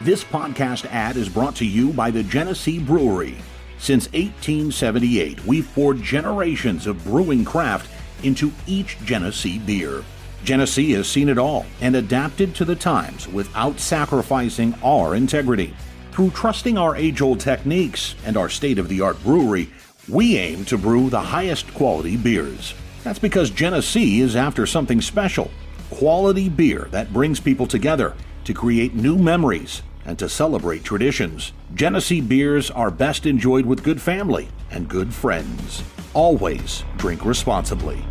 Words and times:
This 0.00 0.22
podcast 0.22 0.86
ad 0.92 1.16
is 1.16 1.28
brought 1.28 1.56
to 1.56 1.66
you 1.66 1.92
by 1.92 2.12
the 2.12 2.22
Genesee 2.22 2.78
Brewery. 2.78 3.34
Since 3.78 4.04
1878, 4.12 5.44
we've 5.44 5.68
poured 5.74 6.00
generations 6.00 6.86
of 6.86 7.02
brewing 7.02 7.44
craft 7.44 7.90
into 8.22 8.52
each 8.68 8.96
Genesee 9.04 9.58
beer. 9.58 10.04
Genesee 10.44 10.92
has 10.92 11.08
seen 11.08 11.28
it 11.28 11.36
all 11.36 11.66
and 11.80 11.96
adapted 11.96 12.54
to 12.54 12.64
the 12.64 12.76
times 12.76 13.26
without 13.26 13.80
sacrificing 13.80 14.72
our 14.84 15.16
integrity. 15.16 15.74
Through 16.12 16.30
trusting 16.30 16.78
our 16.78 16.94
age 16.94 17.20
old 17.20 17.40
techniques 17.40 18.14
and 18.24 18.36
our 18.36 18.48
state 18.48 18.78
of 18.78 18.88
the 18.88 19.00
art 19.00 19.20
brewery, 19.24 19.68
we 20.08 20.36
aim 20.36 20.64
to 20.66 20.78
brew 20.78 21.10
the 21.10 21.20
highest 21.20 21.74
quality 21.74 22.16
beers. 22.16 22.72
That's 23.02 23.18
because 23.18 23.50
Genesee 23.50 24.20
is 24.20 24.36
after 24.36 24.64
something 24.64 25.00
special 25.00 25.50
quality 25.90 26.48
beer 26.48 26.86
that 26.92 27.12
brings 27.12 27.40
people 27.40 27.66
together 27.66 28.14
to 28.44 28.54
create 28.54 28.94
new 28.94 29.16
memories 29.18 29.82
and 30.08 30.18
to 30.18 30.28
celebrate 30.28 30.82
traditions. 30.82 31.52
Genesee 31.74 32.22
beers 32.22 32.70
are 32.70 32.90
best 32.90 33.26
enjoyed 33.26 33.66
with 33.66 33.84
good 33.84 34.00
family 34.00 34.48
and 34.70 34.88
good 34.88 35.12
friends. 35.12 35.84
Always 36.14 36.82
drink 36.96 37.26
responsibly. 37.26 38.02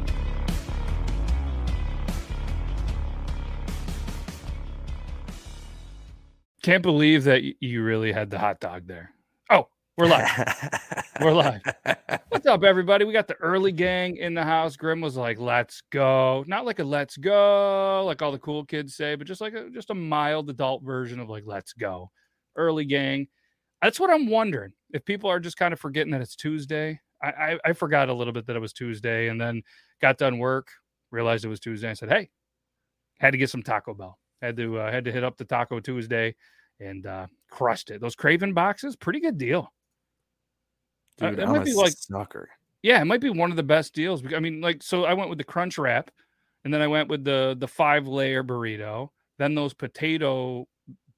Can't 6.62 6.84
believe 6.84 7.24
that 7.24 7.42
you 7.62 7.82
really 7.82 8.12
had 8.12 8.30
the 8.30 8.38
hot 8.38 8.60
dog 8.60 8.86
there. 8.86 9.12
We're 9.98 10.06
live. 10.06 10.84
we're 11.22 11.34
live. 11.34 11.64
What's 12.30 12.46
up, 12.46 12.64
everybody? 12.64 13.04
We 13.04 13.14
got 13.14 13.28
the 13.28 13.34
early 13.38 13.72
gang 13.72 14.18
in 14.18 14.36
the 14.36 14.44
house. 14.44 14.76
Grim 14.76 15.02
was 15.02 15.18
like, 15.18 15.40
"Let's 15.40 15.82
go," 15.92 16.44
not 16.46 16.68
like 16.68 16.78
a 16.78 16.84
"Let's 16.84 17.18
go" 17.18 18.04
like 18.06 18.22
all 18.22 18.32
the 18.32 18.38
cool 18.38 18.64
kids 18.64 18.96
say, 18.96 19.16
but 19.16 19.26
just 19.26 19.42
like 19.42 19.56
a, 19.56 19.72
just 19.72 19.90
a 19.90 19.96
mild 19.96 20.52
adult 20.52 20.84
version 20.84 21.20
of 21.20 21.30
like 21.30 21.46
"Let's 21.48 21.74
go." 21.74 22.12
Early 22.56 22.86
gang. 22.86 23.28
That's 23.82 24.00
what 24.00 24.12
I'm 24.12 24.30
wondering 24.30 24.74
if 24.92 25.04
people 25.04 25.32
are 25.32 25.40
just 25.40 25.58
kind 25.58 25.74
of 25.74 25.80
forgetting 25.80 26.12
that 26.12 26.22
it's 26.22 26.36
Tuesday. 26.36 27.00
I, 27.24 27.30
I, 27.30 27.60
I 27.66 27.74
forgot 27.74 28.10
a 28.10 28.14
little 28.14 28.34
bit 28.34 28.46
that 28.46 28.56
it 28.56 28.60
was 28.62 28.74
Tuesday, 28.74 29.30
and 29.30 29.42
then 29.42 29.64
got 30.00 30.20
done 30.20 30.38
work, 30.38 30.68
realized 31.10 31.44
it 31.44 31.50
was 31.50 31.60
Tuesday. 31.60 31.90
I 31.90 31.94
said, 31.94 32.10
"Hey, 32.10 32.30
had 33.18 33.32
to 33.32 33.40
get 33.40 33.50
some 33.50 33.64
Taco 33.64 33.96
Bell. 33.96 34.20
Had 34.44 34.58
to 34.58 34.78
uh, 34.78 34.92
had 34.92 35.06
to 35.06 35.12
hit 35.12 35.24
up 35.24 35.38
the 35.38 35.46
Taco 35.46 35.80
Tuesday." 35.80 36.36
and 36.80 37.08
uh, 37.08 37.26
crushed 37.50 37.90
it. 37.90 38.00
Those 38.00 38.16
Craven 38.16 38.54
boxes, 38.54 38.96
pretty 38.96 39.20
good 39.20 39.40
deal. 39.40 39.74
Dude, 41.18 41.40
uh, 41.40 41.44
it 41.44 41.48
might 41.48 41.66
be 41.66 41.74
like 41.74 41.94
sucker. 41.94 42.50
Yeah, 42.84 43.02
it 43.02 43.06
might 43.06 43.22
be 43.22 43.30
one 43.30 43.50
of 43.50 43.58
the 43.58 43.64
best 43.64 43.94
deals. 43.94 44.22
I 44.36 44.40
mean, 44.40 44.62
like, 44.62 44.84
so 44.84 45.06
I 45.06 45.14
went 45.14 45.30
with 45.30 45.40
the 45.40 45.44
crunch 45.44 45.78
wrap, 45.78 46.12
and 46.64 46.74
then 46.74 46.82
I 46.82 46.88
went 46.88 47.10
with 47.10 47.24
the 47.24 47.56
the 47.58 47.68
five 47.68 48.08
layer 48.08 48.44
burrito, 48.44 49.10
then 49.38 49.56
those 49.56 49.74
potato 49.74 50.68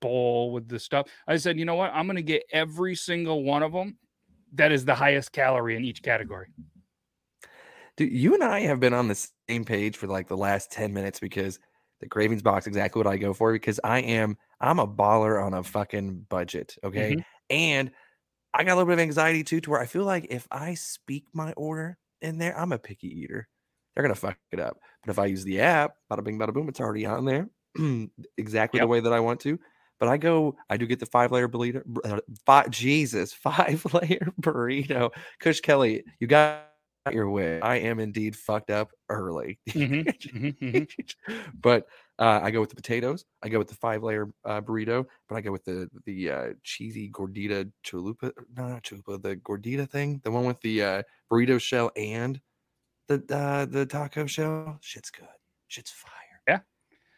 bowl 0.02 0.52
with 0.52 0.68
the 0.68 0.80
stuff. 0.80 1.08
I 1.28 1.38
said, 1.38 1.60
you 1.60 1.66
know 1.66 1.76
what? 1.76 1.92
I'm 1.94 2.06
going 2.08 2.16
to 2.16 2.22
get 2.22 2.44
every 2.52 2.96
single 2.96 3.44
one 3.44 3.64
of 3.64 3.74
them 3.74 3.98
that 4.54 4.72
is 4.72 4.86
the 4.86 4.96
highest 4.96 5.32
calorie 5.32 5.76
in 5.76 5.84
each 5.84 6.02
category. 6.02 6.48
Dude, 7.98 8.12
you 8.12 8.34
and 8.34 8.44
I 8.44 8.62
have 8.62 8.80
been 8.80 8.94
on 8.94 9.08
the 9.08 9.30
same 9.50 9.66
page 9.66 9.98
for 9.98 10.08
like 10.08 10.28
the 10.28 10.38
last 10.38 10.72
10 10.72 10.94
minutes 10.94 11.20
because 11.20 11.60
the 12.00 12.08
cravings 12.08 12.42
box 12.42 12.66
exactly 12.66 13.00
what 13.00 13.12
I 13.12 13.18
go 13.18 13.34
for 13.34 13.52
because 13.52 13.80
I 13.84 14.00
am 14.00 14.38
I'm 14.62 14.80
a 14.80 14.88
baller 14.88 15.44
on 15.44 15.54
a 15.54 15.64
fucking 15.64 16.26
budget, 16.30 16.76
okay? 16.84 17.14
Mm-hmm. 17.14 17.22
And 17.50 17.92
I 18.54 18.64
got 18.64 18.74
a 18.74 18.76
little 18.76 18.88
bit 18.88 18.94
of 18.94 19.00
anxiety 19.00 19.44
too 19.44 19.62
to 19.62 19.70
where 19.70 19.80
I 19.80 19.86
feel 19.86 20.04
like 20.04 20.28
if 20.30 20.48
I 20.52 20.74
speak 20.74 21.26
my 21.34 21.54
order 21.54 21.98
in 22.22 22.38
there, 22.38 22.58
I'm 22.58 22.72
a 22.72 22.80
picky 22.80 23.08
eater. 23.08 23.48
They're 23.94 24.04
gonna 24.04 24.16
fuck 24.16 24.38
it 24.52 24.60
up. 24.60 24.80
But 25.04 25.12
if 25.12 25.20
I 25.20 25.26
use 25.26 25.44
the 25.44 25.62
app, 25.62 25.94
bada 26.12 26.24
bing, 26.24 26.40
bada 26.40 26.54
boom, 26.54 26.70
it's 26.70 26.80
already 26.80 27.06
on 27.06 27.26
there 27.26 27.50
exactly 28.38 28.80
yep. 28.80 28.84
the 28.84 28.88
way 28.88 29.00
that 29.00 29.14
I 29.14 29.20
want 29.20 29.40
to. 29.42 29.60
But 30.00 30.08
I 30.08 30.18
go, 30.18 30.56
I 30.70 30.78
do 30.78 30.88
get 30.88 31.00
the 31.00 31.06
five 31.06 31.32
layer 31.32 31.50
burrito. 31.50 31.84
Uh, 32.06 32.20
five, 32.46 32.70
Jesus, 32.70 33.34
five 33.34 33.86
layer 33.94 34.32
burrito. 34.42 35.12
Kush 35.40 35.60
Kelly, 35.60 36.04
you 36.20 36.28
got 36.28 36.69
your 37.12 37.30
way. 37.30 37.60
I 37.62 37.78
am 37.78 38.00
indeed 38.00 38.36
fucked 38.36 38.70
up 38.70 38.92
early. 39.10 39.60
Mm-hmm. 39.70 40.38
mm-hmm. 40.46 40.66
mm-hmm. 40.66 41.50
but 41.62 41.88
uh, 42.18 42.42
I 42.44 42.52
go 42.52 42.60
with 42.60 42.70
the 42.70 42.76
potatoes. 42.76 43.26
I 43.42 43.50
go 43.50 43.60
with 43.60 43.70
the 43.70 43.76
five 43.76 44.04
layer 44.04 44.30
uh, 44.44 44.62
burrito, 44.62 45.06
but 45.28 45.36
I 45.36 45.42
go 45.42 45.52
with 45.52 45.64
the 45.64 45.90
the 46.06 46.30
uh, 46.30 46.48
cheesy 46.64 47.10
gordita 47.10 47.72
chalupa. 47.86 48.32
No, 48.58 48.68
not 48.68 48.84
chalupa. 48.84 49.22
The 49.22 49.38
gordita 49.38 49.90
thing, 49.90 50.20
the 50.24 50.32
one 50.32 50.46
with 50.46 50.60
the 50.62 50.84
uh, 50.84 51.04
burrito 51.32 51.62
shell 51.62 51.92
and 51.96 52.42
the 53.08 53.24
uh, 53.30 53.66
the 53.66 53.86
taco 53.86 54.26
shell. 54.26 54.78
Shit's 54.82 55.12
good. 55.12 55.28
Shit's 55.68 55.92
fire. 55.92 56.42
Yeah. 56.48 56.60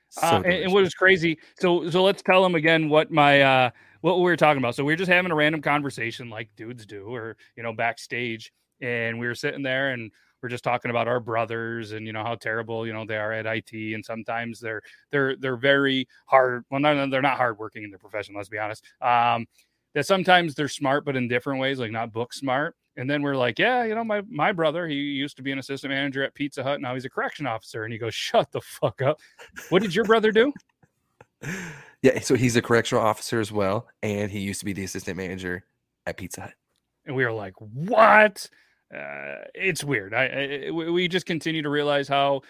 So 0.10 0.28
uh, 0.28 0.42
and, 0.46 0.54
and, 0.54 0.74
what 0.74 0.84
was 0.84 0.94
crazy? 0.94 1.40
So 1.60 1.90
so 1.90 2.04
let's 2.04 2.22
tell 2.22 2.44
them 2.44 2.56
again 2.56 2.90
what 2.90 3.12
my 3.12 3.42
uh 3.42 3.70
what 4.02 4.18
we 4.18 4.24
were 4.24 4.38
talking 4.38 4.60
about. 4.60 4.76
So 4.76 4.84
we 4.84 4.94
are 4.94 4.98
just 4.98 5.12
having 5.12 5.32
a 5.32 5.36
random 5.36 5.62
conversation 5.62 6.30
like 6.30 6.50
dudes 6.56 6.86
do, 6.86 7.06
or 7.06 7.38
you 7.56 7.64
know, 7.64 7.74
backstage, 7.74 8.52
and 8.82 9.20
we 9.20 9.28
were 9.28 9.36
sitting 9.36 9.64
there 9.64 9.92
and 9.92 10.12
we're 10.42 10.50
just 10.50 10.64
talking 10.64 10.92
about 10.92 11.08
our 11.08 11.20
brothers 11.20 11.92
and 11.92 12.06
you 12.08 12.14
know 12.14 12.24
how 12.24 12.36
terrible 12.36 12.86
you 12.86 12.94
know 12.94 13.06
they 13.06 13.18
are 13.18 13.32
at 13.32 13.46
IT 13.46 13.94
and 13.94 14.04
sometimes 14.04 14.60
they're 14.60 14.82
they're 15.12 15.36
they're 15.38 15.58
very 15.58 16.08
hard 16.26 16.66
well 16.70 16.80
no, 16.80 17.08
they're 17.08 17.22
not 17.22 17.38
hardworking 17.38 17.84
in 17.84 17.90
their 17.90 18.00
profession 18.00 18.36
let's 18.36 18.50
be 18.50 18.58
honest. 18.58 18.84
Um 19.02 19.48
that 19.94 20.06
sometimes 20.06 20.56
they're 20.56 20.68
smart 20.68 21.06
but 21.06 21.16
in 21.16 21.28
different 21.28 21.60
ways 21.60 21.80
like 21.80 21.92
not 21.92 22.12
book 22.12 22.34
smart. 22.34 22.76
And 22.98 23.10
then 23.10 23.22
we're 23.22 23.36
like 23.36 23.60
yeah 23.60 23.84
you 23.84 23.96
know 23.96 24.04
my 24.04 24.22
my 24.30 24.52
brother 24.52 24.88
he 24.88 24.96
used 24.96 25.38
to 25.38 25.44
be 25.44 25.52
an 25.52 25.60
assistant 25.60 25.92
manager 25.92 26.24
at 26.24 26.34
Pizza 26.34 26.64
Hut. 26.64 26.82
Now 26.82 26.94
he's 26.94 27.06
a 27.06 27.10
correction 27.10 27.46
officer. 27.46 27.84
And 27.84 27.94
he 27.94 28.00
goes 28.00 28.16
shut 28.16 28.52
the 28.52 28.62
fuck 28.62 29.02
up. 29.02 29.20
What 29.70 29.82
did 29.82 29.96
your 29.96 30.06
brother 30.06 30.32
do? 30.32 30.54
Yeah 32.04 32.20
so 32.20 32.34
he's 32.34 32.56
a 32.56 32.64
correctional 32.64 33.04
officer 33.04 33.40
as 33.40 33.52
well. 33.52 33.88
And 34.02 34.32
he 34.32 34.40
used 34.40 34.60
to 34.62 34.66
be 34.66 34.74
the 34.74 34.84
assistant 34.84 35.18
manager 35.18 35.66
at 36.08 36.18
Pizza 36.18 36.42
Hut. 36.42 36.54
And 37.06 37.16
we 37.16 37.24
were 37.24 37.32
like 37.32 37.54
what 37.60 38.50
uh, 38.94 39.46
it's 39.54 39.84
weird. 39.84 40.14
I, 40.14 40.68
I, 40.68 40.72
we 40.72 41.08
just 41.08 41.26
continue 41.26 41.62
to 41.62 41.70
realize 41.70 42.08
how 42.08 42.42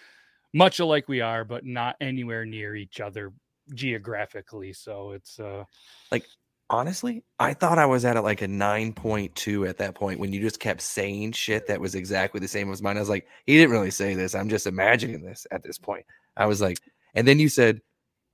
much 0.52 0.80
alike 0.80 1.08
we 1.08 1.20
are, 1.20 1.44
but 1.44 1.64
not 1.64 1.96
anywhere 2.00 2.44
near 2.44 2.74
each 2.74 3.00
other 3.00 3.32
geographically. 3.74 4.72
So 4.72 5.12
it's 5.12 5.38
uh 5.38 5.64
like 6.10 6.26
honestly, 6.68 7.22
I 7.38 7.54
thought 7.54 7.78
I 7.78 7.86
was 7.86 8.04
at 8.04 8.22
like 8.24 8.42
a 8.42 8.46
9.2 8.46 9.68
at 9.68 9.78
that 9.78 9.94
point 9.94 10.18
when 10.18 10.32
you 10.32 10.40
just 10.40 10.58
kept 10.58 10.80
saying 10.80 11.32
shit 11.32 11.66
that 11.66 11.80
was 11.80 11.94
exactly 11.94 12.40
the 12.40 12.48
same 12.48 12.72
as 12.72 12.82
mine. 12.82 12.96
I 12.96 13.00
was 13.00 13.08
like, 13.08 13.26
he 13.46 13.56
didn't 13.56 13.72
really 13.72 13.90
say 13.90 14.14
this. 14.14 14.34
I'm 14.34 14.48
just 14.48 14.66
imagining 14.66 15.22
this 15.22 15.46
at 15.50 15.62
this 15.62 15.78
point. 15.78 16.04
I 16.36 16.46
was 16.46 16.60
like, 16.60 16.78
and 17.14 17.28
then 17.28 17.38
you 17.38 17.48
said, 17.48 17.80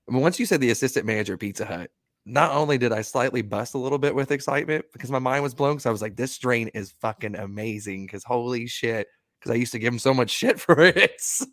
once 0.06 0.38
you 0.38 0.46
said 0.46 0.60
the 0.60 0.70
assistant 0.70 1.04
manager 1.04 1.36
Pizza 1.36 1.66
Hut, 1.66 1.90
not 2.28 2.52
only 2.52 2.76
did 2.78 2.92
I 2.92 3.02
slightly 3.02 3.42
bust 3.42 3.74
a 3.74 3.78
little 3.78 3.98
bit 3.98 4.14
with 4.14 4.30
excitement 4.30 4.84
because 4.92 5.10
my 5.10 5.18
mind 5.18 5.42
was 5.42 5.54
blown 5.54 5.74
because 5.74 5.86
I 5.86 5.90
was 5.90 6.02
like, 6.02 6.16
this 6.16 6.32
strain 6.32 6.68
is 6.68 6.92
fucking 7.00 7.36
amazing 7.36 8.04
because 8.06 8.22
holy 8.22 8.66
shit. 8.66 9.08
Because 9.40 9.52
I 9.52 9.54
used 9.54 9.72
to 9.72 9.78
give 9.78 9.92
him 9.92 9.98
so 9.98 10.12
much 10.12 10.30
shit 10.30 10.60
for 10.60 10.80
it. 10.80 11.14
So, 11.20 11.46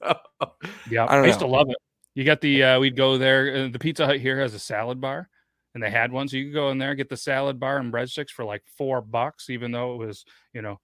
yeah, 0.90 1.06
I, 1.06 1.18
I 1.18 1.26
used 1.26 1.40
to 1.40 1.48
love 1.48 1.70
it. 1.70 1.78
You 2.14 2.24
got 2.24 2.42
the, 2.42 2.64
uh, 2.64 2.80
we'd 2.80 2.96
go 2.96 3.18
there. 3.18 3.66
Uh, 3.66 3.68
the 3.70 3.80
Pizza 3.80 4.06
Hut 4.06 4.20
here 4.20 4.40
has 4.40 4.54
a 4.54 4.60
salad 4.60 5.00
bar 5.00 5.30
and 5.74 5.84
they 5.84 5.90
had 5.90 6.12
one. 6.12 6.28
So 6.28 6.38
you 6.38 6.46
could 6.46 6.54
go 6.54 6.72
in 6.72 6.78
there, 6.78 6.96
get 6.96 7.10
the 7.10 7.18
salad 7.18 7.60
bar 7.60 7.78
and 7.78 7.94
breadsticks 7.94 8.30
for 8.30 8.44
like 8.44 8.64
four 8.78 9.02
bucks, 9.02 9.50
even 9.50 9.72
though 9.72 9.94
it 9.94 10.06
was, 10.06 10.26
you 10.54 10.62
know, 10.62 10.80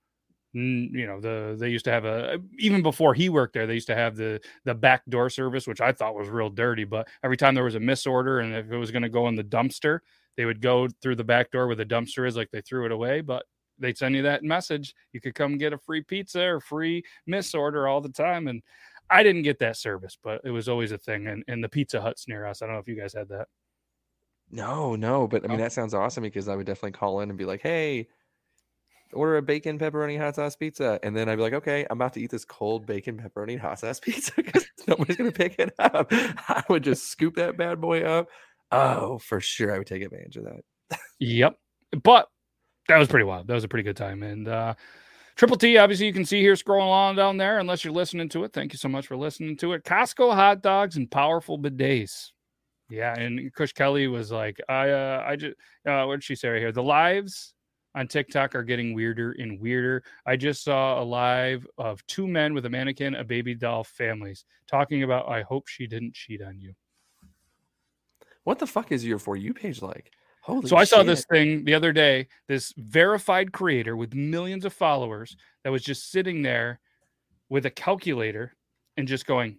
you 0.54 1.08
know 1.08 1.20
the 1.22 1.56
they 1.58 1.70
used 1.70 1.86
to 1.86 1.92
have 1.92 2.04
a 2.04 2.38
even 2.60 2.82
before 2.84 3.14
he 3.14 3.30
worked 3.30 3.54
there 3.54 3.66
they 3.66 3.74
used 3.74 3.88
to 3.88 3.96
have 3.96 4.18
the 4.18 4.40
the 4.66 4.76
back 4.76 5.02
door 5.08 5.30
service 5.30 5.66
which 5.66 5.80
i 5.80 5.92
thought 5.92 6.16
was 6.16 6.28
real 6.28 6.50
dirty 6.50 6.84
but 6.84 7.08
every 7.24 7.38
time 7.38 7.56
there 7.56 7.64
was 7.64 7.76
a 7.76 7.80
misorder 7.80 8.40
and 8.40 8.54
if 8.54 8.70
it 8.70 8.78
was 8.78 8.92
going 8.92 9.02
to 9.02 9.10
go 9.10 9.28
in 9.30 9.36
the 9.36 9.44
dumpster 9.44 10.00
they 10.36 10.46
would 10.46 10.62
go 10.62 10.88
through 11.02 11.16
the 11.16 11.24
back 11.24 11.52
door 11.52 11.68
where 11.68 11.76
the 11.76 11.86
dumpster 11.86 12.28
is 12.28 12.36
like 12.36 12.50
they 12.52 12.62
threw 12.62 12.86
it 12.86 12.92
away 12.92 13.22
but 13.22 13.46
they'd 13.80 13.98
send 13.98 14.14
you 14.14 14.22
that 14.22 14.44
message 14.44 14.94
you 15.14 15.22
could 15.22 15.36
come 15.36 15.58
get 15.58 15.74
a 15.74 15.78
free 15.78 16.02
pizza 16.02 16.44
or 16.44 16.60
free 16.60 17.02
misorder 17.26 17.88
all 17.88 18.02
the 18.02 18.10
time 18.10 18.48
and 18.48 18.62
i 19.10 19.24
didn't 19.24 19.44
get 19.44 19.60
that 19.60 19.78
service 19.78 20.18
but 20.22 20.42
it 20.44 20.52
was 20.52 20.68
always 20.68 20.92
a 20.92 20.98
thing 20.98 21.28
and, 21.28 21.46
and 21.48 21.64
the 21.64 21.70
pizza 21.70 22.02
huts 22.02 22.28
near 22.28 22.46
us 22.46 22.62
i 22.62 22.66
don't 22.66 22.76
know 22.76 22.82
if 22.82 22.90
you 22.90 23.00
guys 23.00 23.14
had 23.14 23.30
that 23.30 23.48
no 24.52 24.98
no 24.98 25.30
but 25.30 25.46
i 25.46 25.48
mean 25.48 25.60
oh. 25.62 25.64
that 25.64 25.72
sounds 25.72 25.94
awesome 25.94 26.24
because 26.24 26.50
i 26.50 26.56
would 26.58 26.66
definitely 26.66 26.92
call 26.92 27.22
in 27.22 27.30
and 27.30 27.38
be 27.38 27.46
like 27.46 27.62
hey 27.62 28.06
order 29.14 29.38
a 29.38 29.42
bacon 29.42 29.78
pepperoni 29.80 30.18
hot 30.18 30.36
sauce 30.36 30.56
pizza, 30.56 31.00
and 31.04 31.16
then 31.16 31.30
I'd 31.30 31.36
be 31.36 31.42
like, 31.42 31.54
okay, 31.54 31.86
I'm 31.90 31.98
about 31.98 32.14
to 32.14 32.22
eat 32.22 32.32
this 32.32 32.46
cold 32.46 32.86
bacon 32.86 33.18
pepperoni 33.18 33.60
hot 33.60 33.80
sauce 33.80 34.00
pizza 34.02 34.34
because 34.36 34.66
nobody's 34.88 35.18
gonna 35.18 35.32
pick 35.32 35.56
it 35.60 35.74
up. 35.80 36.08
I 36.12 36.64
would 36.70 36.84
just 36.84 37.10
scoop 37.10 37.36
that 37.36 37.58
bad 37.58 37.82
boy 37.82 38.04
up. 38.04 38.28
Oh, 38.72 39.18
for 39.20 39.42
sure, 39.42 39.74
I 39.74 39.78
would 39.78 39.88
take 39.88 40.02
advantage 40.02 40.38
of 40.38 40.46
that. 40.46 41.00
yep, 41.20 41.58
but 42.04 42.28
that 42.88 42.98
was 42.98 43.08
pretty 43.08 43.26
wild. 43.26 43.48
That 43.48 43.54
was 43.54 43.64
a 43.64 43.68
pretty 43.68 43.84
good 43.84 43.98
time, 43.98 44.24
and 44.24 44.48
uh, 44.48 44.74
Triple 45.36 45.58
T, 45.58 45.78
obviously, 45.78 46.06
you 46.06 46.14
can 46.14 46.26
see 46.26 46.42
here 46.42 46.54
scrolling 46.54 46.86
along 46.86 47.16
down 47.16 47.38
there. 47.38 47.60
Unless 47.60 47.84
you're 47.84 47.94
listening 47.94 48.30
to 48.30 48.44
it, 48.44 48.54
thank 48.54 48.74
you 48.74 48.78
so 48.78 48.90
much 48.90 49.08
for 49.08 49.18
listening 49.18 49.58
to 49.58 49.74
it. 49.74 49.84
Costco 49.84 50.34
hot 50.34 50.62
dogs 50.62 50.98
and 50.98 51.10
powerful 51.10 51.58
bidets. 51.58 52.32
Yeah, 52.92 53.18
and 53.18 53.54
Kush 53.54 53.72
Kelly 53.72 54.08
was 54.08 54.32
like, 54.32 54.60
I, 54.68 54.90
uh, 54.90 55.24
I 55.26 55.38
just, 55.38 55.56
uh, 55.88 56.04
what 56.04 56.18
did 56.18 56.24
she 56.24 56.36
say 56.36 56.50
right 56.50 56.60
here? 56.60 56.74
The 56.74 56.84
lives 56.84 57.54
on 57.96 58.08
TikTok 58.08 58.56
are 58.56 58.64
getting 58.64 58.94
weirder 58.94 59.36
and 59.38 59.60
weirder. 59.60 60.04
I 60.26 60.36
just 60.36 60.64
saw 60.64 61.02
a 61.02 61.04
live 61.04 61.68
of 61.78 62.06
two 62.08 62.28
men 62.28 62.54
with 62.54 62.66
a 62.66 62.70
mannequin, 62.70 63.16
a 63.16 63.24
baby 63.24 63.54
doll 63.54 63.84
families 63.84 64.46
talking 64.68 65.04
about 65.04 65.30
I 65.30 65.42
hope 65.42 65.68
she 65.68 65.88
didn't 65.88 66.14
cheat 66.14 66.42
on 66.42 66.60
you. 66.60 66.74
What 68.44 68.60
the 68.60 68.68
fuck 68.68 68.92
is 68.92 69.06
your 69.06 69.20
for 69.20 69.36
you 69.36 69.54
page 69.54 69.82
like? 69.82 70.12
Holy 70.42 70.68
so 70.68 70.76
I 70.76 70.86
saw 70.86 71.04
this 71.04 71.26
thing 71.26 71.66
the 71.66 71.76
other 71.76 71.94
day, 71.94 72.28
this 72.48 72.74
verified 72.76 73.52
creator 73.52 73.96
with 73.96 74.16
millions 74.16 74.66
of 74.66 74.74
followers 74.74 75.38
that 75.64 75.72
was 75.72 75.84
just 75.84 76.10
sitting 76.10 76.42
there 76.42 76.80
with 77.50 77.68
a 77.68 77.70
calculator 77.70 78.56
and 78.98 79.08
just 79.08 79.28
going. 79.28 79.58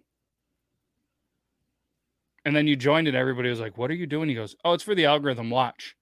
And 2.43 2.53
then 2.53 2.67
you 2.67 2.75
joined 2.75 3.07
and 3.07 3.15
everybody 3.15 3.49
was 3.49 3.61
like, 3.61 3.77
What 3.77 3.91
are 3.91 3.95
you 3.95 4.07
doing? 4.07 4.27
He 4.27 4.35
goes, 4.35 4.57
Oh, 4.65 4.73
it's 4.73 4.83
for 4.83 4.95
the 4.95 5.05
algorithm. 5.05 5.49
Watch. 5.49 5.95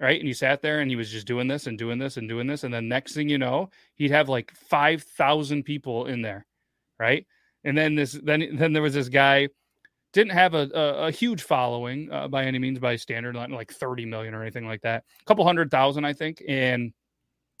Right. 0.00 0.18
And 0.18 0.26
he 0.26 0.34
sat 0.34 0.60
there 0.60 0.80
and 0.80 0.90
he 0.90 0.96
was 0.96 1.10
just 1.10 1.26
doing 1.26 1.46
this 1.46 1.68
and 1.68 1.78
doing 1.78 1.98
this 1.98 2.16
and 2.16 2.28
doing 2.28 2.48
this. 2.48 2.64
And 2.64 2.74
then 2.74 2.88
next 2.88 3.14
thing 3.14 3.28
you 3.28 3.38
know, 3.38 3.70
he'd 3.94 4.10
have 4.10 4.28
like 4.28 4.52
5,000 4.52 5.62
people 5.62 6.06
in 6.06 6.20
there. 6.20 6.46
Right. 6.98 7.26
And 7.62 7.78
then 7.78 7.94
this, 7.94 8.12
then, 8.12 8.48
then 8.56 8.72
there 8.72 8.82
was 8.82 8.94
this 8.94 9.08
guy 9.08 9.48
didn't 10.12 10.32
have 10.32 10.54
a, 10.54 10.70
a, 10.74 11.06
a 11.06 11.10
huge 11.10 11.42
following 11.42 12.10
uh, 12.10 12.28
by 12.28 12.44
any 12.44 12.58
means 12.58 12.78
by 12.78 12.96
standard, 12.96 13.34
like 13.34 13.72
30 13.72 14.06
million 14.06 14.34
or 14.34 14.42
anything 14.42 14.66
like 14.66 14.80
that. 14.82 15.04
A 15.20 15.24
couple 15.24 15.44
hundred 15.44 15.70
thousand, 15.70 16.04
I 16.04 16.12
think, 16.12 16.42
and 16.48 16.92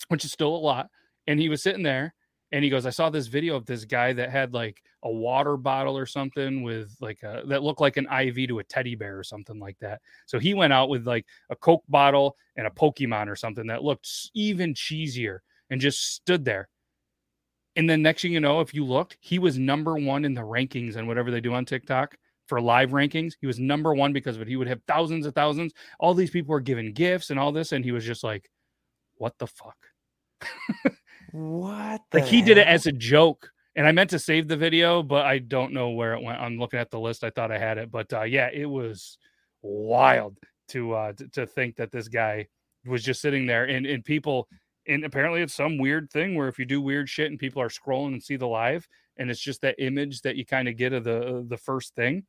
which 0.08 0.24
is 0.24 0.32
still 0.32 0.54
a 0.54 0.56
lot. 0.56 0.88
And 1.26 1.40
he 1.40 1.48
was 1.48 1.62
sitting 1.62 1.82
there 1.82 2.14
and 2.52 2.62
he 2.62 2.70
goes, 2.70 2.86
I 2.86 2.90
saw 2.90 3.10
this 3.10 3.26
video 3.26 3.56
of 3.56 3.66
this 3.66 3.84
guy 3.84 4.12
that 4.12 4.30
had 4.30 4.54
like 4.54 4.82
a 5.04 5.10
water 5.10 5.56
bottle 5.56 5.96
or 5.96 6.06
something 6.06 6.62
with 6.62 6.96
like 7.00 7.22
a 7.22 7.42
that 7.46 7.62
looked 7.62 7.80
like 7.80 7.96
an 7.96 8.08
IV 8.10 8.48
to 8.48 8.58
a 8.58 8.64
teddy 8.64 8.94
bear 8.94 9.18
or 9.18 9.22
something 9.22 9.60
like 9.60 9.78
that. 9.80 10.00
So 10.26 10.38
he 10.38 10.54
went 10.54 10.72
out 10.72 10.88
with 10.88 11.06
like 11.06 11.26
a 11.50 11.56
Coke 11.56 11.84
bottle 11.88 12.36
and 12.56 12.66
a 12.66 12.70
Pokemon 12.70 13.28
or 13.28 13.36
something 13.36 13.66
that 13.66 13.84
looked 13.84 14.08
even 14.34 14.74
cheesier 14.74 15.38
and 15.70 15.80
just 15.80 16.14
stood 16.14 16.44
there. 16.44 16.68
And 17.76 17.88
then 17.90 18.02
next 18.02 18.22
thing 18.22 18.32
you 18.32 18.40
know, 18.40 18.60
if 18.60 18.72
you 18.72 18.84
looked, 18.84 19.16
he 19.20 19.38
was 19.38 19.58
number 19.58 19.96
one 19.96 20.24
in 20.24 20.34
the 20.34 20.40
rankings 20.40 20.96
and 20.96 21.06
whatever 21.06 21.30
they 21.30 21.40
do 21.40 21.54
on 21.54 21.64
TikTok 21.64 22.16
for 22.46 22.60
live 22.60 22.90
rankings. 22.90 23.32
He 23.40 23.46
was 23.46 23.58
number 23.58 23.94
one 23.94 24.12
because 24.12 24.36
of 24.36 24.42
it. 24.42 24.48
He 24.48 24.56
would 24.56 24.68
have 24.68 24.80
thousands 24.86 25.26
of 25.26 25.34
thousands. 25.34 25.72
All 25.98 26.14
these 26.14 26.30
people 26.30 26.52
were 26.52 26.60
giving 26.60 26.92
gifts 26.92 27.30
and 27.30 27.38
all 27.38 27.52
this, 27.52 27.72
and 27.72 27.84
he 27.84 27.92
was 27.92 28.04
just 28.04 28.22
like, 28.22 28.48
"What 29.16 29.36
the 29.38 29.46
fuck." 29.46 29.76
what? 31.32 32.00
like 32.12 32.24
he 32.24 32.42
did 32.42 32.58
it 32.58 32.66
as 32.66 32.86
a 32.86 32.92
joke, 32.92 33.50
and 33.76 33.86
I 33.86 33.92
meant 33.92 34.10
to 34.10 34.18
save 34.18 34.48
the 34.48 34.56
video, 34.56 35.02
but 35.02 35.26
I 35.26 35.38
don't 35.38 35.72
know 35.72 35.90
where 35.90 36.14
it 36.14 36.22
went. 36.22 36.40
I'm 36.40 36.58
looking 36.58 36.78
at 36.78 36.90
the 36.90 37.00
list. 37.00 37.24
I 37.24 37.30
thought 37.30 37.50
I 37.50 37.58
had 37.58 37.78
it, 37.78 37.90
but 37.90 38.12
uh, 38.12 38.22
yeah, 38.22 38.48
it 38.52 38.66
was 38.66 39.18
wild 39.62 40.38
to 40.68 40.92
uh, 40.92 41.12
to, 41.14 41.28
to 41.28 41.46
think 41.46 41.76
that 41.76 41.90
this 41.90 42.08
guy 42.08 42.46
was 42.86 43.02
just 43.02 43.20
sitting 43.20 43.46
there, 43.46 43.64
and 43.64 43.86
and 43.86 44.04
people. 44.04 44.48
And 44.86 45.04
apparently, 45.04 45.40
it's 45.40 45.54
some 45.54 45.78
weird 45.78 46.10
thing 46.10 46.34
where 46.34 46.48
if 46.48 46.58
you 46.58 46.66
do 46.66 46.78
weird 46.78 47.08
shit 47.08 47.30
and 47.30 47.38
people 47.38 47.62
are 47.62 47.70
scrolling 47.70 48.12
and 48.12 48.22
see 48.22 48.36
the 48.36 48.46
live, 48.46 48.86
and 49.16 49.30
it's 49.30 49.40
just 49.40 49.62
that 49.62 49.82
image 49.82 50.20
that 50.20 50.36
you 50.36 50.44
kind 50.44 50.68
of 50.68 50.76
get 50.76 50.92
of 50.92 51.04
the 51.04 51.44
the 51.48 51.56
first 51.56 51.94
thing, 51.94 52.24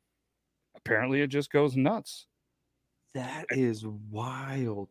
apparently 0.74 1.20
it 1.20 1.28
just 1.28 1.52
goes 1.52 1.76
nuts. 1.76 2.26
That 3.14 3.46
is 3.50 3.84
wild. 3.86 4.88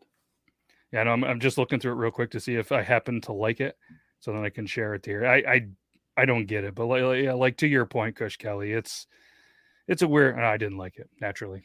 Yeah, 0.91 1.03
no, 1.03 1.11
I'm, 1.11 1.23
I'm 1.23 1.39
just 1.39 1.57
looking 1.57 1.79
through 1.79 1.93
it 1.93 1.95
real 1.95 2.11
quick 2.11 2.31
to 2.31 2.39
see 2.39 2.55
if 2.55 2.71
I 2.71 2.81
happen 2.81 3.19
to 3.21 3.33
like 3.33 3.59
it, 3.59 3.75
so 4.19 4.31
then 4.31 4.45
I 4.45 4.49
can 4.49 4.67
share 4.67 4.93
it 4.93 5.05
here. 5.05 5.25
I 5.25 5.37
I, 5.37 5.67
I 6.17 6.25
don't 6.25 6.45
get 6.45 6.63
it, 6.63 6.75
but 6.75 6.85
like, 6.85 7.23
yeah, 7.23 7.33
like 7.33 7.57
to 7.57 7.67
your 7.67 7.85
point, 7.85 8.15
Kush 8.15 8.37
Kelly, 8.37 8.71
it's 8.71 9.07
it's 9.87 10.01
a 10.01 10.07
weird. 10.07 10.39
I 10.39 10.57
didn't 10.57 10.77
like 10.77 10.97
it 10.97 11.09
naturally, 11.21 11.63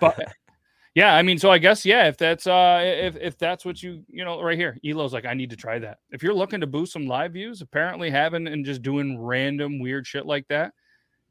but 0.00 0.34
yeah, 0.94 1.14
I 1.14 1.22
mean, 1.22 1.38
so 1.38 1.50
I 1.50 1.58
guess 1.58 1.86
yeah, 1.86 2.08
if 2.08 2.16
that's 2.16 2.46
uh 2.46 2.80
if 2.82 3.16
if 3.16 3.38
that's 3.38 3.64
what 3.64 3.82
you 3.82 4.04
you 4.08 4.24
know 4.24 4.42
right 4.42 4.58
here, 4.58 4.76
Elo's 4.84 5.12
like, 5.12 5.24
I 5.24 5.34
need 5.34 5.50
to 5.50 5.56
try 5.56 5.78
that. 5.78 5.98
If 6.10 6.22
you're 6.22 6.34
looking 6.34 6.60
to 6.60 6.66
boost 6.66 6.92
some 6.92 7.06
live 7.06 7.32
views, 7.32 7.62
apparently 7.62 8.10
having 8.10 8.46
and 8.46 8.64
just 8.64 8.82
doing 8.82 9.20
random 9.20 9.78
weird 9.78 10.06
shit 10.06 10.26
like 10.26 10.48
that 10.48 10.72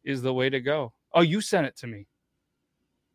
is 0.03 0.21
the 0.21 0.33
way 0.33 0.49
to 0.49 0.61
go. 0.61 0.93
Oh, 1.13 1.21
you 1.21 1.41
sent 1.41 1.67
it 1.67 1.77
to 1.77 1.87
me. 1.87 2.07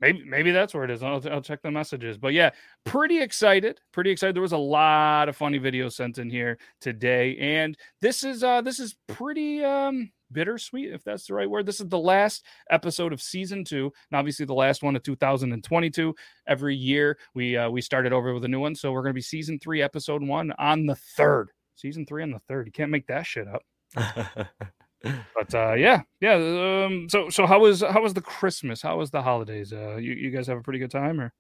Maybe 0.01 0.23
maybe 0.25 0.53
that's 0.53 0.75
where 0.75 0.85
it 0.85 0.91
is. 0.91 1.03
I'll, 1.03 1.21
I'll 1.31 1.43
check 1.43 1.61
the 1.63 1.71
messages. 1.71 2.19
But 2.19 2.33
yeah, 2.33 2.51
pretty 2.85 3.21
excited. 3.21 3.81
Pretty 3.93 4.11
excited. 4.11 4.35
There 4.35 4.43
was 4.43 4.53
a 4.53 4.59
lot 4.59 5.29
of 5.29 5.37
funny 5.37 5.59
videos 5.59 5.93
sent 5.93 6.19
in 6.19 6.31
here 6.31 6.59
today, 6.81 7.37
and 7.39 7.77
this 8.01 8.23
is 8.23 8.45
uh 8.45 8.61
this 8.61 8.79
is 8.79 8.97
pretty 9.09 9.65
um 9.65 10.11
bittersweet, 10.31 10.93
if 10.93 11.03
that's 11.03 11.27
the 11.27 11.35
right 11.35 11.51
word. 11.51 11.67
This 11.67 11.81
is 11.81 11.89
the 11.89 11.99
last 11.99 12.45
episode 12.71 13.13
of 13.13 13.21
season 13.21 13.65
two, 13.65 13.93
and 14.11 14.19
obviously 14.19 14.47
the 14.47 14.55
last 14.55 14.83
one 14.83 14.95
of 14.95 15.03
2022. 15.03 16.15
Every 16.47 16.77
year 16.77 17.19
we 17.35 17.57
uh, 17.57 17.69
we 17.71 17.81
started 17.81 18.13
over 18.13 18.33
with 18.35 18.45
a 18.45 18.49
new 18.49 18.61
one, 18.61 18.75
so 18.75 18.93
we're 18.93 19.03
going 19.03 19.11
to 19.11 19.15
be 19.15 19.21
season 19.23 19.59
three, 19.59 19.83
episode 19.83 20.23
one 20.23 20.53
on 20.59 20.87
the 20.87 20.97
third. 20.97 21.51
Season 21.75 22.07
three 22.07 22.23
on 22.23 22.31
the 22.31 22.41
third. 22.41 22.67
You 22.67 22.73
can't 22.73 22.91
make 22.91 23.07
that 23.09 23.27
shit 23.27 23.47
up. 23.49 23.63
but 25.03 25.55
uh, 25.55 25.75
yeah, 25.75 26.03
yeah. 26.21 26.35
Um, 26.35 27.09
so 27.09 27.29
so 27.29 27.47
how 27.47 27.61
was 27.61 27.83
how 27.83 28.03
was 28.03 28.15
the 28.15 28.21
Christmas? 28.21 28.83
How 28.83 28.99
was 28.99 29.11
the 29.11 29.23
holidays? 29.23 29.73
Uh, 29.73 29.97
you 29.97 30.13
you 30.13 30.31
guys 30.31 30.47
have 30.47 30.59
a 30.59 30.63
pretty 30.63 30.79
good 30.79 30.91
time, 30.91 31.21
or? 31.21 31.33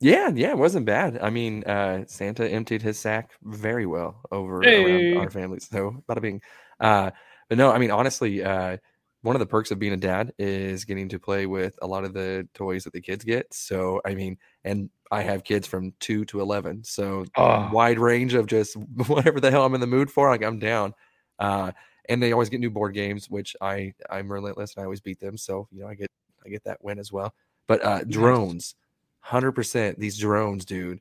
Yeah, 0.00 0.32
yeah, 0.34 0.50
it 0.50 0.58
wasn't 0.58 0.84
bad. 0.84 1.20
I 1.22 1.30
mean, 1.30 1.62
uh, 1.62 2.04
Santa 2.08 2.48
emptied 2.48 2.82
his 2.82 2.98
sack 2.98 3.30
very 3.44 3.86
well 3.86 4.20
over 4.32 4.60
hey. 4.60 5.14
our 5.14 5.30
family. 5.30 5.60
So, 5.60 6.02
bada 6.08 6.20
bing. 6.20 6.42
Uh, 6.80 7.12
but 7.48 7.56
no, 7.56 7.70
I 7.70 7.78
mean, 7.78 7.92
honestly, 7.92 8.42
uh, 8.42 8.78
one 9.20 9.36
of 9.36 9.40
the 9.40 9.46
perks 9.46 9.70
of 9.70 9.78
being 9.78 9.92
a 9.92 9.96
dad 9.96 10.32
is 10.38 10.84
getting 10.84 11.08
to 11.10 11.20
play 11.20 11.46
with 11.46 11.78
a 11.82 11.86
lot 11.86 12.02
of 12.02 12.14
the 12.14 12.48
toys 12.52 12.82
that 12.82 12.92
the 12.92 13.00
kids 13.00 13.24
get. 13.24 13.54
So, 13.54 14.00
I 14.04 14.16
mean, 14.16 14.38
and 14.64 14.90
I 15.12 15.22
have 15.22 15.44
kids 15.44 15.68
from 15.68 15.92
two 16.00 16.24
to 16.26 16.40
11. 16.40 16.82
So, 16.82 17.24
oh. 17.36 17.70
wide 17.72 18.00
range 18.00 18.34
of 18.34 18.46
just 18.46 18.76
whatever 19.06 19.38
the 19.38 19.52
hell 19.52 19.64
I'm 19.64 19.74
in 19.76 19.80
the 19.80 19.86
mood 19.86 20.10
for, 20.10 20.28
like 20.28 20.42
I'm 20.42 20.58
down. 20.58 20.94
Uh, 21.38 21.70
and 22.08 22.22
they 22.22 22.32
always 22.32 22.48
get 22.48 22.60
new 22.60 22.70
board 22.70 22.94
games, 22.94 23.30
which 23.30 23.56
I 23.60 23.94
I'm 24.10 24.30
relentless 24.30 24.74
and 24.74 24.82
I 24.82 24.84
always 24.84 25.00
beat 25.00 25.20
them. 25.20 25.36
So 25.36 25.68
you 25.70 25.80
know 25.80 25.88
I 25.88 25.94
get 25.94 26.10
I 26.44 26.48
get 26.48 26.64
that 26.64 26.82
win 26.82 26.98
as 26.98 27.12
well. 27.12 27.34
But 27.66 27.84
uh, 27.84 28.04
drones, 28.04 28.74
hundred 29.20 29.52
percent. 29.52 29.98
These 29.98 30.18
drones, 30.18 30.64
dude, 30.64 31.00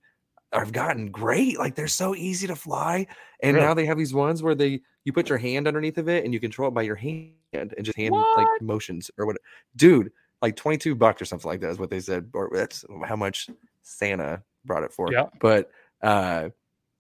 have 0.54 0.72
gotten 0.72 1.12
great. 1.12 1.58
Like 1.58 1.76
they're 1.76 1.88
so 1.88 2.16
easy 2.16 2.48
to 2.48 2.56
fly, 2.56 3.08
and 3.42 3.56
really? 3.56 3.68
now 3.68 3.74
they 3.74 3.86
have 3.86 3.98
these 3.98 4.14
ones 4.14 4.44
where 4.44 4.56
they 4.56 4.82
you 5.04 5.14
put 5.14 5.30
your 5.30 5.38
hand 5.38 5.68
underneath 5.68 5.98
of 5.98 6.08
it 6.08 6.24
and 6.24 6.34
you 6.34 6.40
control 6.40 6.68
it 6.68 6.74
by 6.74 6.84
your 6.84 6.96
hand 6.96 7.34
and 7.54 7.84
just 7.84 7.98
hand 7.98 8.12
what? 8.12 8.38
like 8.38 8.62
motions 8.62 9.10
or 9.18 9.26
what. 9.26 9.38
Dude, 9.76 10.12
like 10.42 10.56
twenty 10.56 10.78
two 10.78 10.96
bucks 10.96 11.22
or 11.22 11.26
something 11.26 11.50
like 11.50 11.62
that 11.62 11.72
is 11.72 11.80
what 11.80 11.90
they 11.90 12.00
said. 12.00 12.30
Or 12.34 12.50
that's 12.54 12.86
how 13.06 13.16
much 13.16 13.50
Santa 13.82 14.44
brought 14.66 14.84
it 14.84 14.94
for. 14.94 15.12
Yeah. 15.12 15.28
But 15.40 15.72
uh, 16.02 16.50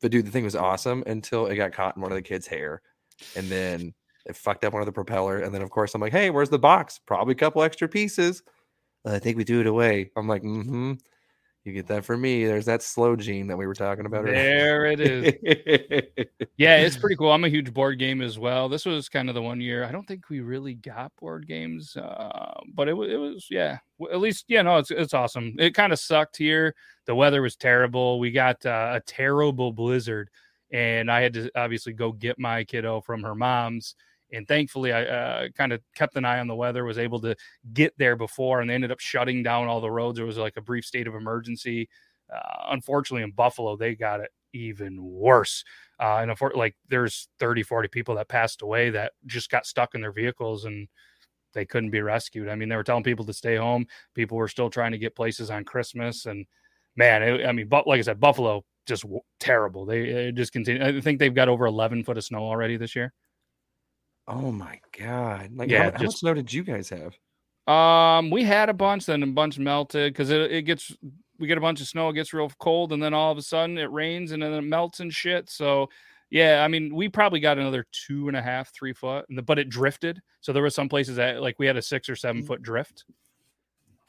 but 0.01 0.11
dude, 0.11 0.25
the 0.25 0.31
thing 0.31 0.43
was 0.43 0.55
awesome 0.55 1.03
until 1.05 1.45
it 1.45 1.55
got 1.55 1.71
caught 1.73 1.95
in 1.95 2.01
one 2.01 2.11
of 2.11 2.15
the 2.15 2.23
kids' 2.23 2.47
hair 2.47 2.81
and 3.35 3.47
then 3.47 3.93
it 4.25 4.35
fucked 4.35 4.63
up 4.65 4.73
one 4.73 4.81
of 4.81 4.85
the 4.85 4.91
propeller. 4.91 5.39
And 5.39 5.53
then 5.53 5.61
of 5.61 5.69
course 5.69 5.95
I'm 5.95 6.01
like, 6.01 6.11
hey, 6.11 6.29
where's 6.29 6.49
the 6.49 6.59
box? 6.59 6.99
Probably 7.05 7.33
a 7.33 7.35
couple 7.35 7.63
extra 7.63 7.87
pieces. 7.87 8.43
I 9.05 9.19
think 9.19 9.37
we 9.37 9.43
threw 9.43 9.61
it 9.61 9.67
away. 9.67 10.11
I'm 10.15 10.27
like, 10.27 10.43
mm-hmm. 10.43 10.93
You 11.63 11.73
get 11.73 11.85
that 11.87 12.03
for 12.03 12.17
me. 12.17 12.45
There's 12.45 12.65
that 12.65 12.81
slow 12.81 13.15
gene 13.15 13.45
that 13.47 13.57
we 13.57 13.67
were 13.67 13.75
talking 13.75 14.07
about. 14.07 14.25
There 14.25 14.87
it 14.87 14.99
is. 14.99 15.33
yeah, 16.57 16.77
it's 16.77 16.97
pretty 16.97 17.15
cool. 17.15 17.31
I'm 17.31 17.43
a 17.43 17.49
huge 17.49 17.71
board 17.71 17.99
game 17.99 18.19
as 18.21 18.39
well. 18.39 18.67
This 18.67 18.83
was 18.83 19.07
kind 19.09 19.29
of 19.29 19.35
the 19.35 19.43
one 19.43 19.61
year. 19.61 19.83
I 19.83 19.91
don't 19.91 20.07
think 20.07 20.27
we 20.31 20.39
really 20.39 20.73
got 20.73 21.11
board 21.17 21.45
games, 21.47 21.95
uh, 21.95 22.59
but 22.73 22.87
it 22.87 22.93
was. 22.93 23.11
It 23.11 23.17
was 23.17 23.47
yeah. 23.51 23.77
At 24.11 24.19
least 24.19 24.45
yeah. 24.47 24.63
No, 24.63 24.77
it's 24.77 24.89
it's 24.89 25.13
awesome. 25.13 25.53
It 25.59 25.75
kind 25.75 25.93
of 25.93 25.99
sucked 25.99 26.35
here. 26.35 26.73
The 27.05 27.13
weather 27.13 27.43
was 27.43 27.55
terrible. 27.55 28.19
We 28.19 28.31
got 28.31 28.65
uh, 28.65 28.93
a 28.95 29.01
terrible 29.01 29.71
blizzard 29.71 30.31
and 30.71 31.11
I 31.11 31.21
had 31.21 31.33
to 31.33 31.51
obviously 31.55 31.93
go 31.93 32.11
get 32.11 32.39
my 32.39 32.63
kiddo 32.63 33.01
from 33.01 33.23
her 33.23 33.35
mom's. 33.35 33.95
And 34.33 34.47
thankfully, 34.47 34.93
I 34.93 35.03
uh, 35.03 35.47
kind 35.57 35.73
of 35.73 35.81
kept 35.93 36.15
an 36.15 36.23
eye 36.23 36.39
on 36.39 36.47
the 36.47 36.55
weather, 36.55 36.85
was 36.85 36.97
able 36.97 37.19
to 37.21 37.35
get 37.73 37.97
there 37.97 38.15
before, 38.15 38.61
and 38.61 38.69
they 38.69 38.73
ended 38.73 38.91
up 38.91 38.99
shutting 38.99 39.43
down 39.43 39.67
all 39.67 39.81
the 39.81 39.91
roads. 39.91 40.17
There 40.17 40.25
was 40.25 40.37
like 40.37 40.55
a 40.55 40.61
brief 40.61 40.85
state 40.85 41.07
of 41.07 41.15
emergency. 41.15 41.89
Uh, 42.33 42.67
unfortunately, 42.69 43.23
in 43.23 43.31
Buffalo, 43.31 43.75
they 43.75 43.93
got 43.93 44.21
it 44.21 44.31
even 44.53 45.03
worse. 45.03 45.63
Uh, 45.99 46.17
and 46.17 46.55
like 46.55 46.75
there's 46.89 47.27
30, 47.39 47.63
40 47.63 47.87
people 47.89 48.15
that 48.15 48.29
passed 48.29 48.61
away 48.61 48.89
that 48.91 49.13
just 49.27 49.49
got 49.49 49.65
stuck 49.65 49.95
in 49.95 50.01
their 50.01 50.11
vehicles 50.11 50.65
and 50.65 50.87
they 51.53 51.65
couldn't 51.65 51.91
be 51.91 52.01
rescued. 52.01 52.47
I 52.47 52.55
mean, 52.55 52.69
they 52.69 52.75
were 52.75 52.83
telling 52.83 53.03
people 53.03 53.25
to 53.25 53.33
stay 53.33 53.55
home. 53.55 53.85
People 54.15 54.37
were 54.37 54.47
still 54.47 54.69
trying 54.69 54.93
to 54.93 54.97
get 54.97 55.15
places 55.15 55.51
on 55.51 55.65
Christmas. 55.65 56.25
And 56.25 56.45
man, 56.95 57.23
it, 57.23 57.45
I 57.45 57.51
mean, 57.51 57.67
but 57.67 57.87
like 57.87 57.99
I 57.99 58.01
said, 58.01 58.19
Buffalo 58.19 58.63
just 58.87 59.05
terrible. 59.39 59.85
They 59.85 60.31
just 60.31 60.51
continue. 60.51 60.83
I 60.83 61.01
think 61.01 61.19
they've 61.19 61.33
got 61.33 61.49
over 61.49 61.65
11 61.65 62.03
foot 62.03 62.17
of 62.17 62.23
snow 62.23 62.39
already 62.39 62.77
this 62.77 62.95
year. 62.95 63.13
Oh 64.27 64.51
my 64.51 64.79
god! 64.97 65.51
Like, 65.55 65.69
yeah, 65.69 65.83
how, 65.83 65.89
just, 65.91 65.97
how 65.97 66.03
much 66.05 66.15
snow 66.15 66.33
did 66.33 66.53
you 66.53 66.63
guys 66.63 66.89
have? 66.89 67.17
Um, 67.67 68.29
we 68.29 68.43
had 68.43 68.69
a 68.69 68.73
bunch, 68.73 69.05
then 69.05 69.23
a 69.23 69.27
bunch 69.27 69.59
melted 69.59 70.13
because 70.13 70.29
it, 70.29 70.51
it 70.51 70.61
gets 70.63 70.95
we 71.39 71.47
get 71.47 71.57
a 71.57 71.61
bunch 71.61 71.81
of 71.81 71.87
snow, 71.87 72.09
it 72.09 72.13
gets 72.13 72.33
real 72.33 72.51
cold, 72.59 72.93
and 72.93 73.01
then 73.01 73.13
all 73.13 73.31
of 73.31 73.37
a 73.37 73.41
sudden 73.41 73.77
it 73.77 73.91
rains 73.91 74.31
and 74.31 74.41
then 74.41 74.53
it 74.53 74.61
melts 74.61 74.99
and 74.99 75.11
shit. 75.11 75.49
So 75.49 75.89
yeah, 76.29 76.63
I 76.63 76.67
mean, 76.69 76.95
we 76.95 77.09
probably 77.09 77.39
got 77.39 77.57
another 77.57 77.85
two 77.91 78.29
and 78.29 78.37
a 78.37 78.41
half, 78.41 78.73
three 78.73 78.93
foot, 78.93 79.25
and 79.29 79.45
but 79.45 79.59
it 79.59 79.69
drifted. 79.69 80.21
So 80.39 80.53
there 80.53 80.63
were 80.63 80.69
some 80.69 80.87
places 80.87 81.17
that 81.17 81.41
like 81.41 81.59
we 81.59 81.67
had 81.67 81.77
a 81.77 81.81
six 81.81 82.07
or 82.07 82.15
seven 82.15 82.43
mm. 82.43 82.47
foot 82.47 82.61
drift. 82.61 83.03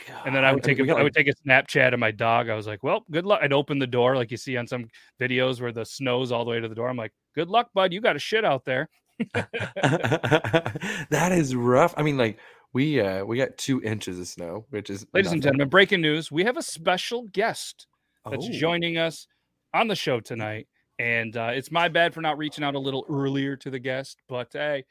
God. 0.06 0.22
And 0.26 0.34
then 0.34 0.44
I 0.44 0.52
would 0.52 0.62
take 0.62 0.78
a, 0.78 0.96
I 0.96 1.02
would 1.02 1.14
take 1.14 1.28
a 1.28 1.34
Snapchat 1.34 1.92
of 1.92 2.00
my 2.00 2.10
dog. 2.10 2.48
I 2.48 2.54
was 2.54 2.66
like, 2.66 2.82
"Well, 2.82 3.04
good 3.10 3.26
luck." 3.26 3.40
I'd 3.42 3.52
open 3.52 3.78
the 3.78 3.86
door 3.86 4.16
like 4.16 4.30
you 4.30 4.36
see 4.36 4.56
on 4.56 4.66
some 4.66 4.88
videos 5.20 5.60
where 5.60 5.72
the 5.72 5.84
snow's 5.84 6.32
all 6.32 6.44
the 6.44 6.50
way 6.50 6.60
to 6.60 6.68
the 6.68 6.74
door. 6.74 6.88
I'm 6.88 6.96
like, 6.96 7.12
"Good 7.34 7.48
luck, 7.48 7.70
bud. 7.74 7.92
You 7.92 8.00
got 8.00 8.16
a 8.16 8.20
shit 8.20 8.44
out 8.44 8.64
there." 8.64 8.88
that 9.34 11.30
is 11.32 11.54
rough. 11.54 11.94
I 11.96 12.02
mean, 12.02 12.16
like 12.16 12.38
we 12.72 13.00
uh 13.00 13.24
we 13.24 13.36
got 13.36 13.56
two 13.58 13.82
inches 13.82 14.18
of 14.18 14.26
snow, 14.28 14.66
which 14.70 14.90
is 14.90 15.06
ladies 15.12 15.32
and 15.32 15.42
gentlemen, 15.42 15.68
breaking 15.68 16.00
news: 16.00 16.32
we 16.32 16.44
have 16.44 16.56
a 16.56 16.62
special 16.62 17.22
guest 17.32 17.86
that's 18.30 18.46
oh. 18.48 18.52
joining 18.52 18.98
us 18.98 19.26
on 19.74 19.88
the 19.88 19.96
show 19.96 20.20
tonight. 20.20 20.68
And 20.98 21.36
uh, 21.36 21.50
it's 21.52 21.72
my 21.72 21.88
bad 21.88 22.14
for 22.14 22.20
not 22.20 22.38
reaching 22.38 22.62
out 22.62 22.74
a 22.74 22.78
little 22.78 23.04
earlier 23.08 23.56
to 23.56 23.70
the 23.70 23.78
guest, 23.78 24.18
but 24.28 24.48
hey, 24.52 24.84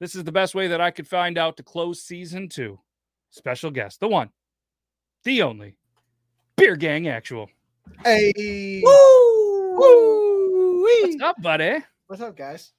this 0.00 0.14
is 0.14 0.24
the 0.24 0.32
best 0.32 0.54
way 0.54 0.68
that 0.68 0.80
I 0.80 0.90
could 0.90 1.06
find 1.06 1.38
out 1.38 1.56
to 1.58 1.62
close 1.62 2.02
season 2.02 2.48
two. 2.48 2.80
Special 3.30 3.70
guest, 3.70 4.00
the 4.00 4.08
one, 4.08 4.30
the 5.24 5.42
only, 5.42 5.76
Beard 6.56 6.80
Gang 6.80 7.08
Actual. 7.08 7.48
Hey, 8.04 8.80
woo, 8.84 9.76
woo, 9.76 10.82
what's 10.82 11.22
up, 11.22 11.40
buddy? 11.42 11.78
What's 12.06 12.22
up, 12.22 12.36
guys? 12.36 12.72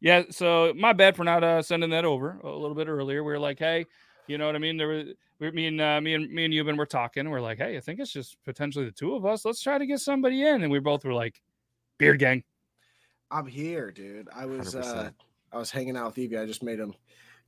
Yeah, 0.00 0.22
so 0.30 0.72
my 0.76 0.92
bad 0.92 1.16
for 1.16 1.24
not 1.24 1.44
uh, 1.44 1.62
sending 1.62 1.90
that 1.90 2.04
over 2.04 2.40
a 2.42 2.48
little 2.48 2.74
bit 2.74 2.88
earlier. 2.88 3.22
We 3.22 3.32
are 3.32 3.38
like, 3.38 3.58
hey, 3.58 3.84
you 4.26 4.38
know 4.38 4.46
what 4.46 4.54
I 4.54 4.58
mean? 4.58 4.76
There 4.76 4.88
was 4.88 5.06
me 5.52 5.66
and 5.66 5.80
uh, 5.80 6.00
me 6.00 6.14
and 6.14 6.30
me 6.30 6.44
and 6.44 6.54
Yuban 6.54 6.76
were 6.76 6.86
talking. 6.86 7.28
We're 7.28 7.40
like, 7.40 7.58
hey, 7.58 7.76
I 7.76 7.80
think 7.80 8.00
it's 8.00 8.12
just 8.12 8.36
potentially 8.44 8.84
the 8.84 8.92
two 8.92 9.14
of 9.14 9.26
us. 9.26 9.44
Let's 9.44 9.60
try 9.60 9.76
to 9.76 9.86
get 9.86 10.00
somebody 10.00 10.46
in. 10.46 10.62
And 10.62 10.70
we 10.70 10.78
both 10.78 11.04
were 11.04 11.12
like, 11.12 11.42
Beard 11.98 12.18
Gang. 12.18 12.44
I'm 13.30 13.46
here, 13.46 13.90
dude. 13.90 14.28
I 14.34 14.46
was 14.46 14.74
uh 14.74 15.10
I 15.52 15.56
was 15.56 15.70
hanging 15.70 15.96
out 15.96 16.06
with 16.06 16.18
Evie. 16.18 16.38
I 16.38 16.46
just 16.46 16.62
made 16.62 16.78
him 16.78 16.94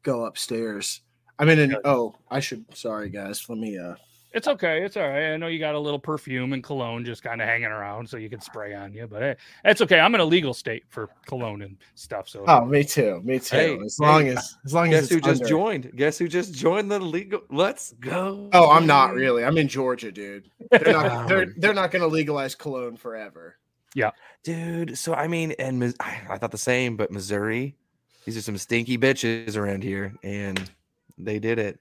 go 0.03 0.25
upstairs. 0.25 1.01
I 1.39 1.45
mean, 1.45 1.59
in, 1.59 1.77
oh, 1.85 2.15
I 2.31 2.41
should. 2.41 2.65
Sorry, 2.77 3.09
guys. 3.09 3.49
Let 3.49 3.59
me 3.59 3.79
uh 3.79 3.95
it's 4.35 4.47
uh, 4.47 4.53
okay. 4.53 4.85
It's 4.85 4.97
all 4.97 5.09
right. 5.09 5.33
I 5.33 5.37
know 5.37 5.47
you 5.47 5.59
got 5.59 5.75
a 5.75 5.79
little 5.79 5.99
perfume 5.99 6.53
and 6.53 6.63
cologne 6.63 7.05
just 7.05 7.23
kind 7.23 7.41
of 7.41 7.49
hanging 7.49 7.67
around 7.67 8.09
so 8.09 8.17
you 8.17 8.31
can 8.31 8.41
spray 8.41 8.75
on 8.75 8.93
you, 8.93 9.07
but 9.07 9.23
hey, 9.23 9.37
it's 9.65 9.81
okay. 9.81 10.01
I'm 10.01 10.15
in 10.15 10.21
a 10.21 10.25
legal 10.25 10.55
state 10.55 10.85
for 10.89 11.11
cologne 11.27 11.63
and 11.63 11.77
stuff. 11.95 12.29
So 12.29 12.45
oh, 12.47 12.65
me 12.65 12.85
too. 12.85 13.21
Me 13.25 13.39
too. 13.39 13.57
Hey, 13.57 13.79
as 13.85 13.99
long 13.99 14.27
hey, 14.27 14.33
as 14.33 14.57
as 14.65 14.75
long 14.75 14.91
guess 14.91 15.05
as 15.05 15.11
who 15.11 15.21
just 15.21 15.47
joined? 15.47 15.95
Guess 15.97 16.19
who 16.19 16.29
just 16.29 16.55
joined 16.55 16.91
the 16.91 16.99
legal? 16.99 17.43
Let's 17.51 17.93
go. 17.93 18.49
Oh, 18.53 18.71
I'm 18.71 18.87
not 18.87 19.15
really. 19.15 19.45
I'm 19.45 19.59
in 19.59 19.69
Georgia, 19.69 20.11
dude. 20.11 20.51
They're 20.71 20.93
not. 20.93 21.29
they're 21.29 21.53
they're 21.57 21.75
not 21.75 21.91
going 21.91 22.03
to 22.03 22.09
legalize 22.09 22.55
cologne 22.55 22.97
forever. 22.97 23.57
Yeah, 23.95 24.11
dude. 24.43 24.97
So 24.97 25.15
I 25.15 25.29
mean, 25.29 25.53
and 25.59 25.95
I 26.01 26.39
thought 26.39 26.51
the 26.51 26.59
same, 26.59 26.97
but 26.97 27.11
Missouri, 27.11 27.77
these 28.25 28.37
are 28.37 28.43
some 28.43 28.57
stinky 28.57 28.97
bitches 28.97 29.57
around 29.57 29.83
here, 29.83 30.15
and 30.23 30.71
they 31.19 31.39
did 31.39 31.59
it. 31.59 31.79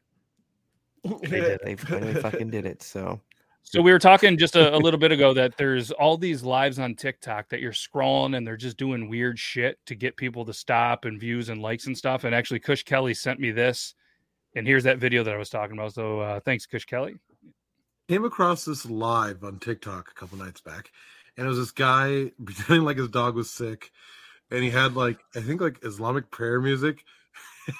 They 1.04 1.40
did. 1.42 1.60
They 1.64 1.76
finally 1.78 2.14
fucking 2.16 2.50
did 2.50 2.66
it. 2.66 2.82
So. 2.84 3.20
So 3.64 3.82
we 3.82 3.92
were 3.92 4.00
talking 4.00 4.38
just 4.38 4.56
a, 4.56 4.76
a, 4.76 4.78
little 4.78 5.00
bit 5.00 5.12
ago 5.12 5.36
that 5.36 5.56
there's 5.56 5.92
all 5.92 6.18
these 6.18 6.44
lives 6.44 6.80
on 6.80 6.96
TikTok 6.96 7.48
that 7.50 7.62
you're 7.62 7.72
scrolling 7.72 8.36
and 8.36 8.46
they're 8.46 8.58
just 8.58 8.76
doing 8.76 9.08
weird 9.08 9.38
shit 9.38 9.78
to 9.86 9.94
get 9.94 10.18
people 10.18 10.44
to 10.46 10.54
stop 10.54 11.06
and 11.06 11.20
views 11.20 11.50
and 11.50 11.62
likes 11.62 11.86
and 11.86 11.96
stuff. 11.96 12.24
And 12.24 12.34
actually, 12.34 12.60
Kush 12.60 12.84
Kelly 12.84 13.14
sent 13.14 13.40
me 13.40 13.52
this, 13.52 13.94
and 14.56 14.66
here's 14.66 14.84
that 14.84 14.98
video 14.98 15.24
that 15.24 15.34
I 15.34 15.38
was 15.38 15.50
talking 15.50 15.78
about. 15.78 15.94
So 15.94 16.20
uh, 16.20 16.40
thanks, 16.40 16.66
Kush 16.66 16.86
Kelly. 16.86 17.16
Came 18.10 18.26
across 18.26 18.66
this 18.66 18.86
live 18.86 19.44
on 19.44 19.60
TikTok 19.60 20.10
a 20.10 20.20
couple 20.20 20.40
nights 20.40 20.60
back, 20.60 20.92
and 21.38 21.46
it 21.46 21.50
was 21.50 21.60
this 21.60 21.72
guy 21.72 22.32
pretending 22.46 22.84
like 22.84 22.98
his 22.98 23.10
dog 23.10 23.36
was 23.36 23.50
sick, 23.50 23.92
and 24.50 24.64
he 24.64 24.72
had 24.72 24.96
like 24.96 25.20
I 25.36 25.42
think 25.42 25.62
like 25.62 25.80
Islamic 25.84 26.32
prayer 26.32 26.60
music 26.60 27.06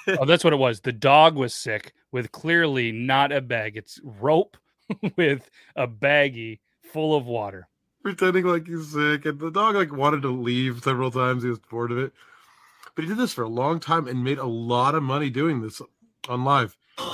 oh, 0.08 0.24
that's 0.24 0.44
what 0.44 0.52
it 0.52 0.58
was. 0.58 0.80
The 0.80 0.92
dog 0.92 1.36
was 1.36 1.54
sick 1.54 1.94
with 2.10 2.32
clearly 2.32 2.92
not 2.92 3.32
a 3.32 3.40
bag. 3.40 3.76
It's 3.76 4.00
rope 4.02 4.56
with 5.16 5.48
a 5.76 5.88
baggie 5.88 6.60
full 6.92 7.16
of 7.16 7.26
water. 7.26 7.68
Pretending 8.02 8.44
like 8.44 8.66
he's 8.66 8.92
sick. 8.92 9.26
And 9.26 9.38
the 9.38 9.50
dog 9.50 9.74
like 9.74 9.92
wanted 9.92 10.22
to 10.22 10.30
leave 10.30 10.82
several 10.82 11.10
times. 11.10 11.42
He 11.42 11.48
was 11.48 11.58
bored 11.58 11.92
of 11.92 11.98
it. 11.98 12.12
But 12.94 13.04
he 13.04 13.08
did 13.08 13.18
this 13.18 13.32
for 13.32 13.42
a 13.42 13.48
long 13.48 13.80
time 13.80 14.06
and 14.06 14.22
made 14.22 14.38
a 14.38 14.46
lot 14.46 14.94
of 14.94 15.02
money 15.02 15.30
doing 15.30 15.62
this 15.62 15.80
on 16.28 16.44
live. 16.44 16.76
Look 16.98 17.08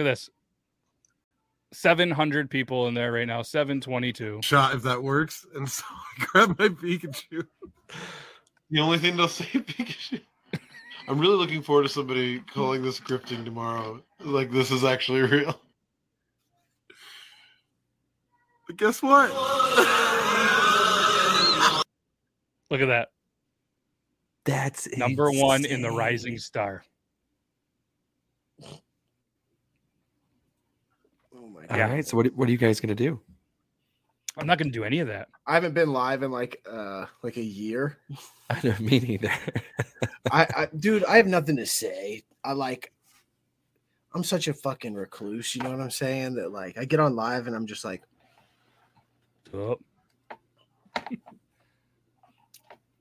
at 0.00 0.02
this. 0.02 0.28
700 1.72 2.50
people 2.50 2.86
in 2.88 2.94
there 2.94 3.12
right 3.12 3.26
now. 3.26 3.42
722. 3.42 4.40
Shot 4.42 4.74
if 4.74 4.82
that 4.82 5.02
works. 5.02 5.46
And 5.54 5.68
so 5.70 5.84
I 5.88 6.24
grabbed 6.24 6.58
my 6.58 6.68
Pikachu. 6.68 7.46
The 8.70 8.80
only 8.80 8.98
thing 8.98 9.16
they'll 9.16 9.28
say 9.28 9.44
Pikachu. 9.44 10.20
I'm 11.06 11.18
really 11.18 11.36
looking 11.36 11.62
forward 11.62 11.82
to 11.82 11.88
somebody 11.88 12.40
calling 12.40 12.82
this 12.82 12.98
grifting 12.98 13.44
tomorrow. 13.44 14.02
Like 14.20 14.50
this 14.50 14.70
is 14.70 14.84
actually 14.84 15.22
real. 15.22 15.60
But 18.66 18.76
guess 18.76 19.02
what? 19.02 19.30
Look 22.70 22.80
at 22.80 22.86
that. 22.86 23.08
That's 24.46 24.88
number 24.96 25.28
insane. 25.28 25.42
one 25.44 25.64
in 25.64 25.82
the 25.82 25.90
Rising 25.90 26.38
Star. 26.38 26.82
Oh 28.62 28.80
my 31.52 31.66
god. 31.66 31.80
All 31.80 31.88
right. 31.88 32.06
So 32.06 32.16
what 32.16 32.34
what 32.34 32.48
are 32.48 32.52
you 32.52 32.58
guys 32.58 32.80
gonna 32.80 32.94
do? 32.94 33.20
I'm 34.36 34.46
not 34.46 34.58
going 34.58 34.70
to 34.70 34.76
do 34.78 34.84
any 34.84 34.98
of 34.98 35.08
that. 35.08 35.28
I 35.46 35.54
haven't 35.54 35.74
been 35.74 35.92
live 35.92 36.22
in 36.22 36.30
like 36.30 36.64
uh 36.70 37.06
like 37.22 37.36
a 37.36 37.42
year. 37.42 37.98
I 38.50 38.60
don't 38.60 38.80
mean 38.80 39.06
either. 39.06 39.32
I, 40.30 40.46
I 40.56 40.68
dude, 40.76 41.04
I 41.04 41.16
have 41.16 41.26
nothing 41.26 41.56
to 41.56 41.66
say. 41.66 42.22
I 42.42 42.52
like 42.52 42.92
I'm 44.14 44.24
such 44.24 44.48
a 44.48 44.54
fucking 44.54 44.94
recluse, 44.94 45.54
you 45.54 45.62
know 45.62 45.70
what 45.70 45.80
I'm 45.80 45.90
saying? 45.90 46.34
That 46.34 46.52
like 46.52 46.78
I 46.78 46.84
get 46.84 47.00
on 47.00 47.16
live 47.16 47.46
and 47.46 47.54
I'm 47.54 47.66
just 47.66 47.84
like 47.84 48.02
oh. 49.52 49.78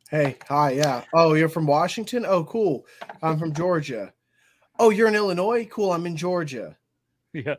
Hey, 0.09 0.37
hi, 0.47 0.73
yeah. 0.73 1.03
Oh, 1.11 1.33
you're 1.33 1.49
from 1.49 1.65
Washington? 1.65 2.23
Oh, 2.23 2.43
cool. 2.43 2.85
I'm 3.23 3.39
from 3.39 3.51
Georgia. 3.51 4.13
Oh, 4.77 4.91
you're 4.91 5.07
in 5.07 5.15
Illinois? 5.15 5.65
Cool. 5.65 5.91
I'm 5.91 6.05
in 6.05 6.15
Georgia. 6.15 6.77
Yeah. 7.33 7.55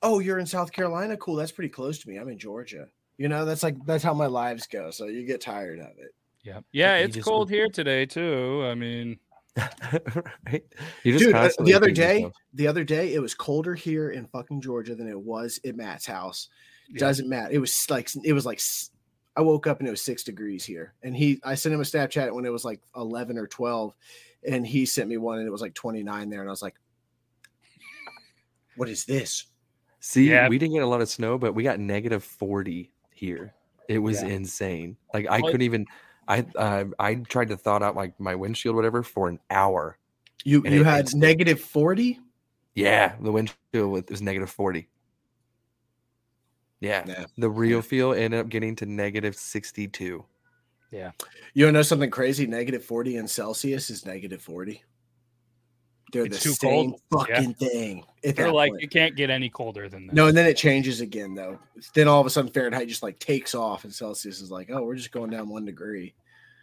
Oh, 0.00 0.20
you're 0.20 0.38
in 0.38 0.46
South 0.46 0.70
Carolina? 0.70 1.16
Cool. 1.16 1.34
That's 1.34 1.50
pretty 1.50 1.70
close 1.70 1.98
to 1.98 2.08
me. 2.08 2.18
I'm 2.18 2.28
in 2.28 2.38
Georgia. 2.38 2.86
You 3.18 3.28
know, 3.28 3.44
that's 3.44 3.62
like 3.62 3.76
that's 3.84 4.02
how 4.02 4.14
my 4.14 4.26
lives 4.26 4.66
go. 4.66 4.90
So 4.90 5.06
you 5.06 5.26
get 5.26 5.40
tired 5.40 5.80
of 5.80 5.90
it. 5.98 6.14
Yeah. 6.42 6.60
Yeah, 6.72 6.96
it's 6.96 7.18
cold 7.22 7.50
here 7.50 7.68
today 7.68 8.06
too. 8.06 8.64
I 8.64 8.74
mean 8.74 9.18
right? 10.46 10.62
Dude, 11.04 11.34
uh, 11.34 11.50
the 11.60 11.74
other 11.74 11.90
day, 11.90 12.16
yourself. 12.16 12.32
the 12.54 12.66
other 12.66 12.84
day, 12.84 13.14
it 13.14 13.20
was 13.20 13.34
colder 13.34 13.74
here 13.74 14.10
in 14.10 14.26
fucking 14.26 14.60
Georgia 14.60 14.94
than 14.94 15.08
it 15.08 15.18
was 15.18 15.58
at 15.64 15.76
Matt's 15.76 16.06
house. 16.06 16.48
Yeah. 16.88 17.00
Doesn't 17.00 17.28
matter. 17.28 17.52
It 17.52 17.58
was 17.58 17.88
like 17.90 18.10
it 18.24 18.32
was 18.32 18.46
like 18.46 18.60
I 19.36 19.42
woke 19.42 19.66
up 19.66 19.78
and 19.78 19.88
it 19.88 19.90
was 19.90 20.02
six 20.02 20.22
degrees 20.22 20.64
here, 20.64 20.94
and 21.02 21.16
he 21.16 21.40
I 21.44 21.54
sent 21.54 21.74
him 21.74 21.80
a 21.80 21.84
Snapchat 21.84 22.32
when 22.32 22.44
it 22.44 22.52
was 22.52 22.64
like 22.64 22.80
eleven 22.96 23.38
or 23.38 23.46
twelve, 23.46 23.94
and 24.46 24.66
he 24.66 24.86
sent 24.86 25.08
me 25.08 25.16
one 25.16 25.38
and 25.38 25.46
it 25.46 25.52
was 25.52 25.62
like 25.62 25.74
twenty 25.74 26.02
nine 26.02 26.30
there, 26.30 26.40
and 26.40 26.48
I 26.48 26.52
was 26.52 26.62
like, 26.62 26.76
"What 28.76 28.88
is 28.88 29.04
this?" 29.04 29.46
See, 30.00 30.30
yeah. 30.30 30.48
we 30.48 30.58
didn't 30.58 30.74
get 30.74 30.84
a 30.84 30.86
lot 30.86 31.00
of 31.00 31.08
snow, 31.08 31.38
but 31.38 31.54
we 31.54 31.62
got 31.62 31.80
negative 31.80 32.22
forty 32.22 32.92
here. 33.18 33.54
It 33.88 33.98
was 33.98 34.22
yeah. 34.22 34.28
insane. 34.28 34.96
Like 35.12 35.26
I 35.28 35.40
couldn't 35.40 35.62
even. 35.62 35.86
I 36.28 36.44
uh, 36.56 36.84
I 36.98 37.14
tried 37.14 37.48
to 37.48 37.56
thaw 37.56 37.82
out 37.82 37.96
like 37.96 38.18
my 38.20 38.34
windshield, 38.34 38.76
whatever, 38.76 39.02
for 39.02 39.28
an 39.28 39.40
hour. 39.50 39.98
You 40.44 40.62
you 40.64 40.82
it, 40.82 40.86
had 40.86 41.14
negative 41.14 41.60
forty. 41.60 42.20
Yeah, 42.74 43.14
the 43.20 43.32
windshield 43.32 44.10
was 44.10 44.22
negative 44.22 44.50
forty. 44.50 44.88
Yeah, 46.80 47.04
yeah. 47.06 47.24
the 47.36 47.50
real 47.50 47.82
feel 47.82 48.12
ended 48.12 48.38
up 48.38 48.48
getting 48.48 48.76
to 48.76 48.86
negative 48.86 49.34
sixty 49.34 49.88
two. 49.88 50.24
Yeah, 50.92 51.12
you 51.54 51.64
want 51.64 51.74
to 51.74 51.78
know 51.78 51.82
something 51.82 52.10
crazy? 52.10 52.46
Negative 52.46 52.84
forty 52.84 53.16
in 53.16 53.26
Celsius 53.26 53.90
is 53.90 54.06
negative 54.06 54.42
forty. 54.42 54.84
They're 56.12 56.24
it's 56.24 56.42
the 56.42 56.50
same 56.50 56.90
cold. 56.92 57.00
fucking 57.26 57.56
yeah. 57.58 57.68
thing. 57.68 58.04
They're 58.22 58.52
like 58.52 58.72
point. 58.72 58.82
it 58.82 58.90
can't 58.90 59.14
get 59.14 59.30
any 59.30 59.48
colder 59.48 59.88
than 59.88 60.06
that. 60.06 60.14
No, 60.14 60.26
and 60.28 60.36
then 60.36 60.46
it 60.46 60.56
changes 60.56 61.00
again 61.00 61.34
though. 61.34 61.58
Then 61.94 62.08
all 62.08 62.20
of 62.20 62.26
a 62.26 62.30
sudden 62.30 62.50
Fahrenheit 62.50 62.88
just 62.88 63.02
like 63.02 63.18
takes 63.18 63.54
off, 63.54 63.84
and 63.84 63.92
Celsius 63.92 64.40
is 64.40 64.50
like, 64.50 64.70
oh, 64.70 64.82
we're 64.82 64.96
just 64.96 65.12
going 65.12 65.30
down 65.30 65.48
one 65.48 65.64
degree. 65.64 66.14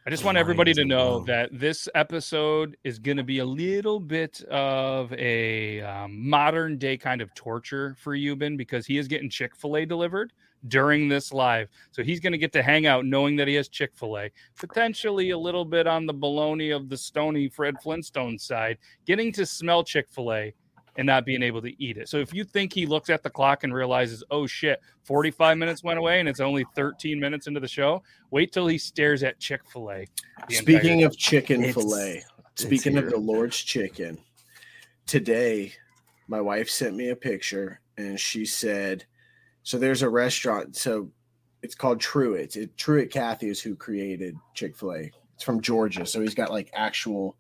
I 0.08 0.12
just 0.12 0.24
want 0.24 0.38
everybody 0.38 0.72
to 0.76 0.86
know 0.86 1.22
that 1.22 1.50
this 1.52 1.90
episode 1.96 2.78
is 2.84 3.00
going 3.00 3.18
to 3.18 3.24
be 3.24 3.40
a 3.40 3.46
little 3.46 4.00
bit 4.00 4.40
of 4.52 5.12
a 5.14 5.82
um, 5.82 6.30
modern 6.30 6.78
day 6.78 6.96
kind 6.96 7.22
of 7.22 7.34
torture 7.34 7.96
for 7.98 8.16
Yuban 8.16 8.56
because 8.56 8.86
he 8.86 9.00
is 9.00 9.08
getting 9.08 9.32
Chick 9.32 9.56
fil 9.56 9.78
A 9.78 9.84
delivered 9.84 10.32
during 10.68 11.10
this 11.10 11.34
live. 11.34 11.70
So 11.90 12.04
he's 12.04 12.20
going 12.20 12.34
to 12.34 12.38
get 12.38 12.54
to 12.54 12.62
hang 12.62 12.86
out 12.86 13.04
knowing 13.04 13.36
that 13.38 13.48
he 13.48 13.56
has 13.56 13.68
Chick 13.68 13.94
fil 13.96 14.20
A, 14.20 14.30
potentially 14.56 15.32
a 15.32 15.38
little 15.40 15.66
bit 15.66 15.88
on 15.88 16.06
the 16.06 16.14
baloney 16.14 16.76
of 16.76 16.88
the 16.88 16.98
stony 16.98 17.50
Fred 17.50 17.74
Flintstone 17.82 18.38
side, 18.38 18.78
getting 19.08 19.32
to 19.32 19.44
smell 19.44 19.84
Chick 19.84 20.06
fil 20.12 20.34
A 20.34 20.54
and 20.98 21.06
not 21.06 21.26
being 21.26 21.44
able 21.44 21.62
to 21.62 21.84
eat 21.84 21.98
it. 21.98 22.08
So 22.08 22.18
if 22.18 22.34
you 22.34 22.44
think 22.44 22.74
he 22.74 22.86
looks 22.86 23.10
at 23.10 23.24
the 23.24 23.30
clock 23.30 23.64
and 23.64 23.74
realizes, 23.74 24.24
oh 24.32 24.48
shit, 24.48 24.82
45 25.04 25.58
minutes 25.58 25.84
went 25.84 26.00
away 26.00 26.20
and 26.20 26.30
it's 26.30 26.40
only 26.40 26.66
13 26.76 27.20
minutes 27.20 27.48
into 27.48 27.60
the 27.60 27.68
show, 27.68 28.02
wait 28.32 28.52
till 28.52 28.68
he 28.68 28.78
stares 28.78 29.24
at 29.24 29.40
Chick 29.40 29.62
fil 29.68 29.92
A. 29.92 30.06
Speaking 30.50 31.04
of 31.04 31.18
chicken 31.18 31.72
filet, 31.74 32.24
speaking 32.56 32.98
of 32.98 33.10
the 33.10 33.18
Lord's 33.18 33.58
chicken, 33.58 34.18
today 35.06 35.74
my 36.28 36.42
wife 36.42 36.70
sent 36.70 36.96
me 36.96 37.10
a 37.10 37.16
picture 37.16 37.82
and 37.98 38.20
she 38.20 38.46
said, 38.46 39.06
so 39.64 39.78
there's 39.78 40.02
a 40.02 40.10
restaurant. 40.10 40.76
So 40.76 41.10
it's 41.62 41.76
called 41.76 42.00
Truett. 42.00 42.56
It, 42.56 42.78
Truett 42.78 43.12
Cathy 43.12 43.50
is 43.50 43.62
who 43.62 43.76
created 43.76 44.36
Chick 44.54 44.76
Fil 44.76 44.94
A. 44.94 45.12
It's 45.34 45.44
from 45.44 45.60
Georgia, 45.60 46.06
so 46.06 46.22
he's 46.22 46.36
got 46.36 46.52
like 46.52 46.70
actual 46.74 47.36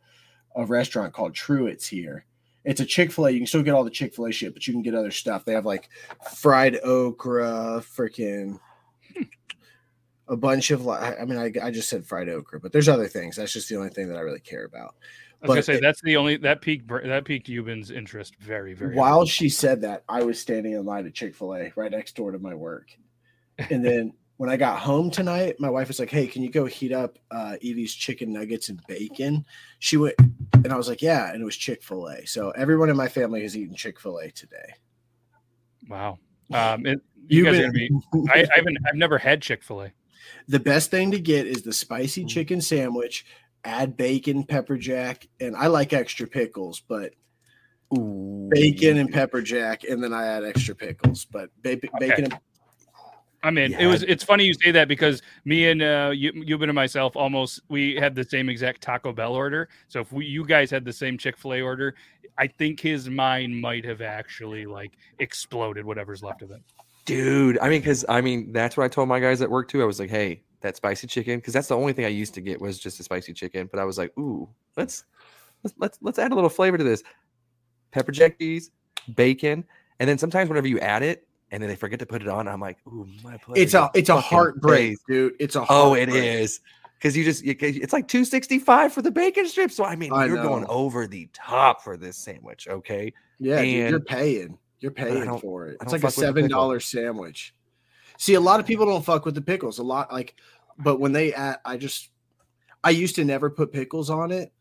a 0.56 0.66
restaurant 0.66 1.14
called 1.14 1.34
Truett's 1.34 1.88
here, 1.88 2.26
It's 2.66 2.82
a 2.82 2.86
Chick 2.86 3.12
Fil 3.12 3.28
A. 3.28 3.32
You 3.32 3.40
can 3.40 3.48
still 3.48 3.64
get 3.64 3.74
all 3.74 3.84
the 3.84 3.90
Chick 3.90 4.14
Fil 4.16 4.26
A 4.26 4.32
shit, 4.32 4.54
but 4.54 4.68
you 4.68 4.74
can 4.74 4.82
get 4.82 4.96
other 4.96 5.12
stuff. 5.12 5.46
They 5.46 5.54
have 5.54 5.66
like 5.66 5.90
fried 6.34 6.80
okra, 6.84 7.84
freaking 7.96 8.60
a 10.28 10.36
bunch 10.36 10.72
of 10.72 10.84
like. 10.84 11.20
I 11.20 11.26
mean, 11.26 11.38
I, 11.38 11.52
I 11.64 11.72
just 11.72 11.90
said 11.90 12.06
fried 12.06 12.28
okra, 12.28 12.60
but 12.60 12.72
there's 12.72 12.90
other 12.90 13.08
things. 13.08 13.36
That's 13.36 13.54
just 13.54 13.70
the 13.70 13.78
only 13.78 13.90
thing 13.90 14.10
that 14.10 14.18
I 14.18 14.22
really 14.22 14.40
care 14.40 14.66
about. 14.66 14.96
I 15.44 15.48
was 15.48 15.56
gonna 15.56 15.78
say 15.78 15.80
that's 15.80 16.02
the 16.02 16.18
only 16.18 16.38
that 16.38 16.62
piqued 16.62 16.88
that 16.88 17.26
piqued 17.26 17.48
Yuban's 17.48 17.92
interest 17.92 18.36
very 18.40 18.74
very. 18.74 18.96
While 18.96 19.18
hard. 19.18 19.28
she 19.28 19.50
said 19.50 19.82
that, 19.82 20.04
I 20.10 20.24
was 20.24 20.40
standing 20.40 20.74
in 20.74 20.86
line 20.86 21.06
at 21.06 21.14
Chick 21.14 21.36
Fil 21.36 21.56
A 21.56 21.72
right 21.76 21.92
next 21.92 22.16
door 22.16 22.32
to 22.32 22.40
my 22.40 22.56
work, 22.56 22.90
and 23.70 23.86
then 23.86 24.14
when 24.38 24.50
I 24.50 24.58
got 24.58 24.80
home 24.80 25.10
tonight, 25.10 25.60
my 25.60 25.70
wife 25.70 25.88
was 25.88 26.00
like, 26.00 26.10
"Hey, 26.10 26.28
can 26.28 26.42
you 26.42 26.50
go 26.50 26.66
heat 26.66 26.92
up 26.92 27.18
uh, 27.32 27.56
Evie's 27.62 27.94
chicken 27.94 28.34
nuggets 28.34 28.70
and 28.70 28.82
bacon?" 28.88 29.46
She 29.80 29.98
went, 29.98 30.16
and 30.54 30.72
I 30.72 30.76
was 30.76 30.90
like, 30.90 31.02
"Yeah," 31.02 31.32
and 31.32 31.42
it 31.42 31.46
was 31.46 31.56
Chick 31.56 31.84
Fil 31.84 32.08
A. 32.08 32.26
So 32.26 32.52
everyone 32.52 32.90
in 32.90 32.98
my 32.98 33.08
family 33.08 33.42
has 33.44 33.56
eaten 33.56 33.76
Chick 33.76 34.00
Fil 34.00 34.20
A 34.20 34.32
today. 34.32 34.74
Wow, 35.88 36.20
um, 36.54 36.86
it, 36.86 37.00
you 37.28 37.46
You've 37.46 37.46
guys 37.46 37.56
been, 37.56 37.64
are 37.64 37.72
gonna 37.72 38.24
be. 38.24 38.30
I, 38.34 38.40
I 38.42 38.56
haven't. 38.58 38.78
I've 38.88 38.96
never 38.96 39.18
had 39.18 39.42
Chick 39.42 39.64
Fil 39.64 39.84
A. 39.84 39.92
The 40.48 40.60
best 40.60 40.92
thing 40.92 41.12
to 41.12 41.20
get 41.20 41.48
is 41.48 41.62
the 41.62 41.74
spicy 41.74 42.26
mm. 42.26 42.30
chicken 42.30 42.62
sandwich. 42.62 43.26
Add 43.64 43.98
bacon, 43.98 44.44
pepper 44.44 44.78
jack, 44.78 45.28
and 45.40 45.56
I 45.56 45.68
like 45.68 45.92
extra 45.92 46.28
pickles, 46.28 46.82
but 46.82 47.14
Ooh. 47.98 48.48
bacon 48.52 48.98
and 48.98 49.12
pepper 49.12 49.42
jack, 49.42 49.86
and 49.86 50.04
then 50.04 50.14
I 50.14 50.28
add 50.28 50.44
extra 50.44 50.76
pickles. 50.76 51.26
But 51.26 51.50
ba- 51.64 51.80
bacon 52.00 52.26
and 52.26 52.40
I 53.44 53.52
mean, 53.52 53.72
yeah. 53.72 53.82
it 53.82 53.88
was. 53.88 54.04
It's 54.04 54.24
funny 54.24 54.44
you 54.44 54.54
say 54.54 54.72
that 54.72 54.88
because 54.88 55.22
me 55.46 55.70
and 55.70 55.82
uh, 55.82 56.12
you, 56.14 56.34
Yuban 56.34 56.64
and 56.64 56.74
myself 56.74 57.16
almost 57.16 57.62
we 57.70 57.96
had 57.96 58.16
the 58.16 58.24
same 58.24 58.50
exact 58.50 58.82
Taco 58.82 59.14
Bell 59.14 59.34
order. 59.34 59.70
So 59.88 60.00
if 60.00 60.12
we, 60.12 60.26
you 60.26 60.46
guys 60.46 60.72
had 60.72 60.84
the 60.84 60.94
same 60.94 61.18
Chick 61.18 61.38
Fil 61.38 61.54
A 61.54 61.62
order, 61.62 61.96
I 62.38 62.48
think 62.48 62.80
his 62.80 63.10
mind 63.10 63.60
might 63.60 63.86
have 63.86 64.02
actually 64.02 64.66
like 64.66 64.94
exploded. 65.20 65.86
Whatever's 65.86 66.24
left 66.24 66.42
of 66.42 66.52
it, 66.52 66.62
dude. 67.06 67.60
I 67.60 67.70
mean, 67.70 67.82
because 67.82 68.04
I 68.10 68.22
mean, 68.22 68.52
that's 68.52 68.76
what 68.78 68.84
I 68.84 68.88
told 68.88 69.08
my 69.10 69.20
guys 69.20 69.42
at 69.42 69.50
work 69.50 69.68
too. 69.68 69.82
I 69.82 69.86
was 69.86 70.00
like, 70.00 70.10
hey, 70.10 70.42
that 70.62 70.76
spicy 70.76 71.08
chicken, 71.08 71.38
because 71.38 71.54
that's 71.54 71.68
the 71.68 71.78
only 71.78 71.94
thing 71.94 72.06
I 72.06 72.10
used 72.10 72.34
to 72.34 72.42
get 72.42 72.60
was 72.60 72.80
just 72.80 73.00
a 73.00 73.04
spicy 73.04 73.34
chicken. 73.34 73.70
But 73.72 73.80
I 73.80 73.86
was 73.86 73.98
like, 73.98 74.18
ooh, 74.18 74.50
let's 74.76 75.06
let's 75.64 75.76
let's 75.78 75.98
let's 76.02 76.20
add 76.20 76.32
a 76.32 76.36
little 76.36 76.50
flavor 76.50 76.78
to 76.78 76.84
this. 76.84 77.04
Pepper 77.92 78.12
jack 78.12 78.40
cheese, 78.40 78.72
bacon, 79.16 79.64
and 80.00 80.10
then 80.10 80.18
sometimes 80.18 80.50
whenever 80.50 80.68
you 80.68 80.80
add 80.80 81.04
it, 81.04 81.25
and 81.52 81.62
then 81.62 81.70
they 81.70 81.76
forget 81.76 82.00
to 82.00 82.06
put 82.06 82.22
it 82.22 82.28
on. 82.28 82.48
I'm 82.48 82.60
like, 82.60 82.78
ooh, 82.88 83.08
my 83.24 83.38
It's 83.56 83.74
a 83.74 83.90
it's 83.94 84.10
a 84.10 84.20
heartbreak, 84.20 84.98
dude. 85.08 85.34
It's 85.40 85.56
a 85.56 85.66
oh, 85.70 85.94
it 85.94 86.10
is 86.10 86.60
because 86.98 87.16
you 87.16 87.24
just 87.24 87.44
it's 87.46 87.94
like 87.94 88.08
265 88.08 88.94
for 88.94 89.02
the 89.02 89.12
bacon 89.12 89.48
strips. 89.48 89.76
So 89.76 89.86
I 89.86 89.96
mean, 89.96 90.12
I 90.12 90.26
you're 90.26 90.38
know. 90.38 90.44
going 90.44 90.66
over 90.68 91.08
the 91.08 91.30
top 91.34 91.84
for 91.84 91.98
this 91.98 92.18
sandwich, 92.18 92.68
okay? 92.68 93.14
Yeah, 93.40 93.62
dude, 93.62 93.90
you're 93.90 94.00
paying. 94.00 94.58
You're 94.80 94.92
paying 94.92 95.40
for 95.40 95.68
it. 95.68 95.78
It's 95.82 95.92
like 95.92 96.04
a 96.04 96.12
seven 96.12 96.48
dollar 96.50 96.80
sandwich. 96.80 97.54
See, 98.18 98.34
a 98.34 98.40
lot 98.40 98.60
of 98.60 98.66
people 98.66 98.86
don't 98.86 99.04
fuck 99.06 99.26
with 99.26 99.36
the 99.36 99.42
pickles. 99.42 99.80
A 99.80 99.84
lot 99.84 100.12
like, 100.12 100.36
but 100.78 101.00
when 101.00 101.12
they 101.12 101.34
add, 101.34 101.60
I 101.66 101.78
just 101.78 102.10
I 102.84 102.92
used 102.92 103.16
to 103.16 103.26
never 103.26 103.50
put 103.50 103.72
pickles 103.72 104.10
on 104.10 104.32
it. 104.32 104.52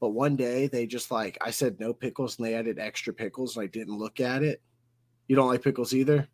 But 0.00 0.10
one 0.10 0.36
day 0.36 0.68
they 0.68 0.86
just 0.86 1.10
like 1.10 1.36
I 1.40 1.50
said 1.50 1.80
no 1.80 1.92
pickles 1.92 2.38
and 2.38 2.46
they 2.46 2.54
added 2.54 2.78
extra 2.78 3.12
pickles 3.12 3.56
and 3.56 3.64
I 3.64 3.66
didn't 3.66 3.98
look 3.98 4.20
at 4.20 4.42
it 4.42 4.62
you 5.28 5.36
don't 5.36 5.48
like 5.48 5.62
pickles 5.62 5.94
either? 5.94 6.26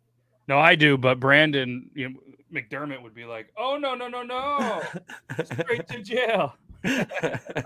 No, 0.47 0.57
I 0.57 0.75
do, 0.75 0.97
but 0.97 1.19
Brandon 1.19 1.89
you 1.93 2.09
know, 2.09 2.15
McDermott 2.53 3.01
would 3.01 3.13
be 3.13 3.25
like, 3.25 3.51
"Oh 3.57 3.77
no, 3.77 3.95
no, 3.95 4.07
no, 4.07 4.23
no, 4.23 4.81
straight 5.43 5.87
to 5.89 6.01
jail." 6.01 6.55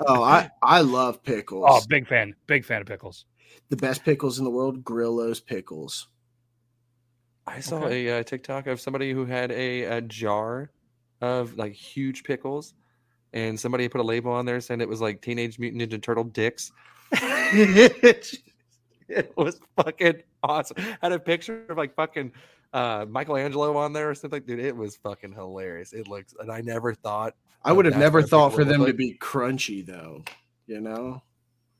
oh, 0.07 0.23
I 0.23 0.49
I 0.61 0.81
love 0.81 1.23
pickles. 1.23 1.65
Oh, 1.67 1.81
big 1.87 2.07
fan, 2.07 2.35
big 2.47 2.65
fan 2.65 2.81
of 2.81 2.87
pickles. 2.87 3.25
The 3.69 3.77
best 3.77 4.03
pickles 4.03 4.39
in 4.39 4.45
the 4.45 4.51
world, 4.51 4.83
Grillo's 4.83 5.39
pickles. 5.39 6.07
I 7.45 7.59
saw 7.59 7.83
okay. 7.83 8.07
a 8.07 8.19
uh, 8.19 8.23
TikTok 8.23 8.67
of 8.67 8.79
somebody 8.79 9.11
who 9.11 9.25
had 9.25 9.51
a, 9.51 9.83
a 9.83 10.01
jar 10.01 10.71
of 11.21 11.57
like 11.57 11.73
huge 11.73 12.23
pickles, 12.23 12.73
and 13.33 13.59
somebody 13.59 13.87
put 13.89 14.01
a 14.01 14.03
label 14.03 14.31
on 14.31 14.45
there 14.45 14.61
saying 14.61 14.81
it 14.81 14.89
was 14.89 15.01
like 15.01 15.21
Teenage 15.21 15.59
Mutant 15.59 15.81
Ninja 15.81 16.01
Turtle 16.01 16.23
dicks. 16.23 16.71
it 17.11 18.41
was 19.35 19.59
fucking 19.75 20.21
awesome. 20.43 20.77
Had 21.01 21.11
a 21.11 21.19
picture 21.19 21.65
of 21.69 21.77
like 21.77 21.95
fucking 21.95 22.31
uh 22.71 23.05
Michelangelo 23.09 23.75
on 23.77 23.93
there 23.93 24.09
or 24.09 24.15
something. 24.15 24.43
Dude, 24.43 24.59
it 24.59 24.75
was 24.75 24.95
fucking 24.97 25.33
hilarious. 25.33 25.93
It 25.93 26.07
looks 26.07 26.33
and 26.39 26.51
I 26.51 26.61
never 26.61 26.93
thought 26.93 27.35
I 27.63 27.73
would 27.73 27.85
have 27.85 27.97
never 27.97 28.21
thought 28.21 28.53
for 28.53 28.63
them 28.63 28.85
to 28.85 28.93
be 28.93 29.17
crunchy 29.19 29.85
though, 29.85 30.23
you 30.67 30.79
know. 30.81 31.21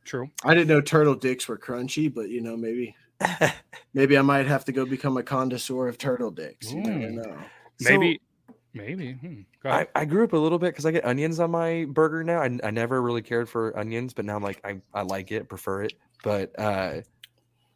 True. 0.04 0.30
I 0.44 0.54
didn't 0.54 0.68
know 0.68 0.82
turtle 0.82 1.16
dicks 1.16 1.48
were 1.48 1.58
crunchy, 1.58 2.14
but 2.14 2.30
you 2.30 2.42
know, 2.42 2.58
maybe 2.58 2.96
maybe 3.94 4.18
I 4.18 4.22
might 4.22 4.48
have 4.48 4.66
to 4.66 4.72
go 4.72 4.86
become 4.86 5.18
a 5.18 5.24
connoisseur 5.24 5.88
of 5.88 5.98
turtle 5.98 6.32
dicks. 6.32 6.72
You 6.72 6.82
mm. 6.82 6.86
never 6.86 7.12
know. 7.12 7.38
Maybe 7.82 8.20
so, 8.48 8.56
maybe 8.74 9.14
hmm. 9.14 9.42
I, 9.64 9.88
I 9.96 10.06
grew 10.06 10.24
up 10.24 10.34
a 10.34 10.38
little 10.38 10.60
bit 10.60 10.68
because 10.68 10.86
I 10.86 10.92
get 10.92 11.06
onions 11.06 11.40
on 11.40 11.52
my 11.52 11.86
burger 11.90 12.24
now. 12.24 12.42
I, 12.42 12.58
I 12.64 12.72
never 12.72 13.02
really 13.02 13.22
cared 13.22 13.50
for 13.50 13.78
onions, 13.78 14.14
but 14.14 14.26
now 14.26 14.36
I'm 14.36 14.44
like 14.44 14.60
I, 14.66 14.82
I 14.94 15.04
like 15.04 15.32
it, 15.32 15.48
prefer 15.48 15.84
it. 15.84 15.94
But 16.24 16.58
uh 16.60 17.02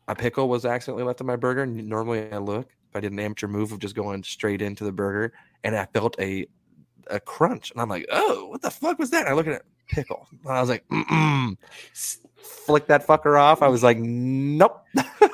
a 0.08 0.16
pickle 0.16 0.50
was 0.50 0.66
accidentally 0.66 1.04
left 1.04 1.22
on 1.22 1.28
my 1.28 1.36
burger. 1.36 1.64
And 1.64 1.88
normally 1.88 2.32
I 2.32 2.38
look, 2.38 2.70
If 2.90 2.96
I 2.96 3.00
did 3.00 3.12
an 3.12 3.20
amateur 3.20 3.48
move 3.48 3.72
of 3.72 3.80
just 3.80 3.96
going 3.96 4.24
straight 4.24 4.62
into 4.62 4.84
the 4.84 4.92
burger, 4.92 5.34
and 5.64 5.76
I 5.76 5.86
felt 5.94 6.16
a 6.20 6.48
a 7.08 7.20
crunch, 7.20 7.72
and 7.72 7.82
I'm 7.82 7.90
like, 7.90 8.06
oh, 8.12 8.48
what 8.48 8.62
the 8.62 8.72
fuck 8.72 8.98
was 8.98 9.10
that? 9.10 9.22
And 9.22 9.30
I 9.30 9.34
look 9.34 9.48
at 9.48 9.54
it, 9.54 9.66
pickle, 9.90 10.28
and 10.46 10.54
I 10.54 10.62
was 10.62 10.70
like, 10.70 10.88
Mm-mm. 10.88 11.58
flick 12.36 12.88
that 12.88 13.06
fucker 13.06 13.40
off. 13.40 13.62
I 13.62 13.68
was 13.68 13.84
like, 13.84 13.98
nope. 13.98 14.86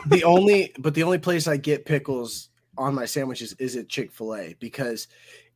the 0.07 0.23
only, 0.25 0.73
but 0.79 0.95
the 0.95 1.03
only 1.03 1.19
place 1.19 1.47
I 1.47 1.57
get 1.57 1.85
pickles 1.85 2.49
on 2.77 2.95
my 2.95 3.05
sandwiches 3.05 3.53
is 3.59 3.75
at 3.75 3.89
Chick 3.89 4.11
Fil 4.11 4.35
A 4.35 4.55
because 4.59 5.07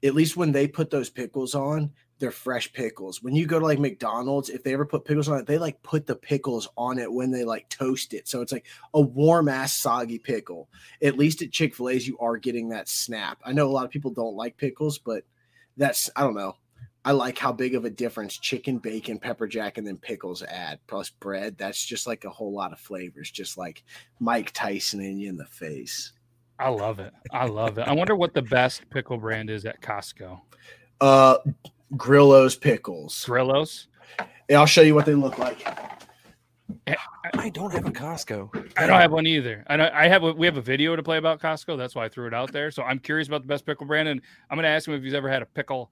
at 0.03 0.13
least 0.13 0.37
when 0.37 0.51
they 0.51 0.67
put 0.67 0.89
those 0.91 1.09
pickles 1.09 1.55
on, 1.55 1.91
they're 2.19 2.31
fresh 2.31 2.71
pickles. 2.71 3.21
When 3.21 3.35
you 3.35 3.45
go 3.45 3.59
to 3.59 3.65
like 3.65 3.79
McDonald's, 3.79 4.49
if 4.49 4.63
they 4.63 4.73
ever 4.73 4.85
put 4.85 5.05
pickles 5.05 5.27
on 5.27 5.39
it, 5.39 5.47
they 5.47 5.57
like 5.57 5.81
put 5.83 6.05
the 6.05 6.15
pickles 6.15 6.67
on 6.77 6.99
it 6.99 7.11
when 7.11 7.31
they 7.31 7.43
like 7.43 7.67
toast 7.69 8.13
it. 8.13 8.27
So 8.27 8.41
it's 8.41 8.51
like 8.51 8.65
a 8.93 9.01
warm 9.01 9.49
ass 9.49 9.73
soggy 9.73 10.19
pickle. 10.19 10.69
At 11.01 11.17
least 11.17 11.41
at 11.41 11.51
Chick 11.51 11.75
fil 11.75 11.89
A's, 11.89 12.07
you 12.07 12.17
are 12.19 12.37
getting 12.37 12.69
that 12.69 12.87
snap. 12.87 13.39
I 13.43 13.51
know 13.51 13.67
a 13.67 13.71
lot 13.71 13.85
of 13.85 13.91
people 13.91 14.11
don't 14.11 14.35
like 14.35 14.57
pickles, 14.57 14.99
but 14.99 15.23
that's, 15.75 16.09
I 16.15 16.21
don't 16.21 16.35
know. 16.35 16.55
I 17.05 17.11
like 17.11 17.37
how 17.37 17.51
big 17.51 17.75
of 17.75 17.83
a 17.83 17.89
difference 17.89 18.37
chicken, 18.37 18.77
bacon, 18.77 19.19
pepper 19.19 19.45
jack, 19.45 19.77
and 19.77 19.85
then 19.85 19.97
pickles 19.97 20.41
add 20.41 20.79
plus 20.87 21.09
bread. 21.09 21.57
That's 21.57 21.83
just 21.85 22.07
like 22.07 22.23
a 22.23 22.29
whole 22.29 22.53
lot 22.53 22.71
of 22.71 22.79
flavors, 22.79 23.29
just 23.29 23.57
like 23.57 23.83
Mike 24.21 24.51
Tyson 24.53 25.01
in 25.01 25.19
you 25.19 25.27
in 25.27 25.35
the 25.35 25.45
face. 25.45 26.13
I 26.57 26.69
love 26.69 26.99
it. 26.99 27.11
I 27.31 27.47
love 27.47 27.77
it. 27.77 27.87
I 27.87 27.93
wonder 27.93 28.15
what 28.15 28.33
the 28.33 28.41
best 28.41 28.89
pickle 28.89 29.17
brand 29.17 29.49
is 29.49 29.65
at 29.65 29.81
Costco. 29.81 30.39
Uh, 31.01 31.37
Grillo's 31.95 32.55
pickles. 32.55 33.25
Grillo's. 33.25 33.87
And 34.49 34.57
I'll 34.57 34.65
show 34.65 34.81
you 34.81 34.95
what 34.95 35.05
they 35.05 35.15
look 35.15 35.37
like. 35.37 35.65
I 37.35 37.49
don't 37.49 37.71
have 37.71 37.85
a 37.85 37.91
Costco. 37.91 38.71
I 38.77 38.87
don't 38.87 38.99
have 38.99 39.11
one 39.11 39.25
either. 39.25 39.63
I 39.67 39.89
I 39.89 40.07
have 40.07 40.23
a, 40.23 40.33
we 40.33 40.45
have 40.45 40.57
a 40.57 40.61
video 40.61 40.95
to 40.95 41.03
play 41.03 41.17
about 41.17 41.39
Costco. 41.39 41.77
That's 41.77 41.95
why 41.95 42.05
I 42.05 42.09
threw 42.09 42.27
it 42.27 42.33
out 42.33 42.51
there. 42.51 42.71
So 42.71 42.83
I'm 42.83 42.99
curious 42.99 43.27
about 43.27 43.41
the 43.41 43.47
best 43.47 43.65
pickle 43.65 43.85
brand, 43.85 44.07
and 44.07 44.21
I'm 44.49 44.57
going 44.57 44.63
to 44.63 44.69
ask 44.69 44.87
him 44.87 44.93
if 44.93 45.03
he's 45.03 45.13
ever 45.13 45.29
had 45.29 45.41
a 45.41 45.45
pickle 45.45 45.91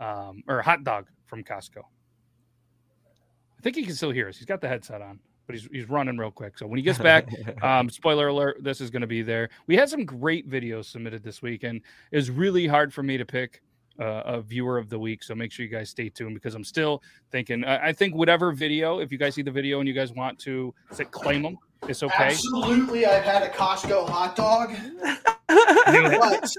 um, 0.00 0.42
or 0.48 0.58
a 0.58 0.62
hot 0.62 0.84
dog 0.84 1.06
from 1.26 1.44
Costco. 1.44 1.78
I 1.78 3.62
think 3.62 3.76
he 3.76 3.84
can 3.84 3.94
still 3.94 4.10
hear 4.10 4.28
us. 4.28 4.36
He's 4.36 4.46
got 4.46 4.60
the 4.60 4.68
headset 4.68 5.00
on, 5.02 5.20
but 5.46 5.54
he's 5.54 5.68
he's 5.72 5.88
running 5.88 6.18
real 6.18 6.30
quick. 6.30 6.58
So 6.58 6.66
when 6.66 6.78
he 6.78 6.82
gets 6.82 6.98
back, 6.98 7.28
um, 7.62 7.88
spoiler 7.88 8.28
alert, 8.28 8.58
this 8.62 8.80
is 8.80 8.90
going 8.90 9.02
to 9.02 9.06
be 9.06 9.22
there. 9.22 9.50
We 9.66 9.76
had 9.76 9.88
some 9.88 10.04
great 10.04 10.48
videos 10.48 10.86
submitted 10.86 11.22
this 11.22 11.42
week, 11.42 11.62
and 11.62 11.80
it 12.10 12.16
was 12.16 12.30
really 12.30 12.66
hard 12.66 12.92
for 12.92 13.02
me 13.02 13.16
to 13.16 13.24
pick 13.24 13.62
uh, 13.98 14.22
a 14.24 14.40
viewer 14.40 14.78
of 14.78 14.88
the 14.88 14.98
week. 14.98 15.22
So 15.22 15.34
make 15.34 15.52
sure 15.52 15.64
you 15.64 15.70
guys 15.70 15.90
stay 15.90 16.08
tuned 16.08 16.34
because 16.34 16.54
I'm 16.54 16.64
still 16.64 17.02
thinking. 17.30 17.64
I, 17.64 17.88
I 17.88 17.92
think 17.92 18.14
whatever 18.14 18.52
video, 18.52 18.98
if 19.00 19.12
you 19.12 19.18
guys 19.18 19.34
see 19.34 19.42
the 19.42 19.50
video 19.50 19.80
and 19.80 19.88
you 19.88 19.94
guys 19.94 20.12
want 20.12 20.38
to 20.40 20.74
say, 20.90 21.04
claim 21.04 21.42
them, 21.42 21.58
it's 21.88 22.02
okay. 22.02 22.26
Absolutely, 22.26 23.06
I've 23.06 23.24
had 23.24 23.42
a 23.42 23.48
Costco 23.48 24.08
hot 24.08 24.36
dog. 24.36 24.74
but, 25.48 26.50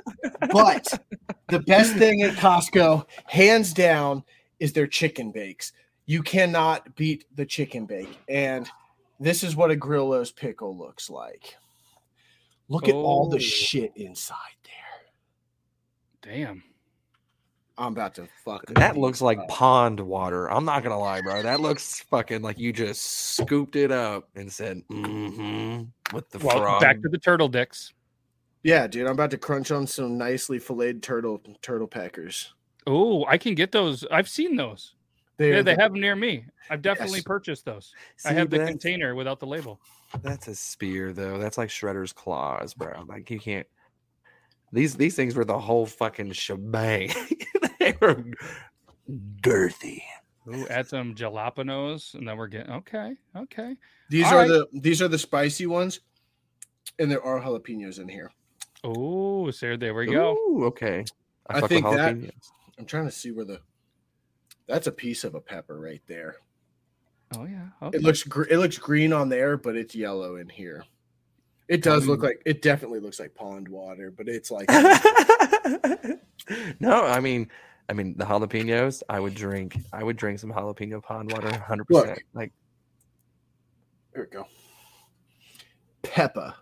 but 0.52 1.04
the 1.48 1.60
best 1.60 1.96
thing 1.96 2.22
at 2.24 2.34
Costco, 2.36 3.06
hands 3.26 3.74
down, 3.74 4.24
is 4.60 4.74
their 4.74 4.88
chicken 4.88 5.32
bakes. 5.32 5.74
You 6.06 6.22
cannot 6.22 6.96
beat 6.96 7.26
the 7.36 7.46
chicken 7.46 7.86
bake. 7.86 8.20
And 8.28 8.70
this 9.20 9.44
is 9.44 9.56
what 9.56 9.72
a 9.72 9.76
Grillo's 9.76 10.32
pickle 10.32 10.78
looks 10.78 11.10
like. 11.10 11.56
Look 12.68 12.86
oh. 12.88 12.90
at 12.90 12.96
all 12.96 13.30
the 13.30 13.38
oh. 13.38 13.40
shit 13.40 13.94
inside 13.96 14.38
there. 14.64 16.34
Damn. 16.36 16.64
I'm 17.78 17.94
about 17.94 18.14
to 18.16 18.28
fuck. 18.46 18.66
That 18.68 18.98
looks 18.98 19.22
like 19.22 19.40
up. 19.40 19.48
pond 19.48 20.00
water. 20.00 20.52
I'm 20.52 20.66
not 20.66 20.84
gonna 20.84 21.00
lie, 21.00 21.22
bro. 21.22 21.42
That 21.42 21.60
looks 21.60 22.02
fucking 22.02 22.42
like 22.42 22.60
you 22.60 22.72
just 22.72 23.02
scooped 23.36 23.76
it 23.76 23.92
up 23.92 24.30
and 24.36 24.52
said, 24.52 24.82
"Mm-hmm." 24.92 26.16
With 26.16 26.30
the 26.30 26.40
well, 26.40 26.60
frog. 26.60 26.82
back 26.82 27.02
to 27.02 27.10
the 27.10 27.18
turtle 27.18 27.48
dicks. 27.48 27.94
Yeah, 28.62 28.88
dude. 28.88 29.08
I'm 29.08 29.14
about 29.14 29.32
to 29.32 29.38
crunch 29.38 29.72
on 29.72 29.88
some 29.88 30.18
nicely 30.18 30.60
filleted 30.60 31.02
turtle 31.02 31.42
turtle 31.62 31.88
peckers. 31.88 32.54
Oh, 32.86 33.26
I 33.26 33.38
can 33.38 33.56
get 33.56 33.72
those. 33.72 34.06
I've 34.12 34.30
seen 34.30 34.56
those. 34.56 34.94
They, 35.38 35.52
yeah, 35.52 35.62
they 35.64 35.76
have 35.76 35.92
them 35.92 36.02
near 36.02 36.16
me. 36.16 36.46
I've 36.70 36.82
definitely 36.82 37.20
yes. 37.20 37.26
purchased 37.26 37.66
those. 37.66 37.92
See, 38.18 38.30
I 38.30 38.34
have 38.34 38.50
the 38.50 38.60
container 38.60 39.16
without 39.16 39.40
the 39.40 39.48
label. 39.48 39.80
That's 40.22 40.48
a 40.48 40.56
spear, 40.56 41.12
though. 41.12 41.40
That's 41.40 41.58
like 41.58 41.70
Shredder's 41.70 42.14
claws, 42.14 42.74
bro. 42.74 43.04
Like 43.08 43.30
you 43.32 43.40
can't. 43.40 43.66
These 44.72 44.96
these 44.96 45.16
things 45.16 45.36
were 45.36 45.46
the 45.46 45.58
whole 45.58 45.86
fucking 45.86 46.32
shebang. 46.34 47.12
they 47.84 47.96
were 48.02 48.24
girthy. 49.42 50.02
Ooh, 50.48 50.68
add 50.68 50.88
some 50.88 51.16
jalapenos, 51.16 52.16
and 52.16 52.28
then 52.28 52.38
we're 52.38 52.48
getting 52.48 52.72
okay. 52.72 53.16
Okay. 53.36 53.78
These 54.10 54.26
All 54.26 54.34
are 54.34 54.38
right. 54.38 54.48
the 54.48 54.68
these 54.74 55.02
are 55.02 55.08
the 55.08 55.18
spicy 55.18 55.68
ones, 55.68 56.02
and 57.00 57.10
there 57.10 57.24
are 57.24 57.40
jalapenos 57.40 58.00
in 58.00 58.10
here. 58.10 58.32
Oh, 58.84 59.52
so 59.52 59.78
there 59.78 59.94
we 59.94 60.08
go. 60.08 60.34
Ooh, 60.34 60.66
okay. 60.66 61.06
I, 61.48 61.60
I 61.60 61.68
think 61.68 61.86
that 61.86 62.32
I'm 62.78 62.86
trying 62.86 63.06
to 63.06 63.12
see 63.12 63.32
where 63.32 63.46
the 63.46 63.62
that's 64.68 64.88
a 64.88 64.92
piece 64.92 65.24
of 65.24 65.36
a 65.36 65.42
pepper 65.42 65.80
right 65.80 66.02
there. 66.08 66.36
Oh 67.36 67.46
yeah, 67.46 67.68
okay. 67.82 67.98
it 67.98 68.04
looks 68.04 68.24
gr- 68.24 68.50
it 68.50 68.58
looks 68.58 68.78
green 68.78 69.14
on 69.14 69.30
there, 69.30 69.58
but 69.58 69.76
it's 69.76 69.96
yellow 69.96 70.36
in 70.36 70.50
here. 70.50 70.84
It 71.70 71.82
does 71.82 72.06
look 72.06 72.22
like 72.22 72.42
it 72.46 72.62
definitely 72.62 73.00
looks 73.00 73.20
like 73.20 73.34
pond 73.34 73.70
water, 73.70 74.12
but 74.12 74.28
it's 74.28 74.52
like 74.52 74.70
no. 76.80 77.06
I 77.06 77.22
mean, 77.22 77.50
I 77.90 77.94
mean 77.94 78.16
the 78.18 78.26
jalapenos. 78.26 79.04
I 79.10 79.20
would 79.20 79.36
drink. 79.36 79.78
I 79.92 80.04
would 80.04 80.18
drink 80.18 80.40
some 80.40 80.52
jalapeno 80.52 81.02
pond 81.04 81.32
water, 81.32 81.58
hundred 81.60 81.86
percent. 81.86 82.20
Like 82.34 82.52
there 84.14 84.24
we 84.24 84.30
go. 84.30 84.46
Peppa. 86.04 86.56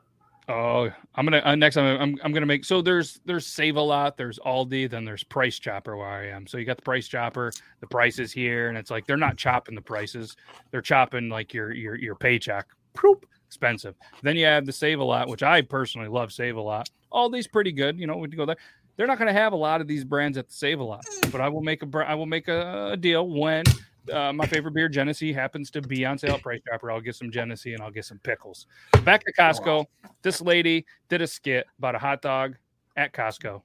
Oh, 0.47 0.89
I'm 1.15 1.25
gonna 1.25 1.41
uh, 1.45 1.55
next. 1.55 1.77
I'm, 1.77 2.01
I'm 2.01 2.19
I'm 2.23 2.33
gonna 2.33 2.45
make. 2.45 2.65
So 2.65 2.81
there's 2.81 3.19
there's 3.25 3.45
Save 3.45 3.77
a 3.77 3.81
Lot, 3.81 4.17
there's 4.17 4.39
Aldi, 4.39 4.89
then 4.89 5.05
there's 5.05 5.23
Price 5.23 5.59
Chopper 5.59 5.95
where 5.95 6.07
I 6.07 6.27
am. 6.27 6.47
So 6.47 6.57
you 6.57 6.65
got 6.65 6.77
the 6.77 6.83
Price 6.83 7.07
Chopper, 7.07 7.51
the 7.79 7.87
prices 7.87 8.31
here, 8.31 8.69
and 8.69 8.77
it's 8.77 8.91
like 8.91 9.05
they're 9.05 9.17
not 9.17 9.37
chopping 9.37 9.75
the 9.75 9.81
prices, 9.81 10.35
they're 10.71 10.81
chopping 10.81 11.29
like 11.29 11.53
your 11.53 11.71
your 11.71 11.95
your 11.95 12.15
paycheck. 12.15 12.67
Proop, 12.95 13.23
expensive. 13.47 13.95
Then 14.23 14.35
you 14.35 14.45
have 14.45 14.65
the 14.65 14.73
Save 14.73 14.99
a 14.99 15.03
Lot, 15.03 15.29
which 15.29 15.43
I 15.43 15.61
personally 15.61 16.09
love. 16.09 16.33
Save 16.33 16.57
a 16.57 16.61
Lot. 16.61 16.89
Aldi's 17.13 17.47
pretty 17.47 17.71
good. 17.71 17.99
You 17.99 18.07
know, 18.07 18.17
we 18.17 18.27
go 18.27 18.45
there. 18.45 18.57
They're 18.95 19.07
not 19.07 19.17
going 19.17 19.27
to 19.27 19.39
have 19.39 19.53
a 19.53 19.57
lot 19.57 19.81
of 19.81 19.87
these 19.87 20.03
brands 20.03 20.37
at 20.37 20.47
the 20.47 20.53
Save 20.53 20.79
a 20.79 20.83
Lot, 20.83 21.05
but 21.31 21.41
I 21.41 21.49
will 21.49 21.61
make 21.61 21.83
a 21.83 21.97
I 22.05 22.13
will 22.13 22.25
make 22.25 22.47
a, 22.47 22.97
deal 22.99 23.27
when 23.27 23.63
uh, 24.11 24.33
my 24.33 24.45
favorite 24.45 24.73
beer, 24.73 24.89
Genesee, 24.89 25.33
happens 25.33 25.71
to 25.71 25.81
be 25.81 26.05
on 26.05 26.17
sale 26.17 26.35
at 26.35 26.41
Price 26.41 26.61
Chopper. 26.67 26.91
I'll 26.91 27.01
get 27.01 27.15
some 27.15 27.31
Genesee 27.31 27.73
and 27.73 27.81
I'll 27.81 27.91
get 27.91 28.05
some 28.05 28.19
pickles. 28.19 28.67
Back 29.03 29.23
at 29.27 29.35
Costco, 29.35 29.85
this 30.21 30.41
lady 30.41 30.85
did 31.09 31.21
a 31.21 31.27
skit 31.27 31.67
about 31.77 31.95
a 31.95 31.99
hot 31.99 32.21
dog 32.21 32.55
at 32.97 33.13
Costco, 33.13 33.61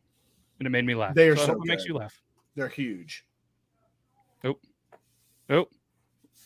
and 0.59 0.67
it 0.67 0.71
made 0.71 0.85
me 0.85 0.95
laugh. 0.95 1.15
They 1.15 1.29
are 1.29 1.37
so, 1.37 1.47
so 1.47 1.53
it 1.53 1.59
makes 1.65 1.85
you 1.85 1.95
laugh. 1.95 2.21
They're 2.55 2.69
huge. 2.69 3.25
Oh, 4.45 4.59
oh, 5.51 5.67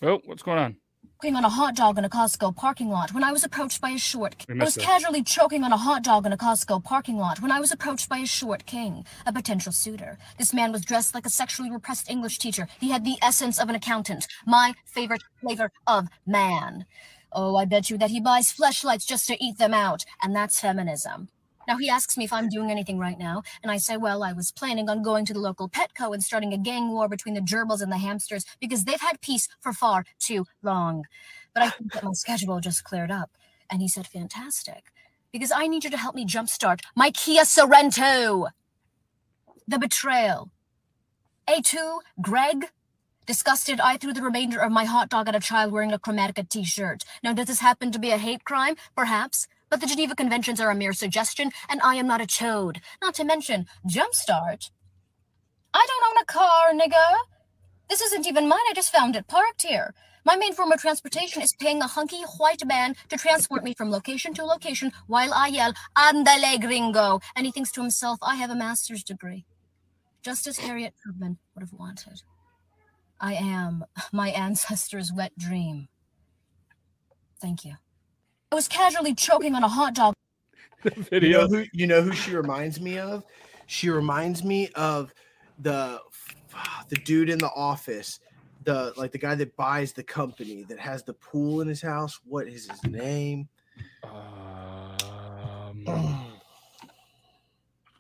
oh! 0.03 0.21
What's 0.25 0.43
going 0.43 0.59
on? 0.59 0.77
Choking 1.21 1.37
on 1.37 1.45
a 1.45 1.51
hot 1.51 1.77
dog 1.77 1.99
in 1.99 2.05
a 2.07 2.09
Costco 2.09 2.57
parking 2.57 2.89
lot 2.89 3.13
when 3.13 3.23
I 3.23 3.31
was 3.31 3.45
approached 3.45 3.83
by 3.83 3.91
a 3.91 3.99
short. 3.99 4.47
I 4.49 4.65
was 4.65 4.79
casually 4.79 5.23
choking 5.23 5.65
on 5.65 5.71
a 5.71 5.77
hot 5.77 6.03
dog 6.03 6.25
in 6.25 6.33
a 6.33 6.37
Costco 6.37 6.83
parking 6.83 7.19
lot 7.19 7.43
when 7.43 7.53
I 7.53 7.61
was 7.61 7.71
approached 7.71 8.09
by 8.09 8.19
a 8.19 8.27
short 8.27 8.65
king, 8.65 9.05
a 9.27 9.33
potential 9.33 9.71
suitor. 9.71 10.17
This 10.39 10.55
man 10.55 10.73
was 10.73 10.81
dressed 10.83 11.15
like 11.15 11.27
a 11.27 11.31
sexually 11.31 11.71
repressed 11.71 12.09
English 12.09 12.39
teacher. 12.39 12.67
He 12.81 12.89
had 12.89 13.05
the 13.05 13.19
essence 13.21 13.61
of 13.61 13.69
an 13.69 13.75
accountant. 13.75 14.27
My 14.47 14.73
favorite 14.87 15.23
flavor 15.43 15.71
of 15.87 16.09
man. 16.27 16.87
Oh, 17.33 17.55
I 17.55 17.67
bet 17.67 17.91
you 17.91 17.99
that 17.99 18.11
he 18.11 18.21
buys 18.21 18.51
fleshlights 18.51 19.07
just 19.07 19.27
to 19.27 19.45
eat 19.45 19.59
them 19.59 19.75
out, 19.75 20.07
and 20.23 20.35
that's 20.35 20.59
feminism. 20.59 21.29
Now 21.69 21.77
he 21.79 21.89
asks 21.89 22.17
me 22.17 22.25
if 22.25 22.33
I'm 22.33 22.49
doing 22.49 22.71
anything 22.71 22.99
right 22.99 23.19
now, 23.19 23.43
and 23.63 23.71
I 23.71 23.77
say, 23.77 23.97
well, 23.97 24.23
I 24.23 24.33
was 24.33 24.53
planning 24.53 24.89
on 24.89 25.03
going 25.03 25.25
to 25.27 25.33
the 25.33 25.41
local 25.41 25.69
Petco 25.69 26.13
and 26.13 26.23
starting 26.23 26.53
a 26.53 26.59
gang 26.59 26.91
war 26.91 27.09
between 27.09 27.35
the 27.35 27.41
gerbils 27.41 27.81
and 27.81 27.93
the 27.93 27.99
hamsters 27.99 28.45
because 28.61 28.85
they've 28.85 29.01
had 29.01 29.21
peace 29.21 29.49
for 29.61 29.73
far 29.73 30.05
too 30.19 30.47
long. 30.63 31.05
But 31.55 31.65
I 31.65 31.71
think 31.71 31.93
that 31.93 32.05
my 32.05 32.13
schedule 32.13 32.61
just 32.61 32.85
cleared 32.85 33.11
up. 33.11 33.31
And 33.71 33.81
he 33.81 33.89
said, 33.89 34.07
fantastic, 34.07 34.85
because 35.33 35.53
I 35.53 35.67
need 35.69 35.85
you 35.85 35.91
to 35.91 35.97
help 35.97 36.15
me 36.15 36.27
jumpstart 36.27 36.81
my 36.97 37.11
Kia 37.11 37.43
Sorento. 37.43 38.49
The 39.69 39.79
betrayal. 39.79 40.51
Et 41.47 41.65
tu, 41.65 42.01
Greg, 42.21 42.71
Disgusted, 43.31 43.79
I 43.81 43.97
threw 43.97 44.13
the 44.13 44.23
remainder 44.23 44.59
of 44.59 44.73
my 44.73 44.85
hot 44.85 45.09
dog 45.09 45.29
at 45.29 45.37
a 45.37 45.39
child 45.39 45.71
wearing 45.71 45.93
a 45.93 46.01
Chromatica 46.01 46.49
t 46.49 46.65
shirt. 46.65 47.05
Now, 47.23 47.33
does 47.33 47.47
this 47.47 47.61
happen 47.61 47.93
to 47.93 47.99
be 48.01 48.11
a 48.11 48.19
hate 48.19 48.43
crime? 48.43 48.75
Perhaps. 48.97 49.47
But 49.71 49.81
the 49.81 49.87
Geneva 49.87 50.17
Conventions 50.17 50.61
are 50.61 50.71
a 50.71 50.75
mere 50.75 50.93
suggestion, 50.93 51.53
and 51.69 51.81
I 51.83 51.95
am 51.95 52.09
not 52.09 52.21
a 52.21 52.27
chode. 52.27 52.81
Not 53.01 53.15
to 53.15 53.25
mention, 53.25 53.67
Jumpstart. 53.89 54.71
I 55.73 55.87
don't 55.87 56.11
own 56.11 56.23
a 56.23 56.25
car, 56.25 56.73
nigga. 56.73 57.15
This 57.89 58.01
isn't 58.01 58.27
even 58.27 58.49
mine. 58.49 58.59
I 58.69 58.75
just 58.75 58.93
found 58.93 59.15
it 59.15 59.29
parked 59.29 59.63
here. 59.63 59.95
My 60.25 60.37
main 60.37 60.55
form 60.55 60.73
of 60.73 60.81
transportation 60.81 61.41
is 61.41 61.55
paying 61.59 61.81
a 61.81 61.87
hunky 61.87 62.23
white 62.39 62.67
man 62.67 62.95
to 63.09 63.17
transport 63.17 63.63
me 63.63 63.75
from 63.75 63.91
location 63.91 64.35
to 64.35 64.45
location 64.45 64.93
while 65.07 65.33
I 65.33 65.49
yell, 65.49 65.73
Andale 65.97 66.61
gringo. 66.61 67.21
And 67.37 67.47
he 67.47 67.53
thinks 67.53 67.71
to 67.73 67.81
himself, 67.81 68.19
I 68.23 68.35
have 68.35 68.51
a 68.51 68.57
master's 68.57 69.05
degree. 69.05 69.47
Just 70.23 70.47
as 70.47 70.59
Harriet 70.59 70.95
Tubman 71.07 71.39
would 71.55 71.63
have 71.63 71.73
wanted. 71.73 72.23
I 73.21 73.35
am 73.35 73.85
my 74.13 74.31
ancestors' 74.31 75.13
wet 75.13 75.33
dream. 75.39 75.89
Thank 77.41 77.65
you. 77.65 77.75
I 78.53 78.57
was 78.57 78.67
casually 78.67 79.15
choking 79.15 79.55
on 79.55 79.63
a 79.63 79.69
hot 79.69 79.95
dog. 79.95 80.15
video. 80.85 81.43
You 81.43 81.49
know, 81.49 81.57
who, 81.57 81.65
you 81.73 81.87
know 81.87 82.03
who 82.03 82.13
she 82.13 82.35
reminds 82.35 82.81
me 82.81 82.99
of? 82.99 83.25
She 83.67 83.91
reminds 83.91 84.43
me 84.43 84.69
of 84.75 85.15
the 85.61 86.01
the 86.89 86.97
dude 86.97 87.31
in 87.31 87.39
the 87.39 87.51
office, 87.55 88.19
the 88.65 88.93
like 88.97 89.13
the 89.13 89.19
guy 89.19 89.37
that 89.37 89.57
buys 89.57 89.93
the 89.93 90.03
company 90.03 90.65
that 90.69 90.81
has 90.81 91.05
the 91.05 91.13
pool 91.15 91.61
in 91.61 91.69
his 91.69 91.81
house. 91.81 92.19
What 92.25 92.49
is 92.49 92.69
his 92.69 92.83
name? 92.85 93.49
Um, 94.03 94.11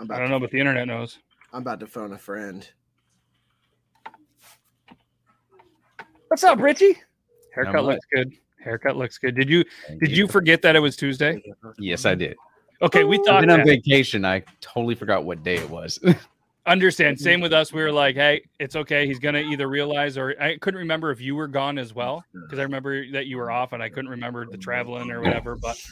I 0.00 0.18
don't 0.18 0.30
know, 0.30 0.40
but 0.40 0.50
the 0.50 0.58
internet 0.58 0.88
knows. 0.88 1.18
I'm 1.52 1.62
about 1.62 1.78
to 1.80 1.86
phone 1.86 2.12
a 2.12 2.18
friend. 2.18 2.68
What's 6.28 6.42
up, 6.42 6.58
Richie? 6.60 6.96
Haircut 7.54 7.84
looks 7.84 8.06
good. 8.12 8.32
Haircut 8.62 8.96
looks 8.96 9.18
good. 9.18 9.34
Did 9.34 9.48
you 9.48 9.64
Thank 9.86 10.00
did 10.00 10.10
you. 10.10 10.16
you. 10.16 10.28
forget 10.28 10.62
that 10.62 10.76
it 10.76 10.80
was 10.80 10.96
Tuesday? 10.96 11.42
Yes, 11.78 12.04
I 12.06 12.14
did. 12.14 12.36
Okay, 12.82 13.04
we 13.04 13.18
thought 13.24 13.42
been 13.42 13.50
on 13.50 13.64
vacation. 13.64 14.24
I 14.24 14.42
totally 14.60 14.94
forgot 14.94 15.24
what 15.24 15.42
day 15.42 15.56
it 15.56 15.68
was. 15.68 15.98
Understand. 16.66 17.18
Same 17.18 17.40
with 17.40 17.52
us. 17.52 17.72
We 17.72 17.82
were 17.82 17.92
like, 17.92 18.14
hey, 18.16 18.42
it's 18.58 18.76
okay. 18.76 19.06
He's 19.06 19.18
gonna 19.18 19.40
either 19.40 19.66
realize 19.66 20.16
or 20.16 20.34
I 20.40 20.56
couldn't 20.58 20.78
remember 20.78 21.10
if 21.10 21.20
you 21.20 21.34
were 21.34 21.48
gone 21.48 21.78
as 21.78 21.94
well 21.94 22.24
because 22.32 22.58
I 22.58 22.62
remember 22.62 23.10
that 23.12 23.26
you 23.26 23.38
were 23.38 23.50
off 23.50 23.72
and 23.72 23.82
I 23.82 23.88
couldn't 23.88 24.10
remember 24.10 24.46
the 24.46 24.58
traveling 24.58 25.10
or 25.10 25.20
whatever. 25.20 25.56
But 25.56 25.82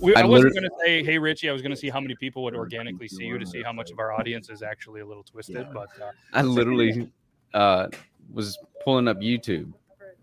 we, 0.00 0.14
I, 0.16 0.22
I 0.22 0.24
wasn't 0.24 0.54
going 0.54 0.64
to 0.64 0.70
say, 0.84 1.04
hey, 1.04 1.18
Richie. 1.18 1.48
I 1.48 1.52
was 1.52 1.62
going 1.62 1.70
to 1.70 1.76
see 1.76 1.88
how 1.88 2.00
many 2.00 2.14
people 2.16 2.42
would 2.44 2.56
organically 2.56 3.08
see 3.08 3.24
you 3.24 3.38
to 3.38 3.46
see 3.46 3.62
how 3.62 3.72
much 3.72 3.90
of 3.90 3.98
our 3.98 4.12
audience 4.12 4.50
is 4.50 4.62
actually 4.62 5.00
a 5.00 5.06
little 5.06 5.22
twisted. 5.22 5.66
But 5.72 5.88
uh, 6.02 6.10
I 6.32 6.42
literally 6.42 7.10
uh, 7.52 7.88
was 8.32 8.58
pulling 8.82 9.08
up 9.08 9.20
YouTube 9.20 9.72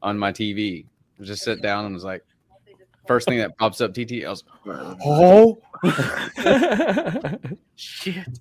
on 0.02 0.18
my 0.18 0.32
TV 0.32 0.86
just 1.26 1.44
sit 1.44 1.62
down 1.62 1.86
and 1.86 1.94
was 1.94 2.04
like, 2.04 2.24
first 3.08 3.28
thing 3.28 3.40
that 3.40 3.58
pops 3.58 3.82
up, 3.82 3.94
TT. 3.94 4.26
I 4.26 4.30
was, 4.30 4.44
oh 5.06 5.58
shit. 7.76 8.40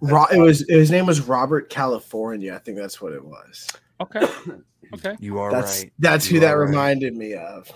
Ro- 0.00 0.26
it 0.32 0.38
was 0.38 0.64
his 0.68 0.90
name 0.90 1.06
was 1.06 1.20
Robert 1.22 1.68
California. 1.70 2.54
I 2.54 2.58
think 2.58 2.76
that's 2.76 3.00
what 3.00 3.12
it 3.12 3.24
was. 3.24 3.68
Okay. 4.00 4.26
Okay. 4.94 5.14
You 5.20 5.38
are 5.38 5.52
that's, 5.52 5.82
right. 5.82 5.92
That's 5.98 6.30
you 6.30 6.36
who 6.36 6.46
that 6.46 6.52
right. 6.52 6.66
reminded 6.66 7.14
me 7.14 7.34
of. 7.34 7.70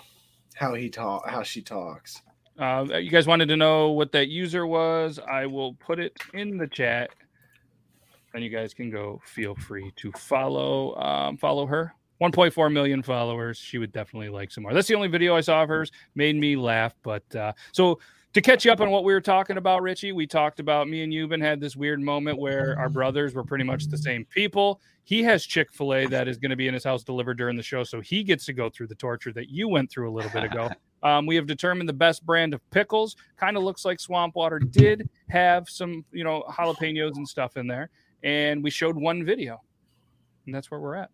How 0.54 0.72
he 0.72 0.88
talk, 0.88 1.28
how 1.28 1.42
she 1.42 1.60
talks. 1.60 2.22
Uh, 2.58 2.86
you 2.88 3.10
guys 3.10 3.26
wanted 3.26 3.48
to 3.48 3.56
know 3.58 3.90
what 3.90 4.12
that 4.12 4.28
user 4.28 4.66
was. 4.66 5.18
I 5.18 5.44
will 5.44 5.74
put 5.74 5.98
it 5.98 6.16
in 6.32 6.56
the 6.56 6.66
chat, 6.66 7.10
and 8.32 8.42
you 8.42 8.48
guys 8.48 8.72
can 8.72 8.88
go. 8.88 9.20
Feel 9.26 9.54
free 9.56 9.92
to 9.96 10.10
follow 10.12 10.96
um, 10.96 11.36
follow 11.36 11.66
her 11.66 11.94
1.4 12.22 12.72
million 12.72 13.02
followers. 13.02 13.58
She 13.58 13.78
would 13.78 13.90
definitely 13.90 14.28
like 14.28 14.52
some 14.52 14.62
more. 14.62 14.72
That's 14.72 14.86
the 14.86 14.94
only 14.94 15.08
video 15.08 15.34
I 15.34 15.40
saw 15.40 15.64
of 15.64 15.68
hers. 15.68 15.90
Made 16.14 16.36
me 16.36 16.54
laugh. 16.54 16.94
But 17.02 17.34
uh, 17.34 17.52
so 17.72 17.98
to 18.32 18.40
catch 18.40 18.64
you 18.64 18.70
up 18.70 18.80
on 18.80 18.90
what 18.90 19.02
we 19.02 19.12
were 19.12 19.20
talking 19.20 19.56
about, 19.56 19.82
Richie, 19.82 20.12
we 20.12 20.28
talked 20.28 20.60
about 20.60 20.88
me 20.88 21.02
and 21.02 21.12
Yuban 21.12 21.42
had 21.42 21.60
this 21.60 21.74
weird 21.74 22.00
moment 22.00 22.38
where 22.38 22.78
our 22.78 22.88
brothers 22.88 23.34
were 23.34 23.42
pretty 23.42 23.64
much 23.64 23.88
the 23.88 23.98
same 23.98 24.24
people. 24.26 24.80
He 25.02 25.24
has 25.24 25.44
Chick 25.44 25.72
fil 25.72 25.94
A 25.94 26.06
that 26.06 26.28
is 26.28 26.38
going 26.38 26.50
to 26.50 26.56
be 26.56 26.68
in 26.68 26.74
his 26.74 26.84
house 26.84 27.02
delivered 27.02 27.38
during 27.38 27.56
the 27.56 27.62
show. 27.62 27.82
So 27.82 28.00
he 28.00 28.22
gets 28.22 28.46
to 28.46 28.52
go 28.52 28.70
through 28.70 28.86
the 28.86 28.94
torture 28.94 29.32
that 29.32 29.48
you 29.50 29.68
went 29.68 29.90
through 29.90 30.08
a 30.08 30.14
little 30.14 30.30
bit 30.30 30.44
ago. 30.44 30.70
Um, 31.04 31.26
we 31.26 31.34
have 31.34 31.48
determined 31.48 31.88
the 31.88 31.94
best 31.94 32.24
brand 32.24 32.54
of 32.54 32.60
pickles. 32.70 33.16
Kind 33.36 33.56
of 33.56 33.64
looks 33.64 33.84
like 33.84 33.98
Swamp 33.98 34.36
Water 34.36 34.60
did 34.60 35.10
have 35.30 35.68
some, 35.68 36.04
you 36.12 36.22
know, 36.22 36.44
jalapenos 36.48 37.16
and 37.16 37.28
stuff 37.28 37.56
in 37.56 37.66
there. 37.66 37.90
And 38.22 38.62
we 38.62 38.70
showed 38.70 38.96
one 38.96 39.24
video. 39.24 39.60
And 40.46 40.54
that's 40.54 40.70
where 40.70 40.78
we're 40.78 40.94
at. 40.94 41.10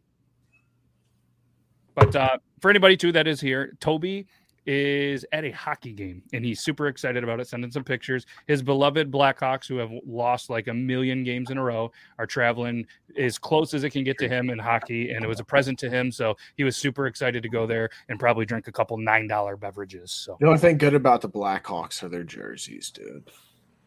But 1.98 2.14
uh, 2.14 2.38
for 2.60 2.70
anybody 2.70 2.96
too 2.96 3.10
that 3.10 3.26
is 3.26 3.40
here, 3.40 3.76
Toby 3.80 4.28
is 4.66 5.26
at 5.32 5.44
a 5.44 5.50
hockey 5.50 5.92
game 5.92 6.22
and 6.32 6.44
he's 6.44 6.60
super 6.60 6.86
excited 6.86 7.24
about 7.24 7.40
it, 7.40 7.48
sending 7.48 7.72
some 7.72 7.82
pictures. 7.82 8.24
His 8.46 8.62
beloved 8.62 9.10
Blackhawks, 9.10 9.66
who 9.66 9.78
have 9.78 9.90
lost 10.06 10.48
like 10.48 10.68
a 10.68 10.74
million 10.74 11.24
games 11.24 11.50
in 11.50 11.58
a 11.58 11.62
row, 11.62 11.90
are 12.20 12.26
traveling 12.26 12.86
as 13.18 13.36
close 13.36 13.74
as 13.74 13.82
it 13.82 13.90
can 13.90 14.04
get 14.04 14.16
to 14.18 14.28
him 14.28 14.48
in 14.48 14.60
hockey. 14.60 15.10
And 15.10 15.24
it 15.24 15.28
was 15.28 15.40
a 15.40 15.44
present 15.44 15.76
to 15.80 15.90
him. 15.90 16.12
So 16.12 16.36
he 16.56 16.62
was 16.62 16.76
super 16.76 17.08
excited 17.08 17.42
to 17.42 17.48
go 17.48 17.66
there 17.66 17.90
and 18.08 18.20
probably 18.20 18.46
drink 18.46 18.68
a 18.68 18.72
couple 18.72 18.96
$9 18.96 19.58
beverages. 19.58 20.12
So 20.12 20.36
the 20.38 20.46
only 20.46 20.60
thing 20.60 20.78
good 20.78 20.94
about 20.94 21.20
the 21.20 21.28
Blackhawks 21.28 22.00
are 22.04 22.08
their 22.08 22.22
jerseys, 22.22 22.92
dude. 22.92 23.28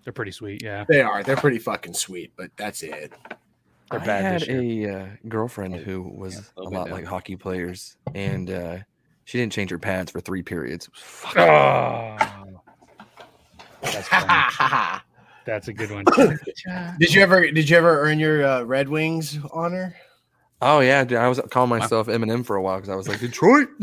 They're 0.04 0.12
pretty 0.12 0.32
sweet. 0.32 0.62
Yeah. 0.62 0.84
They 0.90 1.00
are. 1.00 1.24
They're 1.24 1.38
pretty 1.38 1.60
fucking 1.60 1.94
sweet, 1.94 2.34
but 2.36 2.52
that's 2.58 2.84
it. 2.84 3.14
They're 3.92 4.02
I 4.02 4.22
had 4.22 4.44
a 4.44 4.90
uh, 4.90 5.06
girlfriend 5.28 5.76
who 5.76 6.02
was 6.04 6.36
yeah, 6.36 6.64
a 6.64 6.70
lot 6.70 6.90
like 6.90 7.06
hockey 7.06 7.36
players, 7.36 7.98
and 8.16 8.50
uh, 8.50 8.78
she 9.26 9.38
didn't 9.38 9.54
change 9.54 9.70
her 9.72 9.80
pads 9.80 10.12
for 10.12 10.22
three 10.22 10.44
periods. 10.44 10.90
Oh. 11.38 12.18
That's 13.82 14.10
That's 15.46 15.68
a 15.68 15.74
good 15.74 15.92
one. 15.92 16.06
did 17.00 17.14
you 17.14 17.22
ever 17.22 17.50
did 17.50 17.70
you 17.70 17.78
ever 17.78 18.02
earn 18.02 18.20
your 18.20 18.46
uh, 18.46 18.64
Red 18.64 18.88
Wings 18.88 19.40
honor? 19.52 19.96
Oh 20.62 20.80
yeah, 20.80 21.04
dude, 21.04 21.18
I 21.18 21.28
was 21.28 21.42
calling 21.50 21.70
myself 21.70 22.08
Eminem 22.08 22.46
for 22.46 22.56
a 22.56 22.62
while 22.62 22.76
because 22.76 22.90
I 22.90 22.96
was 22.96 23.08
like 23.08 23.20
Detroit. 23.20 23.70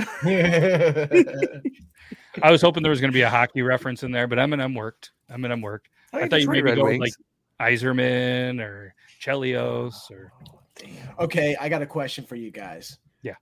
I 2.40 2.52
was 2.52 2.62
hoping 2.62 2.84
there 2.84 2.90
was 2.90 3.00
going 3.00 3.10
to 3.10 3.16
be 3.16 3.22
a 3.22 3.30
hockey 3.30 3.62
reference 3.62 4.04
in 4.04 4.12
there, 4.12 4.28
but 4.28 4.38
Eminem 4.38 4.76
worked. 4.76 5.10
Eminem 5.30 5.60
worked. 5.60 5.88
I, 6.12 6.20
I 6.20 6.28
thought 6.28 6.40
you 6.40 6.48
maybe 6.48 6.62
Red 6.62 6.76
go 6.76 6.84
Wings. 6.84 7.00
like 7.00 7.72
Yzerman 7.72 8.60
or 8.60 8.94
Chelios 9.20 10.10
or. 10.10 10.32
Okay, 11.18 11.56
I 11.60 11.68
got 11.68 11.82
a 11.82 11.86
question 11.86 12.24
for 12.24 12.36
you 12.36 12.50
guys. 12.50 12.98
Yeah. 13.22 13.34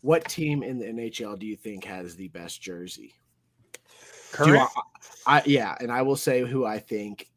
What 0.00 0.28
team 0.28 0.62
in 0.62 0.78
the 0.78 0.86
NHL 0.86 1.38
do 1.38 1.46
you 1.46 1.56
think 1.56 1.84
has 1.84 2.16
the 2.16 2.28
best 2.28 2.60
jersey? 2.60 3.14
Current? 4.32 4.68
I, 5.26 5.38
I, 5.38 5.42
yeah, 5.46 5.76
and 5.80 5.92
I 5.92 6.02
will 6.02 6.16
say 6.16 6.40
who 6.40 6.64
I 6.66 6.78
think 6.78 7.30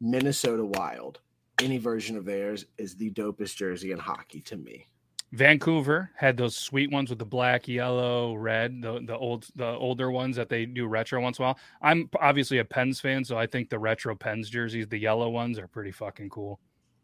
Minnesota 0.00 0.64
Wild, 0.64 1.20
any 1.60 1.78
version 1.78 2.16
of 2.16 2.24
theirs, 2.24 2.64
is 2.78 2.96
the 2.96 3.10
dopest 3.10 3.56
jersey 3.56 3.92
in 3.92 3.98
hockey 3.98 4.40
to 4.42 4.56
me. 4.56 4.86
Vancouver 5.32 6.10
had 6.14 6.36
those 6.36 6.56
sweet 6.56 6.92
ones 6.92 7.10
with 7.10 7.18
the 7.18 7.24
black, 7.24 7.66
yellow, 7.66 8.34
red, 8.34 8.80
the 8.80 9.00
the 9.04 9.16
old 9.16 9.48
the 9.56 9.66
older 9.66 10.10
ones 10.12 10.36
that 10.36 10.48
they 10.48 10.64
do 10.64 10.86
retro 10.86 11.20
once 11.20 11.38
in 11.38 11.44
a 11.44 11.48
while. 11.48 11.58
I'm 11.82 12.08
obviously 12.20 12.58
a 12.58 12.64
Pens 12.64 13.00
fan, 13.00 13.24
so 13.24 13.36
I 13.36 13.46
think 13.46 13.68
the 13.68 13.78
retro 13.78 14.14
Pens 14.14 14.48
jerseys, 14.48 14.86
the 14.86 14.98
yellow 14.98 15.28
ones, 15.28 15.58
are 15.58 15.66
pretty 15.66 15.90
fucking 15.90 16.28
cool. 16.28 16.60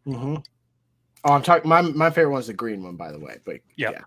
Mm-hmm. 0.07 0.37
Oh, 1.25 1.33
I'm 1.33 1.43
talking. 1.43 1.69
My 1.69 1.83
my 1.83 2.11
favorite 2.11 2.33
one's 2.33 2.47
the 2.47 2.55
green 2.55 2.83
one, 2.83 2.97
by 2.97 3.13
the 3.13 3.19
way. 3.19 3.39
But 3.45 3.61
yep. 3.77 3.93
yeah, 3.93 4.03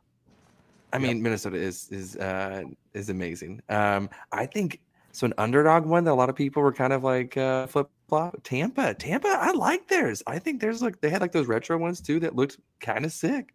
I 0.92 0.98
mean 0.98 1.18
yep. 1.18 1.24
Minnesota 1.24 1.58
is 1.58 1.88
is 1.90 2.16
uh 2.18 2.64
is 2.94 3.10
amazing. 3.10 3.62
Um, 3.70 4.10
I 4.32 4.46
think 4.46 4.82
so. 5.12 5.26
An 5.26 5.34
underdog 5.38 5.86
one 5.86 6.04
that 6.06 6.12
a 6.12 6.16
lot 6.16 6.30
of 6.30 6.36
people 6.36 6.64
were 6.64 6.74
kind 6.74 6.92
of 6.92 7.04
like 7.04 7.38
uh, 7.38 7.68
flip 7.68 7.90
flop. 8.10 8.38
Tampa, 8.44 8.96
Tampa. 8.96 9.28
I 9.28 9.52
like 9.52 9.88
theirs. 9.88 10.24
I 10.26 10.40
think 10.40 10.60
there's 10.60 10.82
like 10.82 11.02
they 11.02 11.10
had 11.10 11.22
like 11.22 11.32
those 11.32 11.48
retro 11.48 11.78
ones 11.78 12.02
too 12.02 12.20
that 12.22 12.36
looked 12.36 12.58
kind 12.80 13.06
of 13.06 13.12
sick. 13.12 13.54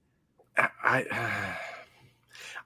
I. 0.56 1.54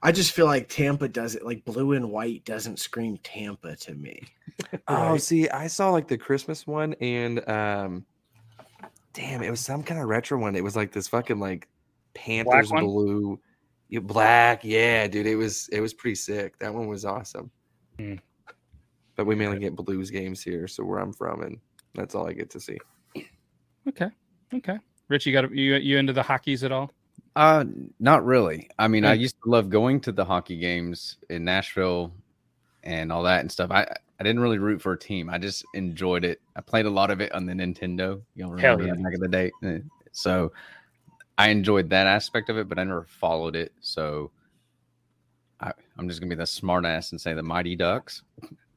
I 0.04 0.10
just 0.10 0.32
feel 0.32 0.46
like 0.46 0.68
Tampa 0.68 1.06
does 1.06 1.36
it 1.36 1.46
like 1.46 1.64
blue 1.64 1.92
and 1.92 2.10
white 2.10 2.44
doesn't 2.44 2.80
scream 2.80 3.18
Tampa 3.18 3.76
to 3.76 3.94
me. 3.94 4.24
oh, 4.88 5.16
see, 5.16 5.48
I 5.48 5.68
saw 5.68 5.90
like 5.90 6.08
the 6.08 6.18
Christmas 6.18 6.66
one 6.66 6.94
and 6.94 7.48
um 7.48 8.04
damn, 9.12 9.42
it 9.42 9.50
was 9.50 9.60
some 9.60 9.82
kind 9.82 10.00
of 10.00 10.08
retro 10.08 10.38
one. 10.38 10.56
It 10.56 10.64
was 10.64 10.76
like 10.76 10.92
this 10.92 11.08
fucking 11.08 11.38
like 11.38 11.68
Panthers 12.14 12.70
blue, 12.70 13.40
black. 14.02 14.64
Yeah, 14.64 15.06
dude, 15.06 15.26
it 15.26 15.36
was 15.36 15.68
it 15.68 15.80
was 15.80 15.94
pretty 15.94 16.16
sick. 16.16 16.58
That 16.58 16.74
one 16.74 16.88
was 16.88 17.04
awesome. 17.04 17.50
Mm. 17.98 18.20
But 19.16 19.26
we 19.26 19.34
mainly 19.34 19.58
get 19.58 19.76
blues 19.76 20.10
games 20.10 20.42
here, 20.42 20.66
so 20.66 20.84
where 20.84 20.98
I'm 20.98 21.12
from, 21.12 21.42
and 21.42 21.58
that's 21.94 22.14
all 22.14 22.26
I 22.26 22.32
get 22.32 22.50
to 22.50 22.60
see. 22.60 22.78
Okay, 23.88 24.08
okay. 24.54 24.78
Rich, 25.08 25.26
you 25.26 25.32
got 25.32 25.50
you 25.52 25.74
you 25.74 25.98
into 25.98 26.12
the 26.12 26.22
hockeys 26.22 26.64
at 26.64 26.72
all? 26.72 26.90
Uh, 27.34 27.64
not 27.98 28.24
really. 28.24 28.68
I 28.78 28.88
mean, 28.88 29.04
I 29.04 29.14
used 29.14 29.36
to 29.42 29.50
love 29.50 29.70
going 29.70 30.00
to 30.02 30.12
the 30.12 30.24
hockey 30.24 30.56
games 30.56 31.16
in 31.30 31.44
Nashville 31.44 32.12
and 32.82 33.10
all 33.10 33.22
that 33.22 33.40
and 33.40 33.50
stuff. 33.50 33.70
I 33.70 33.86
I 34.22 34.24
didn't 34.24 34.40
really 34.40 34.58
root 34.58 34.80
for 34.80 34.92
a 34.92 34.96
team. 34.96 35.28
I 35.28 35.38
just 35.38 35.64
enjoyed 35.74 36.24
it. 36.24 36.40
I 36.54 36.60
played 36.60 36.86
a 36.86 36.90
lot 36.90 37.10
of 37.10 37.20
it 37.20 37.32
on 37.32 37.44
the 37.44 37.52
Nintendo. 37.52 38.22
You 38.36 38.44
know, 38.44 38.50
remember 38.50 38.86
yeah. 38.86 38.94
back 38.94 39.14
in 39.14 39.20
the 39.20 39.26
day. 39.26 39.50
Eh, 39.64 39.78
so 40.12 40.52
I 41.36 41.48
enjoyed 41.48 41.90
that 41.90 42.06
aspect 42.06 42.48
of 42.48 42.56
it, 42.56 42.68
but 42.68 42.78
I 42.78 42.84
never 42.84 43.02
followed 43.02 43.56
it. 43.56 43.72
So 43.80 44.30
I, 45.58 45.72
am 45.98 46.08
just 46.08 46.20
gonna 46.20 46.30
be 46.30 46.36
the 46.36 46.46
smart 46.46 46.84
ass 46.84 47.10
and 47.10 47.20
say 47.20 47.34
the 47.34 47.42
Mighty 47.42 47.74
Ducks. 47.74 48.22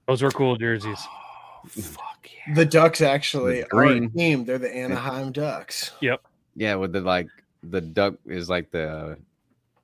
Those 0.08 0.24
were 0.24 0.32
cool 0.32 0.56
jerseys. 0.56 0.98
Oh, 1.00 1.68
fuck 1.68 2.28
yeah. 2.48 2.56
The 2.56 2.66
Ducks 2.66 3.02
actually 3.02 3.62
the 3.62 3.76
are 3.76 3.86
a 3.86 4.10
team. 4.10 4.46
They're 4.46 4.58
the 4.58 4.76
Anaheim 4.76 5.32
Ducks. 5.32 5.92
Yep. 6.02 6.24
Yeah, 6.56 6.74
with 6.74 6.92
the 6.92 7.02
like 7.02 7.28
the 7.62 7.82
duck 7.82 8.16
is 8.26 8.50
like 8.50 8.72
the 8.72 9.20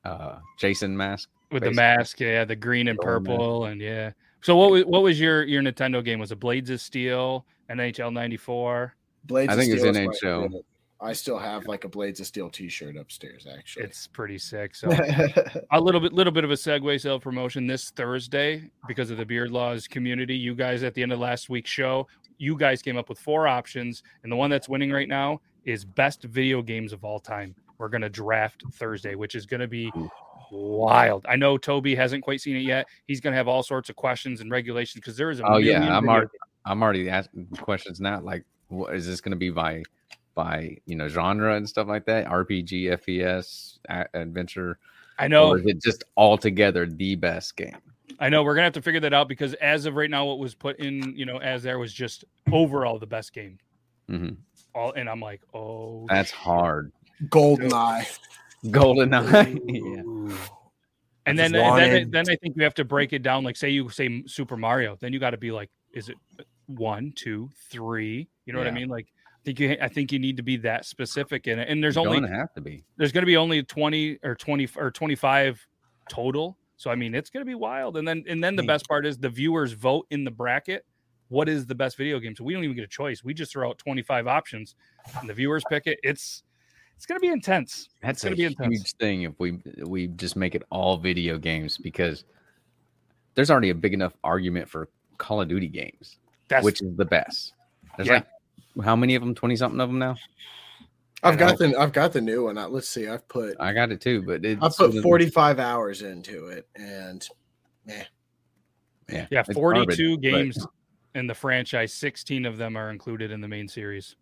uh 0.06 0.40
Jason 0.58 0.98
mask. 0.98 1.30
With 1.52 1.62
basically. 1.62 1.76
the 1.76 1.82
mask, 1.82 2.20
yeah, 2.20 2.46
the 2.46 2.56
green 2.56 2.88
and 2.88 2.98
purple, 2.98 3.66
and 3.66 3.80
yeah. 3.80 4.14
So 4.42 4.56
what 4.56 4.72
was 4.72 4.86
what 4.86 5.04
was 5.04 5.20
your 5.20 5.44
your 5.44 5.62
Nintendo 5.62 6.04
game? 6.04 6.20
Was 6.20 6.32
it 6.32 6.40
Blades 6.40 6.70
of 6.70 6.82
Steel, 6.82 7.46
NHL 7.70 8.12
'94? 8.12 8.96
Blades. 9.26 9.54
I 9.54 9.56
think 9.56 9.72
it's 9.72 9.84
NHL. 9.84 10.64
I 11.04 11.14
still 11.14 11.40
have 11.40 11.66
like 11.66 11.84
a 11.84 11.90
Blades 11.90 12.20
of 12.20 12.28
Steel 12.28 12.50
T-shirt 12.50 12.96
upstairs. 12.96 13.48
Actually, 13.52 13.86
it's 13.86 14.06
pretty 14.06 14.38
sick. 14.38 14.76
So 14.76 14.90
a 15.72 15.80
little 15.80 16.00
bit, 16.00 16.14
little 16.14 16.32
bit 16.32 16.44
of 16.44 16.52
a 16.52 16.56
segue 16.56 17.02
self 17.02 17.24
promotion 17.24 17.66
this 17.66 17.90
Thursday 17.90 18.70
because 18.88 19.10
of 19.10 19.18
the 19.18 19.26
Beard 19.26 19.52
Laws 19.52 19.88
community. 19.88 20.36
You 20.36 20.54
guys 20.54 20.84
at 20.84 20.94
the 20.94 21.02
end 21.02 21.12
of 21.12 21.20
last 21.20 21.50
week's 21.50 21.72
show, 21.72 22.08
you 22.38 22.56
guys 22.56 22.84
came 22.84 22.98
up 22.98 23.10
with 23.10 23.18
four 23.18 23.48
options, 23.48 24.04
and 24.24 24.32
the 24.32 24.36
one 24.36 24.52
that's 24.52 24.70
winning 24.70 24.92
right 24.92 25.10
now 25.10 25.42
is 25.66 25.84
best 25.86 26.24
video 26.24 26.62
games 26.62 26.94
of 26.94 27.04
all 27.04 27.20
time. 27.20 27.56
We're 27.80 27.90
gonna 27.90 28.10
draft 28.10 28.64
Thursday, 28.74 29.16
which 29.16 29.34
is 29.34 29.48
gonna 29.48 29.68
be 29.68 29.92
wild. 30.52 31.26
I 31.28 31.36
know 31.36 31.58
Toby 31.58 31.96
hasn't 31.96 32.24
quite 32.24 32.42
seen 32.42 32.56
it 32.56 32.62
yet. 32.62 32.88
He's 33.08 33.22
going 33.22 33.34
to 33.34 33.38
have 33.38 33.48
all 33.48 33.64
sorts 33.64 33.90
of 33.90 33.96
questions 33.96 34.42
and 34.42 34.52
regulations 34.52 35.02
because 35.02 35.18
there 35.18 35.32
is 35.32 35.40
a. 35.40 35.44
Oh 35.46 35.58
yeah, 35.58 35.96
I'm 35.96 36.08
already, 36.08 36.30
I'm 36.66 36.84
already 36.84 37.10
asking 37.10 37.48
questions 37.58 38.00
now. 38.00 38.20
Like, 38.20 38.44
what 38.68 38.94
is 38.96 39.08
this 39.08 39.22
going 39.22 39.32
to 39.32 39.38
be 39.38 39.50
by 39.50 39.84
by 40.36 40.78
you 40.86 40.96
know 40.96 41.08
genre 41.08 41.56
and 41.56 41.68
stuff 41.68 41.88
like 41.88 42.06
that? 42.06 42.26
RPG, 42.28 42.98
FPS, 42.98 43.80
a- 43.90 44.08
adventure. 44.14 44.78
I 45.18 45.28
know. 45.28 45.50
Or 45.50 45.60
is 45.60 45.66
it 45.66 45.82
just 45.82 46.04
altogether 46.18 46.86
the 46.86 47.16
best 47.16 47.56
game? 47.56 47.78
I 48.20 48.30
know 48.30 48.44
we're 48.44 48.54
gonna 48.56 48.66
have 48.66 48.74
to 48.74 48.82
figure 48.82 49.00
that 49.02 49.14
out 49.14 49.28
because 49.28 49.54
as 49.56 49.86
of 49.86 49.96
right 49.96 50.10
now, 50.10 50.26
what 50.26 50.40
was 50.40 50.54
put 50.54 50.80
in, 50.80 51.16
you 51.16 51.26
know, 51.26 51.38
as 51.38 51.64
there 51.64 51.80
was 51.80 51.94
just 51.94 52.24
overall 52.52 53.00
the 53.00 53.08
best 53.08 53.34
game. 53.34 53.58
Mm-hmm. 54.10 54.34
All 54.76 54.92
and 54.94 55.10
I'm 55.10 55.20
like, 55.20 55.42
oh, 55.54 56.06
that's 56.10 56.30
shit. 56.30 56.38
hard. 56.38 56.92
Golden 57.30 57.74
Eye. 57.74 58.08
Golden 58.70 59.14
Eye. 59.14 59.58
yeah. 59.66 60.02
Uh, 60.02 60.38
and 61.26 61.38
then, 61.38 61.54
and 61.54 61.78
then, 61.78 62.04
uh, 62.04 62.06
then 62.10 62.30
I 62.30 62.36
think 62.36 62.56
you 62.56 62.64
have 62.64 62.74
to 62.76 62.86
break 62.86 63.14
it 63.14 63.24
down. 63.24 63.44
Like, 63.44 63.56
say 63.56 63.70
you 63.70 63.90
say 63.90 64.24
Super 64.26 64.58
Mario, 64.58 64.98
then 65.00 65.14
you 65.14 65.20
got 65.20 65.32
to 65.32 65.38
be 65.38 65.52
like, 65.52 65.70
is 65.94 66.10
it 66.10 66.18
one, 66.66 67.14
two, 67.16 67.50
three? 67.70 68.28
You 68.46 68.54
know 68.54 68.60
yeah. 68.60 68.66
what 68.66 68.72
I 68.72 68.76
mean? 68.76 68.90
Like, 68.90 69.08
I 69.28 69.44
think 69.46 69.60
you, 69.60 69.78
I 69.82 69.88
think 69.88 70.12
you 70.12 70.20
need 70.20 70.38
to 70.38 70.44
be 70.44 70.58
that 70.58 70.86
specific 70.86 71.48
in 71.48 71.60
it. 71.60 71.70
And 71.70 71.84
there's 71.84 71.96
You're 71.96 72.08
only 72.08 72.30
have 72.30 72.54
to 72.54 72.62
be. 72.62 72.84
There's 72.98 73.12
going 73.12 73.24
to 73.24 73.28
be 73.28 73.38
only 73.38 73.64
twenty 73.64 74.18
or 74.24 74.36
twenty 74.36 74.68
or 74.76 74.92
twenty 74.92 75.16
five 75.16 75.66
total. 76.10 76.58
So 76.78 76.90
I 76.90 76.96
mean, 76.96 77.14
it's 77.14 77.30
going 77.30 77.42
to 77.42 77.50
be 77.50 77.56
wild. 77.56 77.98
And 77.98 78.08
then, 78.08 78.24
and 78.28 78.44
then 78.44 78.56
the 78.56 78.64
hmm. 78.64 78.68
best 78.68 78.88
part 78.88 79.06
is 79.06 79.18
the 79.18 79.30
viewers 79.30 79.74
vote 79.74 80.08
in 80.10 80.24
the 80.24 80.32
bracket. 80.32 80.86
What 81.30 81.48
is 81.48 81.66
the 81.66 81.76
best 81.76 81.96
video 81.96 82.20
game? 82.20 82.36
So 82.36 82.44
we 82.44 82.54
don't 82.54 82.64
even 82.64 82.76
get 82.76 82.84
a 82.84 82.88
choice. 82.88 83.24
We 83.24 83.34
just 83.34 83.54
throw 83.54 83.70
out 83.70 83.78
25 83.78 84.28
options, 84.28 84.76
and 85.20 85.30
the 85.30 85.34
viewers 85.34 85.64
pick 85.70 85.88
it. 85.88 86.00
It's 86.04 86.44
it's 87.02 87.08
going 87.08 87.20
to 87.20 87.20
be 87.20 87.34
intense. 87.34 87.90
That's 88.04 88.24
going 88.24 88.34
to 88.34 88.38
be 88.38 88.46
intense. 88.46 88.76
huge 88.76 88.94
thing 88.98 89.24
if 89.24 89.34
we 89.40 89.58
we 89.80 90.06
just 90.06 90.36
make 90.36 90.54
it 90.54 90.62
all 90.70 90.98
video 90.98 91.40
games 91.40 91.76
because 91.76 92.26
there's 93.34 93.50
already 93.50 93.72
a 93.72 93.74
big 93.76 93.96
enough 93.96 94.14
argument 94.24 94.70
for 94.70 94.88
Call 95.18 95.42
of 95.42 95.48
Duty 95.48 95.68
games, 95.68 96.18
That's, 96.48 96.64
which 96.64 96.80
is 96.84 96.96
the 96.96 97.06
best. 97.06 97.54
There's 97.98 98.08
yeah. 98.08 98.22
like 98.76 98.86
how 98.86 98.96
many 98.96 99.16
of 99.16 99.24
them? 99.24 99.34
Twenty 99.34 99.56
something 99.56 99.80
of 99.80 99.90
them 99.90 99.98
now. 99.98 100.16
I've 101.24 101.40
got 101.40 101.58
the 101.58 101.76
I've 101.76 101.92
got 101.92 102.14
the 102.14 102.22
new 102.22 102.44
one. 102.44 102.58
Let's 102.72 102.88
see. 102.88 103.08
I've 103.08 103.28
put 103.28 103.56
I 103.60 103.74
got 103.74 103.92
it 103.92 104.00
too, 104.00 104.22
but 104.22 104.46
I 104.46 104.70
put 104.70 105.02
45 105.02 105.58
hours 105.58 106.04
into 106.04 106.50
it, 106.50 106.68
and 106.76 107.28
yeah, 107.88 108.04
yeah, 109.10 109.26
yeah, 109.32 109.42
42 109.42 110.18
garbage, 110.18 110.22
games 110.22 110.58
but... 110.60 111.20
in 111.20 111.26
the 111.26 111.34
franchise. 111.34 111.94
16 111.94 112.46
of 112.46 112.58
them 112.58 112.78
are 112.78 112.92
included 112.92 113.32
in 113.32 113.42
the 113.42 113.48
main 113.48 113.68
series. 113.68 114.16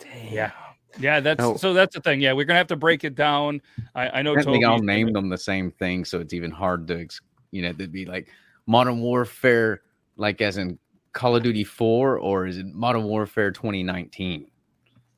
Damn. 0.00 0.32
Yeah, 0.32 0.50
yeah, 0.98 1.20
that's 1.20 1.38
no. 1.38 1.56
so. 1.56 1.72
That's 1.72 1.94
the 1.94 2.00
thing. 2.00 2.20
Yeah, 2.20 2.32
we're 2.32 2.44
gonna 2.44 2.58
have 2.58 2.68
to 2.68 2.76
break 2.76 3.04
it 3.04 3.14
down. 3.14 3.60
I, 3.94 4.08
I 4.08 4.22
know. 4.22 4.36
I 4.36 4.42
think 4.42 4.64
all 4.64 4.78
named 4.78 5.14
them 5.14 5.28
the 5.28 5.38
same 5.38 5.70
thing, 5.70 6.04
so 6.04 6.20
it's 6.20 6.32
even 6.32 6.50
hard 6.50 6.86
to, 6.88 7.06
you 7.50 7.62
know, 7.62 7.72
to 7.72 7.86
be 7.86 8.04
like 8.04 8.28
Modern 8.66 9.00
Warfare, 9.00 9.82
like 10.16 10.40
as 10.40 10.58
in 10.58 10.78
Call 11.12 11.36
of 11.36 11.42
Duty 11.42 11.64
Four, 11.64 12.18
or 12.18 12.46
is 12.46 12.58
it 12.58 12.66
Modern 12.66 13.04
Warfare 13.04 13.50
2019? 13.50 14.46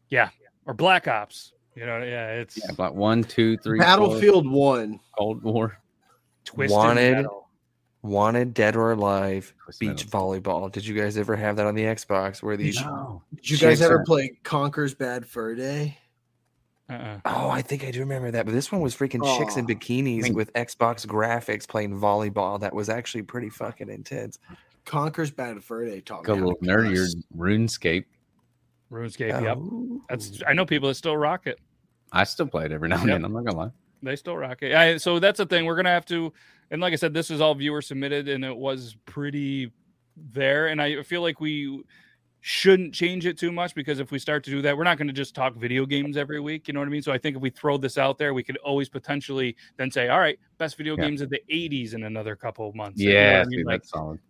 Yeah, 0.09 0.30
or 0.66 0.74
Black 0.74 1.09
Ops. 1.09 1.52
You 1.76 1.87
know, 1.87 2.02
yeah, 2.02 2.33
it's 2.33 2.59
yeah, 2.59 2.72
about 2.72 2.94
one, 2.94 3.22
two, 3.22 3.56
three. 3.59 3.78
Battlefield 3.78 4.44
four. 4.44 4.52
One, 4.52 5.00
Cold 5.16 5.42
War, 5.42 5.78
Twisted 6.44 6.76
Wanted. 6.76 7.16
Metal. 7.16 7.39
Wanted 8.03 8.55
Dead 8.55 8.77
or 8.77 8.93
Alive 8.93 9.53
Beach 9.79 10.07
Volleyball. 10.07 10.73
Did 10.73 10.87
you 10.87 10.99
guys 10.99 11.19
ever 11.19 11.37
have 11.37 11.57
that 11.57 11.67
on 11.67 11.75
the 11.75 11.83
Xbox? 11.83 12.43
Where 12.43 12.57
these? 12.57 12.81
No. 12.81 13.23
Did 13.37 13.51
you 13.51 13.59
guys 13.59 13.83
ever 13.83 14.01
are... 14.01 14.05
play 14.05 14.39
Conker's 14.43 14.95
Bad 14.95 15.27
Fur 15.27 15.55
Day? 15.55 15.99
Uh-uh. 16.89 17.21
Oh, 17.27 17.51
I 17.51 17.63
think 17.63 17.85
I 17.85 17.91
do 17.91 18.01
remember 18.01 18.31
that. 18.31 18.47
But 18.47 18.53
this 18.53 18.73
one 18.73 18.81
was 18.81 18.97
freaking 18.97 19.21
oh. 19.23 19.39
chicks 19.39 19.57
in 19.57 19.67
bikinis 19.67 20.21
I 20.21 20.23
mean, 20.23 20.35
with 20.35 20.53
Xbox 20.55 21.07
graphics 21.07 21.69
playing 21.69 21.99
volleyball. 21.99 22.59
That 22.59 22.75
was 22.75 22.89
actually 22.89 23.23
pretty 23.23 23.51
fucking 23.51 23.89
intense. 23.91 24.39
Conker's 24.87 25.31
Bad 25.31 25.63
Fur 25.63 25.85
Day 25.85 26.01
taught 26.01 26.27
me. 26.27 26.33
a 26.33 26.35
little 26.37 26.57
nerdier. 26.57 27.07
RuneScape. 27.37 28.07
RuneScape. 28.91 29.43
Yep. 29.43 29.57
Oh. 29.59 30.01
That's. 30.09 30.43
I 30.47 30.55
know 30.55 30.65
people 30.65 30.89
that 30.89 30.95
still 30.95 31.17
rock 31.17 31.47
it. 31.47 31.59
I 32.13 32.25
still 32.25 32.47
play 32.47 32.65
it 32.65 32.73
every 32.73 32.89
now 32.89 32.97
and 32.97 33.09
yep. 33.09 33.15
then. 33.17 33.25
I'm 33.25 33.33
not 33.33 33.45
gonna 33.45 33.59
lie. 33.59 33.71
They 34.03 34.17
still 34.17 34.37
rock 34.37 34.63
it. 34.63 34.75
I, 34.75 34.97
so 34.97 35.19
that's 35.19 35.39
the 35.39 35.47
thing. 35.47 35.65
We're 35.67 35.77
gonna 35.77 35.91
have 35.91 36.07
to 36.07 36.33
and 36.71 36.81
like 36.81 36.93
I 36.93 36.97
said, 36.97 37.13
this 37.13 37.31
is 37.31 37.41
all 37.41 37.55
viewer 37.55 37.83
submitted, 37.83 38.29
and 38.29 38.45
it 38.45 38.57
was 38.57 38.97
pretty 39.05 39.73
there. 40.17 40.69
And 40.69 40.81
I 40.81 41.03
feel 41.03 41.21
like 41.21 41.41
we 41.41 41.83
shouldn't 42.43 42.95
change 42.95 43.27
it 43.27 43.37
too 43.37 43.53
much 43.53 43.75
because 43.75 43.99
if 43.99 44.13
we 44.13 44.19
start 44.19 44.45
to 44.45 44.51
do 44.51 44.63
that, 44.63 44.77
we're 44.77 44.85
not 44.85 44.97
going 44.97 45.09
to 45.09 45.13
just 45.13 45.35
talk 45.35 45.57
video 45.57 45.85
games 45.85 46.17
every 46.17 46.41
week. 46.41 46.69
You 46.69 46.75
know 46.75 46.81
what 46.81 46.87
I 46.87 46.91
mean? 46.91 47.03
So 47.03 47.13
I 47.13 47.19
think 47.19 47.37
if 47.37 47.43
we 47.43 47.51
throw 47.51 47.77
this 47.77 47.99
out 47.99 48.19
there, 48.19 48.33
we 48.33 48.43
could 48.43 48.57
always 48.59 48.89
potentially 48.89 49.57
then 49.77 49.91
say, 49.91 50.09
all 50.09 50.21
right, 50.21 50.39
best 50.59 50.77
video 50.77 50.97
yeah. 50.97 51.07
games 51.07 51.21
of 51.21 51.29
the 51.29 51.41
80s 51.53 51.95
in 51.95 52.05
another 52.05 52.37
couple 52.37 52.69
of 52.69 52.75
months. 52.75 53.01
Yeah, 53.01 53.11
you 53.11 53.21
know 53.21 53.41
I 53.41 53.45
mean? 53.47 53.65
like, 53.65 53.81
that's 53.81 53.91
solid. 53.91 54.21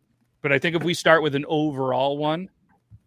But 0.43 0.53
I 0.53 0.59
think 0.59 0.75
if 0.75 0.83
we 0.83 0.95
start 0.95 1.23
with 1.23 1.35
an 1.35 1.45
overall 1.47 2.17
one, 2.17 2.49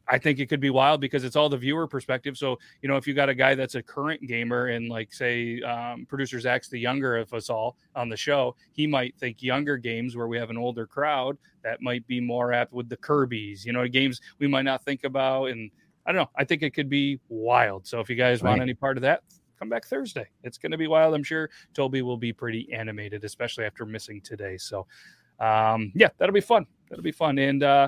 I 0.07 0.17
think 0.17 0.39
it 0.39 0.47
could 0.47 0.59
be 0.59 0.69
wild 0.69 0.99
because 0.99 1.23
it's 1.23 1.35
all 1.35 1.47
the 1.47 1.57
viewer 1.57 1.87
perspective. 1.87 2.37
So, 2.37 2.59
you 2.81 2.89
know, 2.89 2.97
if 2.97 3.07
you 3.07 3.13
got 3.13 3.29
a 3.29 3.35
guy 3.35 3.55
that's 3.55 3.75
a 3.75 3.81
current 3.81 4.21
gamer 4.27 4.67
and 4.67 4.89
like 4.89 5.13
say 5.13 5.61
um, 5.61 6.05
producer 6.05 6.39
Zach's 6.39 6.67
the 6.67 6.77
younger 6.77 7.15
of 7.17 7.33
us 7.33 7.49
all 7.49 7.77
on 7.95 8.09
the 8.09 8.17
show, 8.17 8.55
he 8.73 8.85
might 8.85 9.15
think 9.17 9.41
younger 9.41 9.77
games 9.77 10.17
where 10.17 10.27
we 10.27 10.37
have 10.37 10.49
an 10.49 10.57
older 10.57 10.85
crowd 10.85 11.37
that 11.63 11.81
might 11.81 12.05
be 12.05 12.19
more 12.19 12.51
apt 12.51 12.73
with 12.73 12.89
the 12.89 12.97
Kirby's, 12.97 13.65
you 13.65 13.71
know, 13.71 13.87
games 13.87 14.19
we 14.39 14.47
might 14.47 14.63
not 14.63 14.83
think 14.83 15.05
about. 15.05 15.45
And 15.45 15.71
I 16.05 16.11
don't 16.11 16.21
know. 16.21 16.29
I 16.35 16.43
think 16.43 16.63
it 16.63 16.71
could 16.71 16.89
be 16.89 17.19
wild. 17.29 17.87
So 17.87 18.01
if 18.01 18.09
you 18.09 18.17
guys 18.17 18.41
right. 18.41 18.49
want 18.49 18.61
any 18.61 18.73
part 18.73 18.97
of 18.97 19.01
that, 19.03 19.23
come 19.57 19.69
back 19.69 19.85
Thursday. 19.85 20.27
It's 20.43 20.57
going 20.57 20.73
to 20.73 20.77
be 20.77 20.87
wild. 20.87 21.15
I'm 21.15 21.23
sure 21.23 21.49
Toby 21.73 22.01
will 22.01 22.17
be 22.17 22.33
pretty 22.33 22.71
animated, 22.73 23.23
especially 23.23 23.63
after 23.63 23.85
missing 23.85 24.19
today. 24.19 24.57
So, 24.57 24.85
um, 25.39 25.93
yeah, 25.95 26.09
that'll 26.17 26.33
be 26.33 26.41
fun. 26.41 26.65
That'll 26.89 27.03
be 27.03 27.13
fun. 27.13 27.37
And, 27.37 27.63
uh, 27.63 27.87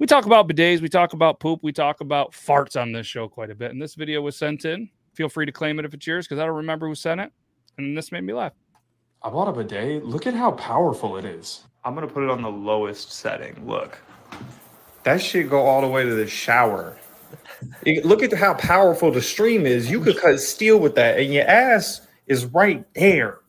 we 0.00 0.06
talk 0.06 0.24
about 0.24 0.48
bidets, 0.48 0.80
we 0.80 0.88
talk 0.88 1.12
about 1.12 1.40
poop, 1.40 1.60
we 1.62 1.72
talk 1.72 2.00
about 2.00 2.32
farts 2.32 2.80
on 2.80 2.90
this 2.90 3.06
show 3.06 3.28
quite 3.28 3.50
a 3.50 3.54
bit. 3.54 3.70
And 3.70 3.80
this 3.80 3.94
video 3.94 4.22
was 4.22 4.34
sent 4.34 4.64
in. 4.64 4.88
Feel 5.12 5.28
free 5.28 5.44
to 5.44 5.52
claim 5.52 5.78
it 5.78 5.84
if 5.84 5.92
it's 5.92 6.06
yours 6.06 6.26
because 6.26 6.40
I 6.40 6.46
don't 6.46 6.56
remember 6.56 6.88
who 6.88 6.94
sent 6.94 7.20
it. 7.20 7.30
And 7.76 7.96
this 7.96 8.10
made 8.10 8.24
me 8.24 8.32
laugh. 8.32 8.52
I 9.22 9.28
bought 9.28 9.48
a 9.48 9.52
bidet. 9.52 10.06
Look 10.06 10.26
at 10.26 10.32
how 10.32 10.52
powerful 10.52 11.18
it 11.18 11.26
is. 11.26 11.64
I'm 11.84 11.94
going 11.94 12.08
to 12.08 12.12
put 12.12 12.24
it 12.24 12.30
on 12.30 12.40
the 12.40 12.50
lowest 12.50 13.12
setting. 13.12 13.66
Look. 13.66 14.00
That 15.04 15.20
shit 15.20 15.50
go 15.50 15.66
all 15.66 15.82
the 15.82 15.88
way 15.88 16.02
to 16.02 16.14
the 16.14 16.26
shower. 16.26 16.96
Look 18.02 18.22
at 18.22 18.32
how 18.32 18.54
powerful 18.54 19.10
the 19.10 19.20
stream 19.20 19.66
is. 19.66 19.90
You 19.90 20.00
could 20.00 20.16
cut 20.16 20.40
steel 20.40 20.78
with 20.78 20.94
that, 20.94 21.18
and 21.18 21.32
your 21.32 21.46
ass 21.46 22.06
is 22.26 22.46
right 22.46 22.86
there, 22.94 23.40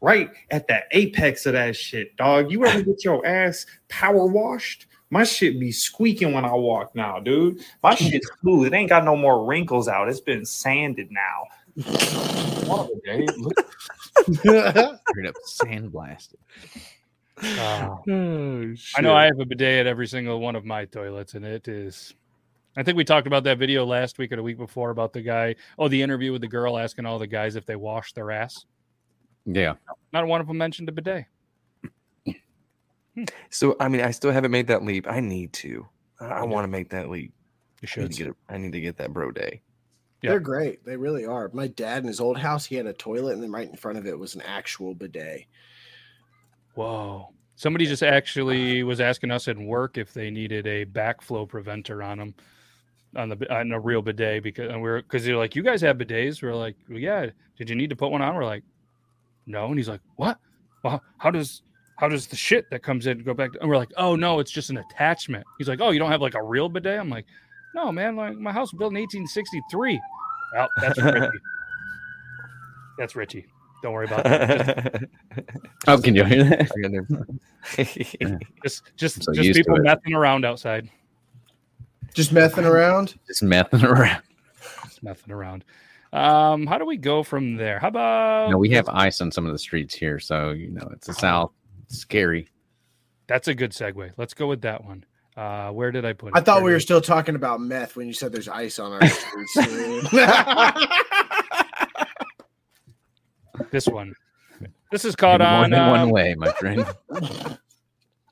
right 0.00 0.30
at 0.52 0.68
the 0.68 0.80
apex 0.92 1.44
of 1.46 1.54
that 1.54 1.74
shit, 1.74 2.16
dog. 2.16 2.52
You 2.52 2.64
ever 2.64 2.82
get 2.82 3.04
your 3.04 3.26
ass 3.26 3.66
power 3.88 4.26
washed? 4.26 4.86
My 5.10 5.24
shit 5.24 5.58
be 5.58 5.72
squeaking 5.72 6.32
when 6.32 6.44
I 6.44 6.52
walk 6.54 6.94
now, 6.94 7.18
dude. 7.18 7.60
My 7.82 7.94
shit's 7.94 8.28
smooth. 8.40 8.66
It 8.66 8.76
ain't 8.76 8.90
got 8.90 9.04
no 9.04 9.16
more 9.16 9.46
wrinkles 9.46 9.88
out. 9.88 10.08
It's 10.08 10.20
been 10.20 10.44
sanded 10.44 11.10
now. 11.10 11.44
Straight 13.04 13.28
up 15.26 15.34
sandblasted. 15.46 16.34
Uh, 17.40 17.96
oh, 18.10 18.74
I 18.96 19.00
know 19.00 19.14
I 19.14 19.24
have 19.26 19.38
a 19.38 19.46
bidet 19.46 19.80
at 19.80 19.86
every 19.86 20.08
single 20.08 20.40
one 20.40 20.56
of 20.56 20.64
my 20.64 20.84
toilets, 20.84 21.34
and 21.34 21.44
it 21.44 21.68
is. 21.68 22.14
I 22.76 22.82
think 22.82 22.96
we 22.96 23.04
talked 23.04 23.26
about 23.26 23.44
that 23.44 23.58
video 23.58 23.86
last 23.86 24.18
week 24.18 24.32
or 24.32 24.36
the 24.36 24.42
week 24.42 24.58
before 24.58 24.90
about 24.90 25.12
the 25.12 25.22
guy. 25.22 25.54
Oh, 25.78 25.88
the 25.88 26.02
interview 26.02 26.32
with 26.32 26.42
the 26.42 26.48
girl 26.48 26.76
asking 26.76 27.06
all 27.06 27.18
the 27.18 27.26
guys 27.26 27.56
if 27.56 27.64
they 27.64 27.76
wash 27.76 28.12
their 28.12 28.30
ass. 28.30 28.64
Yeah, 29.46 29.74
not 30.12 30.26
one 30.26 30.40
of 30.40 30.48
them 30.48 30.58
mentioned 30.58 30.88
a 30.88 30.92
bidet. 30.92 31.26
So 33.50 33.76
I 33.80 33.88
mean, 33.88 34.00
I 34.00 34.10
still 34.10 34.32
haven't 34.32 34.50
made 34.50 34.66
that 34.68 34.84
leap. 34.84 35.06
I 35.08 35.20
need 35.20 35.52
to. 35.54 35.86
I, 36.20 36.26
I 36.26 36.42
want 36.44 36.64
to 36.64 36.68
make 36.68 36.90
that 36.90 37.08
leap. 37.08 37.32
You 37.80 37.88
should. 37.88 38.04
I 38.04 38.06
need 38.06 38.12
to 38.12 38.24
get, 38.24 38.28
a, 38.28 38.52
I 38.52 38.58
need 38.58 38.72
to 38.72 38.80
get 38.80 38.96
that 38.98 39.12
bro 39.12 39.30
day. 39.30 39.62
Yep. 40.22 40.30
They're 40.30 40.40
great. 40.40 40.84
They 40.84 40.96
really 40.96 41.24
are. 41.24 41.48
My 41.52 41.68
dad 41.68 42.02
in 42.02 42.08
his 42.08 42.18
old 42.20 42.38
house, 42.38 42.64
he 42.64 42.74
had 42.74 42.86
a 42.86 42.92
toilet, 42.92 43.34
and 43.34 43.42
then 43.42 43.52
right 43.52 43.68
in 43.68 43.76
front 43.76 43.98
of 43.98 44.06
it 44.06 44.18
was 44.18 44.34
an 44.34 44.42
actual 44.42 44.94
bidet. 44.94 45.44
Whoa. 46.74 47.32
Somebody 47.54 47.86
just 47.86 48.02
actually 48.02 48.82
was 48.82 49.00
asking 49.00 49.30
us 49.30 49.48
at 49.48 49.56
work 49.56 49.96
if 49.96 50.12
they 50.12 50.30
needed 50.30 50.66
a 50.66 50.84
backflow 50.86 51.48
preventer 51.48 52.02
on 52.02 52.18
them 52.18 52.34
on 53.16 53.28
the 53.30 53.54
on 53.54 53.72
a 53.72 53.80
real 53.80 54.02
bidet 54.02 54.42
because 54.42 54.70
and 54.70 54.82
we're 54.82 55.02
because 55.02 55.24
they're 55.24 55.36
like, 55.36 55.56
you 55.56 55.62
guys 55.62 55.80
have 55.80 55.98
bidets. 55.98 56.42
We're 56.42 56.54
like, 56.54 56.76
well, 56.88 56.98
yeah. 56.98 57.26
Did 57.56 57.70
you 57.70 57.76
need 57.76 57.90
to 57.90 57.96
put 57.96 58.10
one 58.10 58.22
on? 58.22 58.34
We're 58.34 58.44
like, 58.44 58.62
no. 59.46 59.66
And 59.66 59.76
he's 59.76 59.88
like, 59.88 60.00
what? 60.16 60.38
Well, 60.84 61.02
how 61.18 61.30
does 61.30 61.62
how 61.98 62.08
does 62.08 62.28
the 62.28 62.36
shit 62.36 62.70
that 62.70 62.82
comes 62.82 63.06
in 63.06 63.18
go 63.24 63.34
back? 63.34 63.52
To, 63.52 63.60
and 63.60 63.68
we're 63.68 63.76
like, 63.76 63.92
oh 63.96 64.14
no, 64.14 64.38
it's 64.38 64.52
just 64.52 64.70
an 64.70 64.76
attachment. 64.78 65.44
He's 65.58 65.68
like, 65.68 65.80
oh, 65.80 65.90
you 65.90 65.98
don't 65.98 66.12
have 66.12 66.22
like 66.22 66.34
a 66.34 66.42
real 66.42 66.68
bidet? 66.68 66.98
I'm 66.98 67.10
like, 67.10 67.26
no, 67.74 67.90
man, 67.90 68.14
like 68.14 68.36
my 68.36 68.52
house 68.52 68.72
was 68.72 68.78
built 68.78 68.92
in 68.92 69.00
1863. 69.00 70.00
Well, 70.54 70.68
that's 70.80 71.02
Richie. 71.02 71.38
that's 72.98 73.16
Richie. 73.16 73.46
Don't 73.82 73.92
worry 73.92 74.06
about 74.06 74.24
that. 74.24 75.08
oh, 75.88 75.98
can 75.98 76.14
you 76.14 76.24
hear 76.24 76.44
that? 76.44 76.70
just, 78.62 78.82
just, 78.96 79.22
so 79.24 79.32
just 79.32 79.56
people 79.56 79.76
messing 79.78 80.14
around 80.14 80.44
outside. 80.44 80.88
Just 82.14 82.32
messing 82.32 82.64
around. 82.64 83.16
Just 83.26 83.42
messing 83.42 83.84
around. 83.84 84.22
Just 84.84 85.02
messing 85.02 85.32
around. 85.32 85.64
Um, 86.12 86.66
how 86.66 86.78
do 86.78 86.86
we 86.86 86.96
go 86.96 87.22
from 87.24 87.56
there? 87.56 87.80
How 87.80 87.88
about? 87.88 88.50
No, 88.50 88.58
we 88.58 88.70
have 88.70 88.88
ice 88.88 89.20
on 89.20 89.30
some 89.30 89.46
of 89.46 89.52
the 89.52 89.58
streets 89.58 89.94
here, 89.94 90.18
so 90.18 90.50
you 90.50 90.70
know 90.70 90.88
it's 90.92 91.06
the 91.06 91.14
south 91.14 91.52
scary. 91.88 92.48
That's 93.26 93.48
a 93.48 93.54
good 93.54 93.72
segue. 93.72 94.12
Let's 94.16 94.34
go 94.34 94.46
with 94.46 94.62
that 94.62 94.84
one. 94.84 95.04
Uh, 95.36 95.70
where 95.70 95.92
did 95.92 96.04
I 96.04 96.14
put 96.14 96.28
it? 96.28 96.32
I 96.34 96.40
thought 96.40 96.56
where 96.56 96.64
we 96.64 96.72
were 96.72 96.80
still 96.80 97.00
talking 97.00 97.36
about 97.36 97.60
meth 97.60 97.94
when 97.94 98.08
you 98.08 98.12
said 98.12 98.32
there's 98.32 98.48
ice 98.48 98.78
on 98.78 98.92
our 98.92 99.06
streets. 99.06 100.10
this 103.70 103.86
one. 103.86 104.14
This 104.90 105.04
is 105.04 105.14
called 105.14 105.42
on 105.42 105.72
uh, 105.72 105.90
one 105.90 106.10
way, 106.10 106.34
my 106.36 106.50
friend. 106.52 106.84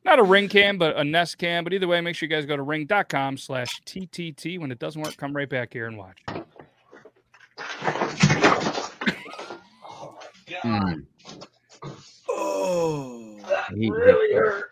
Not 0.04 0.18
a 0.18 0.22
ring 0.22 0.48
cam, 0.48 0.78
but 0.78 0.96
a 0.96 1.04
Nest 1.04 1.36
cam. 1.36 1.64
But 1.64 1.74
either 1.74 1.86
way, 1.86 2.00
make 2.00 2.16
sure 2.16 2.28
you 2.28 2.34
guys 2.34 2.46
go 2.46 2.56
to 2.56 2.62
ring.com 2.62 3.38
slash 3.38 3.80
TTT. 3.84 4.58
When 4.58 4.72
it 4.72 4.78
doesn't 4.78 5.00
work, 5.00 5.16
come 5.16 5.36
right 5.36 5.48
back 5.48 5.72
here 5.72 5.86
and 5.86 5.98
watch. 5.98 6.18
Mm. 10.62 11.06
Oh, 12.28 13.25
that 13.46 13.72
really 13.72 14.34
hurt. 14.34 14.70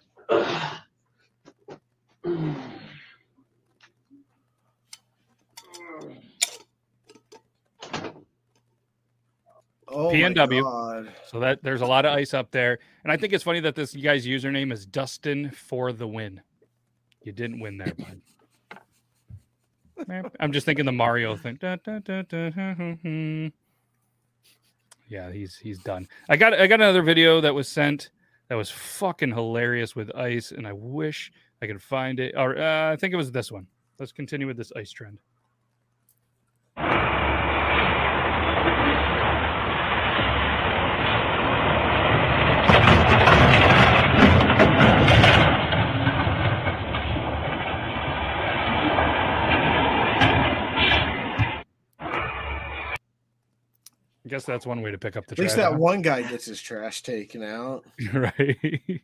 Oh 9.87 10.11
PNW. 10.11 11.09
So 11.27 11.39
that 11.41 11.63
there's 11.63 11.81
a 11.81 11.87
lot 11.87 12.05
of 12.05 12.13
ice 12.13 12.35
up 12.35 12.51
there, 12.51 12.79
and 13.05 13.13
I 13.13 13.17
think 13.17 13.33
it's 13.33 13.45
funny 13.45 13.61
that 13.61 13.77
this 13.77 13.95
guy's 13.95 14.27
username 14.27 14.73
is 14.73 14.87
Dustin 14.87 15.51
for 15.51 15.93
the 15.93 16.09
win. 16.09 16.41
You 17.23 17.33
didn't 17.33 17.61
win 17.61 17.79
there, 17.79 17.93
bud. 17.95 18.21
I'm 20.41 20.53
just 20.53 20.67
thinking 20.67 20.85
the 20.85 20.93
Mario 20.93 21.37
thing. 21.37 21.59
Da, 21.61 21.77
da, 21.77 22.01
da, 22.01 22.51
yeah, 25.09 25.31
he's 25.31 25.57
he's 25.57 25.79
done. 25.79 26.09
I 26.29 26.37
got 26.37 26.55
I 26.55 26.67
got 26.67 26.81
another 26.81 27.03
video 27.03 27.41
that 27.41 27.55
was 27.55 27.69
sent 27.69 28.11
that 28.49 28.57
was 28.57 28.71
fucking 28.71 29.33
hilarious 29.33 29.97
with 29.97 30.15
ice, 30.15 30.53
and 30.53 30.67
I 30.67 30.73
wish 30.73 31.33
I 31.63 31.67
could 31.67 31.83
find 31.83 32.21
it. 32.21 32.35
Or 32.37 32.59
uh, 32.59 32.93
I 32.93 32.97
think 32.97 33.15
it 33.15 33.17
was 33.17 33.33
this 33.33 33.51
one. 33.51 33.67
Let's 33.99 34.13
continue 34.13 34.47
with 34.47 34.57
this 34.57 34.73
ice 34.77 34.91
trend. 34.91 35.19
Guess 54.35 54.45
that's 54.45 54.67
one 54.67 54.83
way 54.83 54.91
to 54.91 54.99
pick 54.99 55.17
up 55.17 55.27
the. 55.27 55.35
At 55.35 55.39
least 55.39 55.55
that 55.57 55.77
one 55.77 56.03
guy 56.03 56.23
gets 56.23 56.47
his 56.47 56.61
trash 56.61 57.03
taken 57.03 57.45
out. 57.45 57.85
right. 58.13 58.35
the 58.37 59.01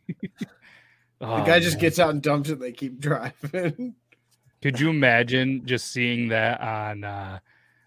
oh, 1.21 1.45
guy 1.45 1.61
just 1.61 1.77
man. 1.77 1.81
gets 1.81 1.99
out 1.99 2.09
and 2.09 2.21
dumps 2.21 2.49
it. 2.49 2.59
They 2.59 2.73
keep 2.73 2.99
driving. 2.99 3.95
Could 4.61 4.77
you 4.79 4.89
imagine 4.89 5.65
just 5.65 5.93
seeing 5.93 6.27
that 6.29 6.59
on 6.59 7.05
uh, 7.05 7.39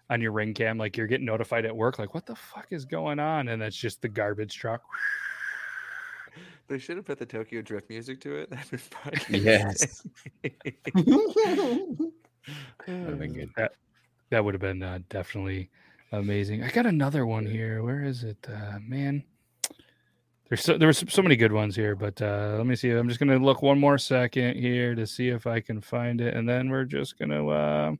on 0.09 0.21
your 0.21 0.31
ring 0.31 0.55
cam? 0.55 0.79
Like 0.79 0.97
you're 0.97 1.05
getting 1.05 1.27
notified 1.27 1.65
at 1.65 1.75
work, 1.75 1.99
like 1.99 2.15
what 2.15 2.25
the 2.25 2.35
fuck 2.35 2.65
is 2.71 2.83
going 2.83 3.19
on? 3.19 3.49
And 3.49 3.61
that's 3.61 3.77
just 3.77 4.01
the 4.01 4.09
garbage 4.09 4.55
truck. 4.55 4.81
They 6.67 6.79
should 6.79 6.97
have 6.97 7.05
put 7.05 7.19
the 7.19 7.27
Tokyo 7.27 7.61
Drift 7.61 7.91
music 7.91 8.19
to 8.21 8.37
it. 8.37 8.51
yes. 9.29 10.01
that 10.41 10.51
That, 13.55 13.73
that 14.31 14.43
would 14.43 14.55
have 14.55 14.61
been 14.61 14.81
uh, 14.81 14.97
definitely 15.07 15.69
amazing. 16.19 16.63
I 16.63 16.69
got 16.69 16.85
another 16.85 17.25
one 17.25 17.45
here. 17.45 17.83
Where 17.83 18.03
is 18.03 18.23
it, 18.23 18.37
uh, 18.47 18.79
man? 18.81 19.23
There's 20.47 20.63
so, 20.63 20.77
there 20.77 20.87
were 20.87 20.93
so 20.93 21.21
many 21.23 21.35
good 21.35 21.51
ones 21.51 21.75
here, 21.75 21.95
but 21.95 22.21
uh, 22.21 22.55
let 22.57 22.67
me 22.67 22.75
see. 22.75 22.91
I'm 22.91 23.07
just 23.07 23.19
gonna 23.19 23.37
look 23.37 23.61
one 23.61 23.79
more 23.79 23.97
second 23.97 24.57
here 24.57 24.93
to 24.93 25.07
see 25.07 25.29
if 25.29 25.47
I 25.47 25.59
can 25.59 25.81
find 25.81 26.21
it, 26.21 26.35
and 26.35 26.47
then 26.47 26.69
we're 26.69 26.85
just 26.85 27.17
gonna. 27.17 27.47
Uh, 27.47 27.95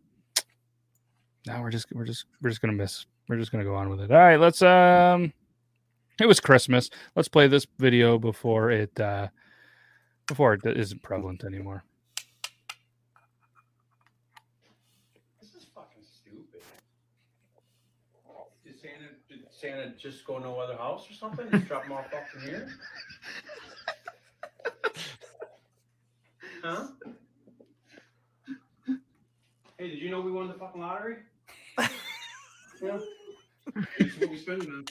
now 1.47 1.61
we're 1.61 1.71
just 1.71 1.87
we're 1.91 2.05
just 2.05 2.25
we're 2.41 2.49
just 2.49 2.61
gonna 2.61 2.73
miss. 2.73 3.07
We're 3.27 3.37
just 3.37 3.51
gonna 3.51 3.63
go 3.63 3.75
on 3.75 3.89
with 3.89 3.99
it. 3.99 4.11
All 4.11 4.17
right, 4.17 4.39
let's. 4.39 4.61
Um, 4.61 5.33
it 6.21 6.27
was 6.27 6.39
Christmas. 6.39 6.89
Let's 7.15 7.27
play 7.27 7.47
this 7.47 7.65
video 7.79 8.19
before 8.19 8.69
it 8.69 8.99
uh, 8.99 9.29
before 10.27 10.53
it 10.53 10.61
isn't 10.65 11.01
prevalent 11.01 11.43
anymore. 11.43 11.83
Santa 19.59 19.93
just 19.97 20.25
go 20.25 20.37
to 20.37 20.43
no 20.43 20.59
other 20.59 20.75
house 20.75 21.09
or 21.09 21.13
something? 21.13 21.49
Just 21.49 21.67
drop 21.67 21.83
them 21.83 21.93
off 21.93 22.13
off 22.13 22.29
from 22.29 22.41
here? 22.41 22.67
Huh? 26.63 26.87
Hey, 29.77 29.89
did 29.89 29.99
you 29.99 30.09
know 30.09 30.21
we 30.21 30.31
won 30.31 30.47
the 30.47 30.55
fucking 30.55 30.81
lottery? 30.81 31.17
yeah. 31.77 32.97
That's 33.99 34.19
what 34.19 34.29
we 34.29 34.37
spending 34.37 34.69
on. 34.69 34.85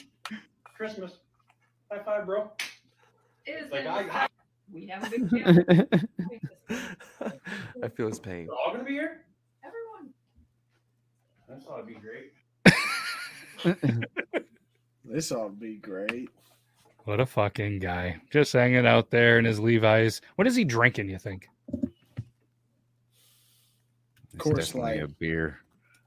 Christmas. 0.75 1.11
High 1.91 2.03
five, 2.03 2.25
bro. 2.25 2.51
It 3.45 3.51
is 3.51 3.71
like 3.71 3.85
I, 3.85 4.07
I, 4.09 4.27
we 4.73 4.87
have 4.87 5.05
a 5.05 5.09
big 5.09 5.29
family. 5.29 5.65
I 7.83 7.89
feel 7.89 8.07
his 8.07 8.19
pain. 8.19 8.47
We're 8.47 8.55
all 8.55 8.71
gonna 8.73 8.83
be 8.83 8.93
here. 8.93 9.25
Everyone. 9.63 10.13
That's 11.47 11.67
ought 11.67 11.77
to 11.77 11.83
be 11.83 11.95
great. 11.95 12.33
This 15.07 15.31
ought 15.31 15.49
to 15.49 15.53
be 15.53 15.75
great. 15.75 16.29
What 17.05 17.19
a 17.19 17.25
fucking 17.25 17.79
guy. 17.79 18.19
Just 18.31 18.53
hanging 18.53 18.87
out 18.87 19.11
there 19.11 19.37
in 19.37 19.45
his 19.45 19.59
Levi's. 19.59 20.21
What 20.35 20.47
is 20.47 20.55
he 20.55 20.63
drinking, 20.63 21.09
you 21.09 21.19
think? 21.19 21.47
Of 24.33 24.39
course, 24.39 24.73
like 24.73 24.99
a 24.99 25.07
beer. 25.07 25.59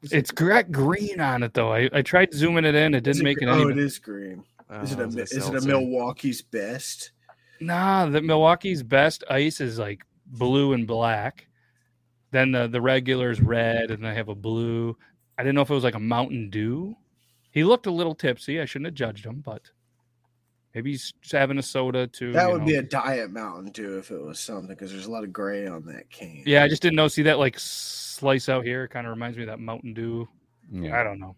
It's 0.03 0.31
got 0.31 0.71
green 0.71 1.21
on 1.21 1.43
it 1.43 1.55
though. 1.55 1.73
I, 1.73 1.89
I 1.93 2.03
tried 2.03 2.33
zooming 2.33 2.65
it 2.65 2.75
in. 2.75 2.95
It 2.95 3.05
didn't 3.05 3.23
it, 3.23 3.25
make 3.25 3.43
it. 3.43 3.49
Oh, 3.49 3.69
it 3.69 3.79
is 3.79 3.99
green. 3.99 4.45
Oh, 4.71 4.81
is 4.81 4.93
it 4.93 5.01
a 5.01 5.07
is 5.07 5.49
it 5.49 5.55
a 5.55 5.67
Milwaukee's 5.67 6.43
best? 6.43 7.13
Nah, 7.61 8.07
the 8.07 8.21
Milwaukee's 8.21 8.83
best 8.83 9.25
ice 9.31 9.61
is 9.61 9.79
like 9.79 10.05
blue 10.27 10.73
and 10.73 10.87
black. 10.87 11.47
Then 12.31 12.53
the 12.53 12.69
the 12.69 12.81
regular 12.81 13.31
is 13.31 13.41
red, 13.41 13.91
and 13.91 14.07
I 14.07 14.13
have 14.13 14.29
a 14.29 14.35
blue. 14.35 14.97
I 15.39 15.43
didn't 15.43 15.55
know 15.55 15.63
if 15.63 15.71
it 15.71 15.75
was 15.75 15.85
like 15.85 15.95
a 15.95 16.01
Mountain 16.01 16.51
Dew. 16.51 16.97
He 17.59 17.65
looked 17.65 17.87
a 17.87 17.91
little 17.91 18.15
tipsy. 18.15 18.61
I 18.61 18.67
shouldn't 18.67 18.87
have 18.87 18.95
judged 18.95 19.27
him, 19.27 19.43
but 19.45 19.63
maybe 20.77 20.93
he's 20.93 21.13
having 21.33 21.59
a 21.59 21.63
soda 21.63 22.07
too. 22.07 22.31
That 22.31 22.53
would 22.53 22.61
know. 22.61 22.67
be 22.69 22.77
a 22.77 22.83
diet 22.85 23.33
Mountain 23.33 23.73
Dew 23.73 23.99
if 23.99 24.13
it 24.13 24.23
was 24.23 24.39
something 24.39 24.69
because 24.69 24.93
there's 24.93 25.07
a 25.07 25.11
lot 25.11 25.25
of 25.25 25.33
gray 25.33 25.67
on 25.67 25.85
that 25.87 26.09
can. 26.09 26.45
Yeah, 26.47 26.63
I 26.63 26.69
just 26.69 26.83
didn't 26.83 26.95
know. 26.95 27.09
See 27.09 27.23
that 27.23 27.41
like 27.41 27.59
slice 27.59 28.49
out 28.49 28.65
here? 28.65 28.85
It 28.85 28.91
kind 28.91 29.09
of 29.09 29.11
reminds 29.11 29.37
me 29.37 29.43
of 29.43 29.49
that 29.49 29.59
Mountain 29.59 29.95
Dew. 29.95 30.29
Yeah. 30.71 31.01
I 31.01 31.03
don't 31.03 31.19
know. 31.19 31.35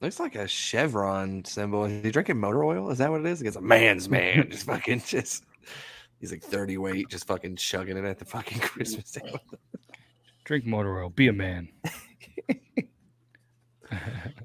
Looks 0.00 0.18
like 0.18 0.34
a 0.34 0.48
chevron 0.48 1.44
symbol. 1.44 1.84
Is 1.84 2.02
he 2.02 2.10
drinking 2.10 2.40
motor 2.40 2.64
oil? 2.64 2.90
Is 2.90 2.98
that 2.98 3.12
what 3.12 3.20
it 3.20 3.26
is? 3.26 3.40
It's 3.40 3.54
a 3.54 3.60
man's 3.60 4.08
man. 4.08 4.50
just 4.50 4.66
fucking 4.66 5.02
just. 5.06 5.44
He's 6.18 6.32
like 6.32 6.42
30 6.42 6.78
weight, 6.78 7.08
just 7.08 7.28
fucking 7.28 7.54
chugging 7.54 7.96
it 7.96 8.04
at 8.04 8.18
the 8.18 8.24
fucking 8.24 8.58
Christmas 8.62 9.12
table. 9.12 9.38
Drink 10.44 10.66
motor 10.66 10.98
oil. 10.98 11.10
Be 11.10 11.28
a 11.28 11.32
man. 11.32 11.68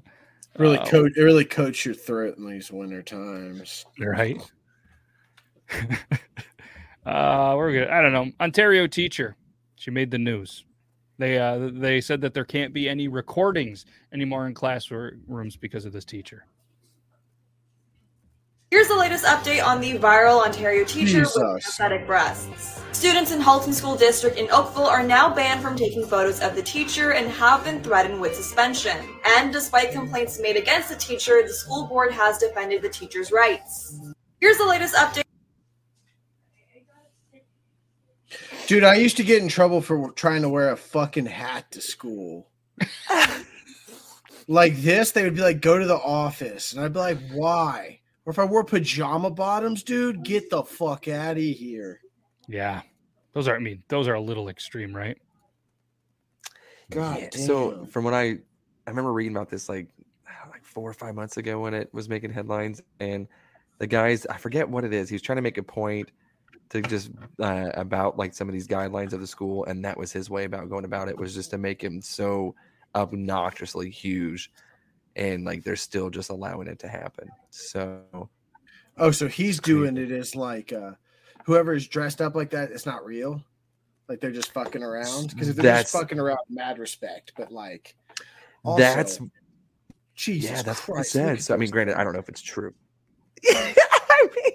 Really 0.60 0.78
uh, 0.78 0.84
coat 0.84 1.12
really 1.16 1.46
coats 1.46 1.86
your 1.86 1.94
throat 1.94 2.36
in 2.36 2.46
these 2.46 2.70
winter 2.70 3.02
times. 3.02 3.86
Right. 3.98 4.36
uh 7.06 7.54
we're 7.56 7.72
good. 7.72 7.88
I 7.88 8.02
don't 8.02 8.12
know. 8.12 8.30
Ontario 8.40 8.86
teacher. 8.86 9.36
She 9.76 9.90
made 9.90 10.10
the 10.10 10.18
news. 10.18 10.64
They 11.18 11.38
uh 11.38 11.70
they 11.72 12.02
said 12.02 12.20
that 12.20 12.34
there 12.34 12.44
can't 12.44 12.74
be 12.74 12.90
any 12.90 13.08
recordings 13.08 13.86
anymore 14.12 14.46
in 14.46 14.54
classrooms 14.54 15.56
because 15.56 15.86
of 15.86 15.94
this 15.94 16.04
teacher. 16.04 16.44
Here's 18.70 18.86
the 18.86 18.96
latest 18.96 19.24
update 19.24 19.64
on 19.64 19.80
the 19.80 19.94
viral 19.94 20.44
Ontario 20.44 20.84
teacher 20.84 21.24
Jesus. 21.24 21.36
with 21.36 21.64
pathetic 21.64 22.06
breasts. 22.06 22.80
Students 22.92 23.32
in 23.32 23.40
Halton 23.40 23.72
School 23.72 23.96
District 23.96 24.38
in 24.38 24.48
Oakville 24.52 24.86
are 24.86 25.02
now 25.02 25.34
banned 25.34 25.60
from 25.60 25.74
taking 25.74 26.06
photos 26.06 26.40
of 26.40 26.54
the 26.54 26.62
teacher 26.62 27.14
and 27.14 27.28
have 27.30 27.64
been 27.64 27.82
threatened 27.82 28.20
with 28.20 28.32
suspension. 28.32 28.96
And 29.26 29.52
despite 29.52 29.90
complaints 29.90 30.38
made 30.40 30.56
against 30.56 30.88
the 30.88 30.94
teacher, 30.94 31.42
the 31.44 31.52
school 31.52 31.88
board 31.88 32.12
has 32.12 32.38
defended 32.38 32.80
the 32.80 32.88
teacher's 32.88 33.32
rights. 33.32 33.98
Here's 34.40 34.58
the 34.58 34.66
latest 34.66 34.94
update. 34.94 35.24
Dude, 38.68 38.84
I 38.84 38.94
used 38.94 39.16
to 39.16 39.24
get 39.24 39.42
in 39.42 39.48
trouble 39.48 39.80
for 39.80 40.12
trying 40.12 40.42
to 40.42 40.48
wear 40.48 40.70
a 40.70 40.76
fucking 40.76 41.26
hat 41.26 41.72
to 41.72 41.80
school. 41.80 42.50
like 44.46 44.76
this, 44.76 45.10
they 45.10 45.24
would 45.24 45.34
be 45.34 45.42
like, 45.42 45.60
go 45.60 45.76
to 45.76 45.86
the 45.86 45.98
office. 45.98 46.72
And 46.72 46.84
I'd 46.84 46.92
be 46.92 47.00
like, 47.00 47.18
why? 47.32 47.99
Or 48.26 48.30
if 48.30 48.38
I 48.38 48.44
wore 48.44 48.64
pajama 48.64 49.30
bottoms, 49.30 49.82
dude, 49.82 50.22
get 50.22 50.50
the 50.50 50.62
fuck 50.62 51.08
out 51.08 51.36
of 51.36 51.42
here. 51.42 52.00
Yeah. 52.48 52.82
Those 53.32 53.48
are, 53.48 53.56
I 53.56 53.60
mean, 53.60 53.82
those 53.88 54.08
are 54.08 54.14
a 54.14 54.20
little 54.20 54.48
extreme, 54.48 54.94
right? 54.94 55.16
God. 56.90 57.18
Yeah. 57.20 57.28
So 57.32 57.86
from 57.86 58.04
what 58.04 58.14
I, 58.14 58.24
I 58.24 58.90
remember 58.90 59.12
reading 59.12 59.36
about 59.36 59.48
this 59.48 59.68
like, 59.68 59.88
like 60.50 60.64
four 60.64 60.88
or 60.88 60.92
five 60.92 61.14
months 61.14 61.36
ago 61.36 61.60
when 61.60 61.74
it 61.74 61.92
was 61.92 62.08
making 62.08 62.32
headlines, 62.32 62.82
and 62.98 63.28
the 63.78 63.86
guys, 63.86 64.26
I 64.26 64.36
forget 64.36 64.68
what 64.68 64.84
it 64.84 64.92
is. 64.92 65.08
He 65.08 65.14
was 65.14 65.22
trying 65.22 65.36
to 65.36 65.42
make 65.42 65.58
a 65.58 65.62
point 65.62 66.10
to 66.70 66.82
just 66.82 67.10
uh, 67.40 67.70
about 67.74 68.18
like 68.18 68.34
some 68.34 68.48
of 68.48 68.52
these 68.52 68.66
guidelines 68.66 69.12
of 69.12 69.20
the 69.20 69.26
school, 69.26 69.64
and 69.66 69.84
that 69.84 69.96
was 69.96 70.12
his 70.12 70.28
way 70.28 70.44
about 70.44 70.68
going 70.68 70.84
about 70.84 71.08
it 71.08 71.16
was 71.16 71.34
just 71.34 71.50
to 71.50 71.58
make 71.58 71.82
him 71.82 72.00
so 72.00 72.54
obnoxiously 72.94 73.90
huge 73.90 74.50
and 75.20 75.44
like 75.44 75.62
they're 75.62 75.76
still 75.76 76.08
just 76.08 76.30
allowing 76.30 76.66
it 76.66 76.78
to 76.80 76.88
happen. 76.88 77.28
So, 77.50 78.30
oh, 78.96 79.10
so 79.10 79.28
he's 79.28 79.60
doing 79.60 79.96
it 79.98 80.10
as 80.10 80.34
like 80.34 80.72
uh, 80.72 80.92
whoever 81.44 81.74
is 81.74 81.86
dressed 81.86 82.22
up 82.22 82.34
like 82.34 82.50
that, 82.50 82.72
it's 82.72 82.86
not 82.86 83.04
real. 83.04 83.44
Like 84.08 84.20
they're 84.20 84.32
just 84.32 84.52
fucking 84.52 84.82
around 84.82 85.28
because 85.28 85.48
if 85.48 85.56
they're 85.56 85.62
that's, 85.62 85.92
just 85.92 86.02
fucking 86.02 86.18
around, 86.18 86.40
mad 86.48 86.78
respect. 86.78 87.34
But 87.36 87.52
like, 87.52 87.94
also, 88.64 88.82
that's 88.82 89.20
Jesus. 90.14 90.50
Yeah, 90.50 90.62
that's 90.62 90.80
Christ, 90.80 90.88
what 90.88 90.98
I 90.98 91.02
said. 91.02 91.42
So 91.42 91.54
I 91.54 91.58
mean, 91.58 91.70
granted, 91.70 91.96
I 91.96 92.02
don't 92.02 92.14
know 92.14 92.18
if 92.18 92.28
it's 92.28 92.42
true. 92.42 92.72
I 93.46 94.28
mean, 94.34 94.52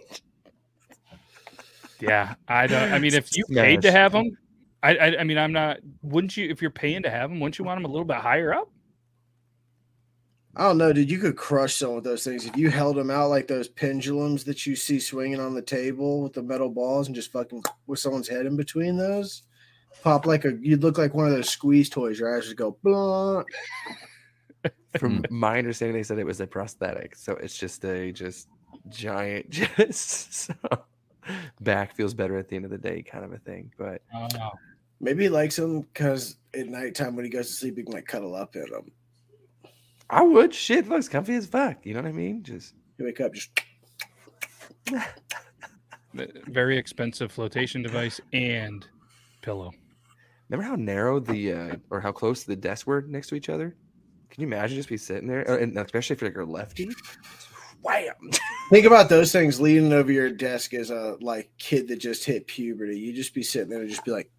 yeah, 2.02 2.34
I 2.48 2.68
don't. 2.68 2.92
I 2.92 2.98
mean, 2.98 3.14
if 3.14 3.38
you 3.38 3.46
paid 3.46 3.84
to 3.84 3.92
have 3.92 4.12
them, 4.12 4.36
I, 4.82 4.96
I, 4.96 5.20
I 5.20 5.24
mean, 5.24 5.38
I'm 5.38 5.54
not. 5.54 5.78
Wouldn't 6.02 6.36
you? 6.36 6.50
If 6.50 6.60
you're 6.62 6.72
paying 6.72 7.04
to 7.04 7.10
have 7.12 7.30
them, 7.30 7.40
wouldn't 7.40 7.60
you 7.60 7.66
want 7.66 7.78
them 7.78 7.86
a 7.86 7.94
little 7.94 8.06
bit 8.06 8.18
higher 8.18 8.54
up? 8.54 8.70
I 10.58 10.64
don't 10.64 10.78
know, 10.78 10.94
dude. 10.94 11.12
You 11.12 11.18
could 11.18 11.36
crush 11.36 11.76
some 11.76 11.98
of 11.98 12.04
those 12.04 12.24
things 12.24 12.46
if 12.46 12.56
you 12.56 12.70
held 12.70 12.96
them 12.96 13.12
out 13.12 13.30
like 13.30 13.48
those 13.48 13.68
pendulums 13.68 14.46
that 14.46 14.66
you 14.66 14.76
see 14.76 15.00
swinging 15.00 15.40
on 15.40 15.54
the 15.54 15.62
table 15.62 16.22
with 16.22 16.34
the 16.34 16.44
metal 16.44 16.70
balls 16.70 17.08
and 17.08 17.16
just 17.16 17.32
fucking 17.32 17.64
with 17.88 18.00
someone's 18.00 18.30
head 18.30 18.46
in 18.46 18.56
between 18.56 18.98
those. 18.98 19.44
Pop 20.02 20.26
like 20.26 20.46
a, 20.46 20.54
you'd 20.62 20.84
look 20.84 20.98
like 20.98 21.14
one 21.14 21.28
of 21.28 21.34
those 21.34 21.50
squeeze 21.50 21.90
toys. 21.90 22.20
Your 22.20 22.36
eyes 22.36 22.46
just 22.46 22.56
go 22.56 22.78
blah. 22.84 23.44
From 24.98 25.26
my 25.30 25.58
understanding, 25.58 25.96
they 25.96 26.04
said 26.04 26.20
it 26.20 26.26
was 26.26 26.40
a 26.40 26.48
prosthetic, 26.48 27.16
so 27.16 27.34
it's 27.34 27.58
just 27.58 27.84
a 27.84 28.12
just 28.12 28.48
giant, 28.90 29.50
just 29.78 30.34
so 30.34 30.54
back 31.62 31.96
feels 31.96 32.14
better 32.14 32.38
at 32.38 32.48
the 32.48 32.56
end 32.56 32.66
of 32.66 32.72
the 32.72 32.78
day, 32.78 33.02
kind 33.02 33.26
of 33.26 33.34
a 33.34 33.38
thing. 33.40 33.72
But 33.78 34.02
oh, 34.14 34.52
maybe 35.00 35.24
he 35.24 35.30
likes 35.30 35.56
them 35.56 35.82
because 35.82 36.38
at 36.54 36.68
nighttime 36.68 37.16
when 37.16 37.26
he 37.26 37.32
goes 37.32 37.48
to 37.48 37.54
sleep, 37.54 37.78
he 37.78 37.84
can 37.84 37.94
like 37.94 38.06
cuddle 38.06 38.36
up 38.36 38.56
in 38.56 38.70
them. 38.70 38.92
I 40.10 40.22
would. 40.22 40.54
Shit, 40.54 40.88
looks 40.88 41.10
comfy 41.10 41.36
as 41.36 41.48
fuck. 41.48 41.86
You 41.86 41.94
know 41.94 42.02
what 42.02 42.10
I 42.10 42.14
mean? 42.14 42.44
Just 42.44 42.76
you 42.98 43.06
wake 43.06 43.22
up, 43.22 43.34
just 43.34 43.50
very 46.14 46.78
expensive 46.78 47.32
flotation 47.32 47.82
device 47.82 48.22
and 48.34 48.88
pillow. 49.42 49.72
Remember 50.50 50.70
how 50.70 50.76
narrow 50.76 51.20
the 51.20 51.54
uh, 51.54 51.76
or 51.90 52.00
how 52.00 52.12
close 52.12 52.44
the 52.44 52.56
desks 52.56 52.86
were 52.86 53.02
next 53.02 53.28
to 53.30 53.36
each 53.36 53.50
other? 53.50 53.76
Can 54.30 54.42
you 54.42 54.48
imagine 54.48 54.78
just 54.78 54.90
be 54.90 54.98
sitting 54.98 55.28
there, 55.28 55.50
uh, 55.50 55.58
and 55.58 55.78
especially 55.78 56.16
if 56.16 56.22
you're 56.22 56.30
like 56.30 56.38
a 56.38 56.44
lefty? 56.44 56.90
Wham! 57.82 58.14
Think 58.70 58.86
about 58.86 59.10
those 59.10 59.32
things 59.32 59.60
leaning 59.60 59.94
over 59.94 60.12
your 60.12 60.30
desk 60.30 60.74
as 60.74 60.90
a 60.90 61.18
like 61.22 61.50
kid 61.58 61.88
that 61.88 61.98
just 61.98 62.26
hit 62.26 62.48
puberty. 62.48 62.98
You 62.98 63.14
just 63.14 63.34
be 63.34 63.44
sitting 63.44 63.70
there 63.70 63.82
and 63.82 63.90
just 63.90 64.06
be 64.06 64.12
like. 64.12 64.30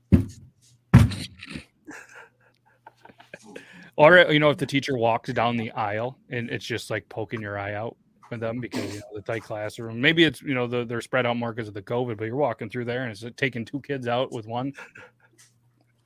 Or 3.97 4.19
uh, 4.19 4.31
you 4.31 4.39
know, 4.39 4.51
if 4.51 4.59
the 4.59 4.67
teacher 4.67 4.97
walks 4.97 5.33
down 5.33 5.57
the 5.57 5.71
aisle 5.73 6.19
and 6.31 6.51
it's 6.51 6.65
just 6.65 6.91
like 6.91 7.09
poking 7.09 7.41
your 7.41 7.59
eye 7.59 7.75
out, 7.75 7.97
with 8.31 8.41
them 8.41 8.61
because 8.61 8.95
you 8.95 9.01
know 9.01 9.07
the 9.15 9.23
tight 9.23 9.43
classroom. 9.43 10.01
Maybe 10.01 10.25
it's 10.25 10.43
you 10.43 10.55
know 10.55 10.67
the, 10.67 10.85
they're 10.85 11.01
spread 11.01 11.27
out 11.27 11.37
more 11.37 11.53
because 11.53 11.69
of 11.69 11.75
the 11.75 11.83
COVID, 11.83 12.17
but 12.17 12.25
you're 12.25 12.37
walking 12.37 12.69
through 12.69 12.87
there 12.87 13.03
and 13.03 13.13
it's 13.13 13.25
uh, 13.25 13.31
taking 13.37 13.65
two 13.65 13.81
kids 13.81 14.09
out 14.09 14.33
with 14.33 14.47
one. 14.47 14.73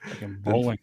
Fucking 0.04 0.38
bowling. 0.42 0.78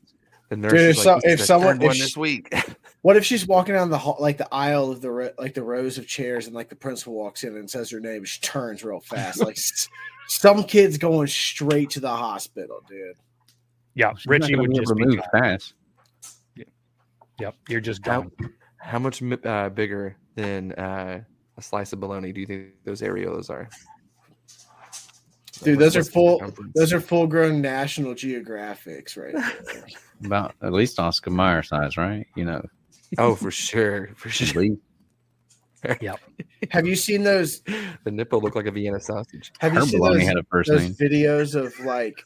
The 0.50 0.58
nurse 0.58 0.72
Dude, 0.72 0.82
if, 0.82 0.98
like, 0.98 1.04
so, 1.04 1.20
if 1.24 1.42
someone 1.42 1.82
if 1.82 1.94
she, 1.94 2.02
this 2.02 2.16
week, 2.16 2.54
what 3.02 3.18
if 3.18 3.26
she's 3.26 3.46
walking 3.46 3.76
down 3.76 3.90
the 3.90 3.98
hall, 3.98 4.18
like 4.20 4.38
the 4.38 4.48
aisle 4.54 4.92
of 4.92 5.02
the 5.02 5.34
like 5.38 5.54
the 5.54 5.64
rows 5.64 5.98
of 5.98 6.08
chairs, 6.08 6.48
and 6.48 6.56
like 6.56 6.70
the 6.70 6.76
principal 6.76 7.14
walks 7.14 7.44
in 7.44 7.56
and 7.58 7.70
says 7.70 7.90
her 7.92 8.00
name, 8.00 8.24
she 8.24 8.40
turns 8.40 8.84
real 8.84 9.02
fast. 9.02 9.42
like 9.42 9.58
some 10.28 10.64
kids 10.64 10.98
going 10.98 11.28
straight 11.28 11.90
to 11.92 12.00
the 12.00 12.10
hospital, 12.10 12.82
dude. 12.88 13.16
Yeah, 13.94 14.14
she's 14.16 14.28
Richie 14.28 14.56
would 14.56 14.74
just 14.74 14.94
move 14.96 15.20
fast. 15.32 15.74
Yeah. 17.40 17.48
Yep, 17.48 17.56
you're 17.70 17.82
just 17.82 18.02
gone. 18.02 18.32
How, 18.40 18.48
how 18.80 19.00
much 19.00 19.22
uh, 19.22 19.70
bigger 19.70 20.18
than 20.36 20.72
uh, 20.74 21.22
a 21.58 21.62
slice 21.62 21.94
of 21.94 22.00
bologna 22.00 22.32
do 22.32 22.42
you 22.42 22.48
think 22.48 22.68
those 22.84 23.02
areolas 23.02 23.50
are? 23.50 23.70
Dude, 25.64 25.80
those 25.80 25.96
are 25.96 26.04
full. 26.04 26.42
Those 26.76 26.94
are 26.94 27.02
full 27.02 27.26
grown 27.28 27.62
National 27.62 28.14
Geographics, 28.14 29.18
right? 29.18 29.36
About 30.24 30.56
at 30.62 30.72
least 30.72 31.00
Oscar 31.00 31.32
Mayer 31.32 31.64
size, 31.64 31.98
right? 31.98 32.28
You 32.36 32.46
know. 32.46 32.62
Oh, 33.18 33.36
for 33.36 33.52
sure, 33.52 34.10
for 34.16 34.30
sure. 34.30 34.64
yep. 36.02 36.20
Have 36.72 36.86
you 36.86 36.96
seen 36.96 37.24
those? 37.24 37.62
The 38.04 38.12
nipple 38.12 38.42
looked 38.42 38.56
like 38.56 38.66
a 38.66 38.72
Vienna 38.72 39.00
sausage. 39.00 39.52
Have 39.60 39.74
you 39.74 39.80
Her 39.80 39.86
seen 39.86 40.00
those, 40.02 40.24
had 40.24 40.38
a 40.38 40.44
first 40.44 40.70
those 40.70 40.82
name. 40.82 40.94
videos 40.94 41.56
of 41.56 41.80
like? 41.86 42.22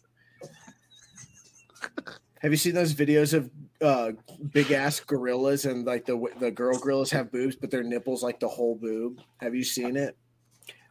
Have 2.40 2.52
you 2.52 2.58
seen 2.58 2.74
those 2.74 2.94
videos 2.94 3.34
of 3.34 3.50
uh, 3.82 4.12
big 4.52 4.72
ass 4.72 5.00
gorillas 5.00 5.66
and 5.66 5.86
like 5.86 6.06
the 6.06 6.22
the 6.40 6.52
girl 6.52 6.78
gorillas 6.78 7.12
have 7.12 7.32
boobs, 7.32 7.56
but 7.56 7.72
their 7.72 7.84
nipples 7.84 8.24
like 8.24 8.40
the 8.40 8.48
whole 8.48 8.76
boob? 8.76 9.20
Have 9.38 9.56
you 9.56 9.64
seen 9.64 9.98
it? 9.98 10.16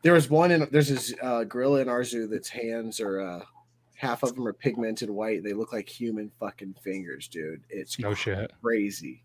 There 0.03 0.14
was 0.14 0.30
one 0.30 0.51
in 0.51 0.66
there's 0.70 0.88
this 0.88 1.14
uh, 1.22 1.45
gorilla 1.45 1.80
in 1.80 1.88
our 1.88 2.05
zoo 2.05 2.26
that's 2.26 2.49
hands 2.49 3.01
are 3.01 3.20
uh, 3.20 3.41
half 3.95 4.22
of 4.22 4.34
them 4.34 4.47
are 4.47 4.53
pigmented 4.53 5.11
white. 5.11 5.45
They 5.45 5.53
look 5.53 5.72
like 5.72 5.88
human 5.88 6.30
fucking 6.41 6.74
fingers, 6.82 7.28
dude. 7.28 7.62
It's 7.68 7.99
no 7.99 8.14
shit 8.14 8.51
crazy. 8.62 9.22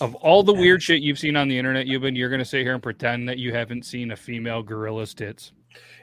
Of 0.00 0.14
all 0.16 0.42
the 0.42 0.54
weird 0.54 0.82
shit 0.82 1.02
you've 1.02 1.18
seen 1.18 1.36
on 1.36 1.48
the 1.48 1.58
internet, 1.58 1.86
Yuban, 1.86 2.16
you're 2.16 2.30
gonna 2.30 2.44
sit 2.44 2.62
here 2.62 2.74
and 2.74 2.82
pretend 2.82 3.28
that 3.28 3.38
you 3.38 3.52
haven't 3.52 3.84
seen 3.84 4.12
a 4.12 4.16
female 4.16 4.62
gorilla's 4.62 5.14
tits. 5.14 5.52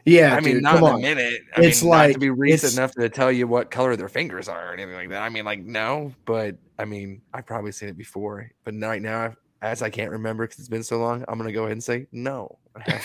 Yeah, 0.05 0.35
I 0.35 0.39
mean, 0.39 0.55
dude, 0.55 0.63
not 0.63 0.77
in 0.77 0.83
on. 0.83 0.95
a 0.95 1.01
minute. 1.01 1.41
I 1.57 1.63
it's 1.63 1.81
mean, 1.81 1.89
like 1.89 2.13
to 2.13 2.19
be 2.19 2.29
recent 2.29 2.73
enough 2.73 2.91
to 2.93 3.09
tell 3.09 3.31
you 3.31 3.47
what 3.47 3.71
color 3.71 3.95
their 3.95 4.07
fingers 4.07 4.47
are 4.47 4.69
or 4.69 4.73
anything 4.73 4.93
like 4.93 5.09
that. 5.09 5.23
I 5.23 5.29
mean, 5.29 5.45
like 5.45 5.59
no, 5.59 6.13
but 6.25 6.55
I 6.77 6.85
mean, 6.85 7.21
I've 7.33 7.47
probably 7.47 7.71
seen 7.71 7.89
it 7.89 7.97
before, 7.97 8.51
but 8.63 8.75
right 8.75 9.01
now 9.01 9.33
as 9.65 9.81
I 9.81 9.89
can't 9.89 10.11
remember 10.11 10.45
because 10.45 10.59
it's 10.59 10.69
been 10.69 10.83
so 10.83 10.99
long, 10.99 11.25
I'm 11.27 11.37
gonna 11.39 11.51
go 11.51 11.63
ahead 11.63 11.73
and 11.73 11.83
say 11.83 12.07
no. 12.11 12.59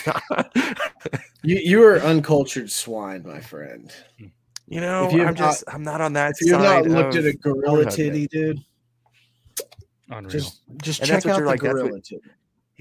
you 1.43 1.55
you 1.55 1.83
are 1.83 1.99
uncultured 2.01 2.71
swine, 2.71 3.23
my 3.25 3.39
friend. 3.39 3.91
You 4.67 4.79
know, 4.81 5.09
you 5.09 5.23
I'm 5.23 5.35
just 5.35 5.63
I'm 5.67 5.83
not 5.83 6.01
on 6.01 6.13
that. 6.13 6.33
If 6.39 6.47
you've 6.47 6.61
not 6.61 6.85
looked 6.85 7.15
at 7.15 7.25
a 7.25 7.33
gorilla 7.33 7.89
titty, 7.89 8.27
dude. 8.27 8.59
Unreal. 10.09 10.29
Just 10.29 10.61
just 10.81 10.99
and 10.99 11.09
check 11.09 11.25
out 11.25 11.39
the 11.39 11.45
like, 11.45 11.61
gorilla 11.61 11.91
what, 11.91 12.03
titty. 12.03 12.21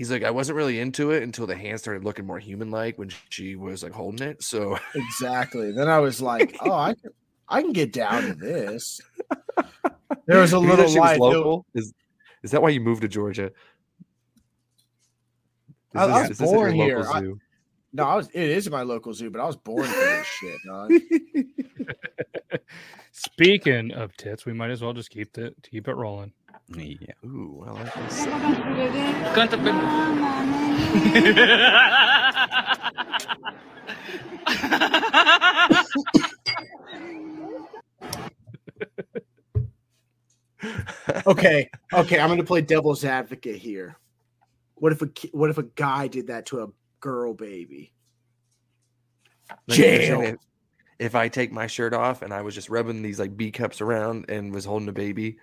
He's 0.00 0.10
like, 0.10 0.24
I 0.24 0.30
wasn't 0.30 0.56
really 0.56 0.80
into 0.80 1.10
it 1.10 1.22
until 1.22 1.46
the 1.46 1.54
hand 1.54 1.78
started 1.78 2.04
looking 2.04 2.24
more 2.24 2.38
human 2.38 2.70
like 2.70 2.96
when 2.96 3.10
she 3.28 3.54
was 3.54 3.82
like 3.82 3.92
holding 3.92 4.26
it. 4.26 4.42
So 4.42 4.78
exactly. 4.94 5.72
Then 5.72 5.88
I 5.88 5.98
was 5.98 6.22
like, 6.22 6.56
oh, 6.62 6.72
I 6.72 6.94
can 6.94 7.10
I 7.50 7.60
can 7.60 7.74
get 7.74 7.92
down 7.92 8.22
to 8.22 8.34
this. 8.34 8.98
There 10.24 10.40
was 10.40 10.54
a 10.54 10.58
little 10.58 10.88
light. 10.98 11.20
local? 11.20 11.66
Is 11.74 11.92
is 12.42 12.50
that 12.50 12.62
why 12.62 12.70
you 12.70 12.80
moved 12.80 13.02
to 13.02 13.08
Georgia? 13.08 13.52
I, 15.94 16.04
I, 16.04 16.28
was 16.28 16.38
born 16.38 16.72
here. 16.72 17.02
I, 17.02 17.20
no, 17.92 18.04
I 18.04 18.16
was. 18.16 18.30
It 18.32 18.48
is 18.48 18.70
my 18.70 18.80
local 18.80 19.12
zoo, 19.12 19.28
but 19.28 19.42
I 19.42 19.44
was 19.44 19.58
born 19.58 19.84
for 19.84 19.92
this 19.92 20.26
shit. 20.26 21.50
Speaking 23.12 23.92
of 23.92 24.16
tits, 24.16 24.46
we 24.46 24.54
might 24.54 24.70
as 24.70 24.80
well 24.80 24.94
just 24.94 25.10
keep 25.10 25.36
it 25.36 25.54
keep 25.62 25.88
it 25.88 25.94
rolling. 25.94 26.32
Yeah. 26.76 27.12
Ooh, 27.24 27.64
I 27.66 27.70
like 27.72 27.94
this. 27.94 28.26
okay, 41.26 41.70
okay, 41.92 42.20
I'm 42.20 42.28
going 42.28 42.38
to 42.38 42.44
play 42.44 42.60
devil's 42.60 43.04
advocate 43.04 43.56
here. 43.56 43.96
What 44.76 44.92
if 44.92 45.02
a 45.02 45.10
what 45.32 45.50
if 45.50 45.58
a 45.58 45.64
guy 45.64 46.06
did 46.06 46.28
that 46.28 46.46
to 46.46 46.62
a 46.62 46.68
girl 47.00 47.34
baby? 47.34 47.92
Jail. 49.68 50.20
If, 50.22 50.36
if 50.98 51.14
I 51.14 51.28
take 51.28 51.50
my 51.50 51.66
shirt 51.66 51.94
off 51.94 52.22
and 52.22 52.32
I 52.32 52.42
was 52.42 52.54
just 52.54 52.70
rubbing 52.70 53.02
these 53.02 53.18
like 53.18 53.36
B 53.36 53.50
cups 53.50 53.80
around 53.80 54.26
and 54.28 54.52
was 54.52 54.64
holding 54.64 54.88
a 54.88 54.92
baby, 54.92 55.38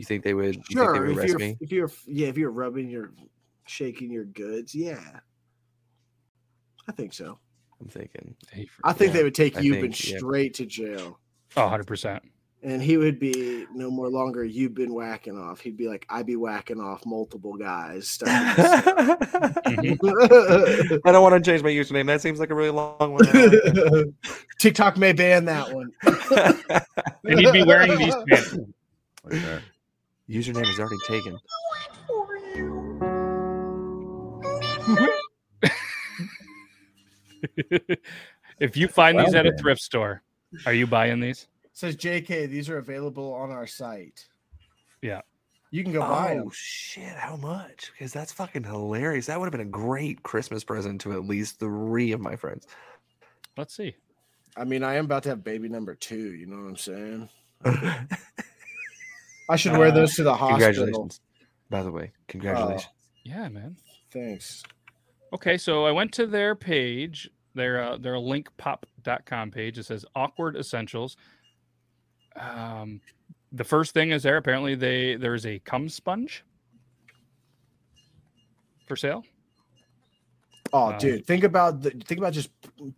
you 0.00 0.04
think 0.04 0.24
they 0.24 0.34
would? 0.34 0.56
You 0.56 0.62
sure. 0.70 0.92
They 0.94 1.14
would 1.14 1.24
if 1.24 1.28
you're 1.28 1.38
me? 1.38 1.56
if 1.60 1.72
you're 1.72 1.90
yeah 2.06 2.28
if 2.28 2.36
you're 2.36 2.50
rubbing 2.50 2.88
your 2.88 3.12
shaking 3.66 4.10
your 4.10 4.24
goods, 4.24 4.74
yeah, 4.74 5.20
I 6.88 6.92
think 6.92 7.12
so. 7.12 7.38
I'm 7.80 7.88
thinking. 7.88 8.34
I 8.84 8.92
think 8.92 9.12
yeah, 9.12 9.18
they 9.18 9.24
would 9.24 9.34
take 9.34 9.60
you 9.60 9.80
think, 9.80 9.94
straight 9.94 10.58
yeah. 10.58 10.64
to 10.64 10.66
jail. 10.66 11.18
Oh, 11.56 11.62
100 11.62 11.86
percent 11.86 12.22
and 12.62 12.82
he 12.82 12.96
would 12.96 13.18
be 13.18 13.66
no 13.74 13.90
more 13.90 14.08
longer 14.08 14.44
you've 14.44 14.74
been 14.74 14.92
whacking 14.92 15.38
off 15.38 15.60
he'd 15.60 15.76
be 15.76 15.88
like 15.88 16.06
i 16.10 16.22
be 16.22 16.36
whacking 16.36 16.80
off 16.80 17.04
multiple 17.06 17.54
guys 17.54 18.18
mm-hmm. 18.24 18.56
i 21.08 21.12
don't 21.12 21.22
want 21.22 21.34
to 21.34 21.50
change 21.50 21.62
my 21.62 21.70
username 21.70 22.06
that 22.06 22.20
seems 22.20 22.38
like 22.38 22.50
a 22.50 22.54
really 22.54 22.70
long 22.70 23.14
one 23.14 23.24
tiktok 24.58 24.96
may 24.96 25.12
ban 25.12 25.44
that 25.44 25.72
one 25.72 25.90
and 27.24 27.40
he'd 27.40 27.52
be 27.52 27.62
wearing 27.64 27.96
these 27.96 28.14
pants 28.28 28.56
username 30.30 30.68
is 30.68 30.78
already 30.78 30.96
taken 31.06 31.38
if 38.60 38.76
you 38.76 38.88
find 38.88 39.16
well, 39.16 39.26
these 39.26 39.34
at 39.34 39.46
a 39.46 39.56
thrift 39.56 39.80
store 39.80 40.22
are 40.66 40.72
you 40.72 40.86
buying 40.86 41.20
these 41.20 41.46
says 41.80 41.96
JK, 41.96 42.50
these 42.50 42.68
are 42.68 42.76
available 42.76 43.32
on 43.32 43.50
our 43.50 43.66
site. 43.66 44.26
Yeah. 45.00 45.22
You 45.70 45.82
can 45.82 45.92
go 45.92 46.00
buy 46.00 46.34
them. 46.34 46.44
Oh 46.46 46.50
shit, 46.52 47.14
how 47.16 47.36
much? 47.36 47.90
Because 47.92 48.12
that's 48.12 48.32
fucking 48.32 48.64
hilarious. 48.64 49.26
That 49.26 49.38
would 49.38 49.46
have 49.46 49.52
been 49.52 49.60
a 49.62 49.64
great 49.64 50.22
Christmas 50.22 50.62
present 50.62 51.00
to 51.02 51.12
at 51.12 51.24
least 51.24 51.58
three 51.58 52.12
of 52.12 52.20
my 52.20 52.36
friends. 52.36 52.66
Let's 53.56 53.74
see. 53.74 53.94
I 54.56 54.64
mean, 54.64 54.82
I 54.82 54.96
am 54.96 55.06
about 55.06 55.22
to 55.22 55.30
have 55.30 55.42
baby 55.42 55.68
number 55.68 55.94
two, 55.94 56.34
you 56.34 56.46
know 56.46 56.56
what 56.56 56.68
I'm 56.68 56.76
saying? 56.76 57.28
I 59.50 59.56
should 59.56 59.76
wear 59.76 59.90
those 59.90 60.14
to 60.16 60.22
the 60.22 60.34
hospital. 60.34 60.58
Congratulations. 60.58 61.20
By 61.68 61.82
the 61.82 61.90
way, 61.90 62.12
congratulations. 62.28 62.84
Uh, 62.84 62.88
yeah, 63.24 63.48
man. 63.48 63.76
Thanks. 64.10 64.62
Okay, 65.32 65.58
so 65.58 65.84
I 65.84 65.92
went 65.92 66.12
to 66.14 66.26
their 66.26 66.54
page, 66.54 67.30
their 67.54 67.82
uh, 67.82 67.96
their 67.96 68.14
linkpop.com 68.14 69.50
page. 69.50 69.78
It 69.78 69.84
says 69.84 70.04
awkward 70.14 70.56
essentials 70.56 71.16
um, 72.36 73.00
the 73.52 73.64
first 73.64 73.94
thing 73.94 74.10
is 74.10 74.22
there 74.22 74.36
apparently 74.36 74.74
they 74.74 75.16
there's 75.16 75.46
a 75.46 75.58
cum 75.60 75.88
sponge 75.88 76.44
for 78.86 78.96
sale. 78.96 79.24
Oh, 80.72 80.92
um, 80.92 80.98
dude, 80.98 81.26
think 81.26 81.42
about 81.42 81.82
the 81.82 81.90
think 81.90 82.18
about 82.18 82.32
just 82.32 82.50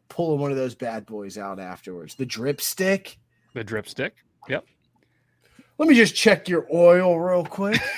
pulling 0.09 0.41
one 0.41 0.51
of 0.51 0.57
those 0.57 0.75
bad 0.75 1.07
boys 1.07 1.39
out 1.39 1.59
afterwards. 1.59 2.15
The 2.15 2.27
drip 2.27 2.61
stick. 2.61 3.19
The 3.55 3.65
drip 3.65 3.89
stick. 3.89 4.17
Yep. 4.49 4.67
Let 5.83 5.89
me 5.89 5.97
just 5.97 6.15
check 6.15 6.49
your 6.49 6.65
oil 6.73 7.19
real 7.19 7.45
quick. 7.45 7.81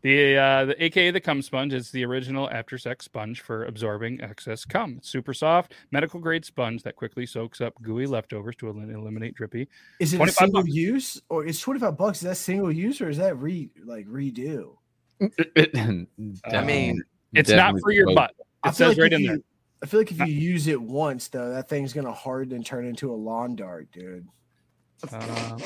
The 0.00 0.36
uh, 0.36 0.64
the 0.66 0.84
AKA 0.84 1.12
the 1.12 1.20
cum 1.20 1.40
sponge 1.40 1.72
is 1.72 1.90
the 1.90 2.04
original 2.04 2.50
after 2.50 2.76
sex 2.76 3.06
sponge 3.06 3.40
for 3.40 3.64
absorbing 3.64 4.20
excess 4.20 4.66
cum. 4.66 4.96
It's 4.98 5.08
super 5.08 5.32
soft, 5.32 5.72
medical 5.92 6.20
grade 6.20 6.44
sponge 6.44 6.82
that 6.82 6.94
quickly 6.94 7.24
soaks 7.24 7.62
up 7.62 7.72
gooey 7.80 8.06
leftovers 8.06 8.54
to 8.56 8.68
eliminate 8.68 9.34
drippy. 9.34 9.66
Is 10.00 10.12
it 10.12 10.20
a 10.20 10.28
single 10.28 10.60
bucks. 10.60 10.74
use 10.74 11.22
or 11.30 11.46
is 11.46 11.58
twenty 11.58 11.80
five 11.80 11.96
bucks? 11.96 12.18
Is 12.18 12.24
that 12.24 12.36
single 12.36 12.70
use 12.70 13.00
or 13.00 13.08
is 13.08 13.16
that 13.16 13.38
re 13.38 13.70
like 13.82 14.06
redo? 14.06 14.76
I 15.22 16.62
mean, 16.62 17.02
it's 17.32 17.48
not 17.48 17.74
for 17.80 17.90
your 17.90 18.14
butt. 18.14 18.32
It 18.66 18.74
says 18.74 18.88
like 18.88 18.98
right 18.98 19.12
in 19.14 19.22
you, 19.22 19.28
there. 19.28 19.38
I 19.82 19.86
feel 19.86 20.00
like 20.00 20.10
if 20.10 20.18
you 20.18 20.26
use 20.26 20.66
it 20.66 20.82
once, 20.82 21.28
though, 21.28 21.48
that 21.48 21.70
thing's 21.70 21.94
gonna 21.94 22.12
harden 22.12 22.56
and 22.56 22.66
turn 22.66 22.84
into 22.84 23.10
a 23.10 23.16
lawn 23.16 23.56
dart, 23.56 23.90
dude. 23.90 24.28
Uh, 25.10 25.58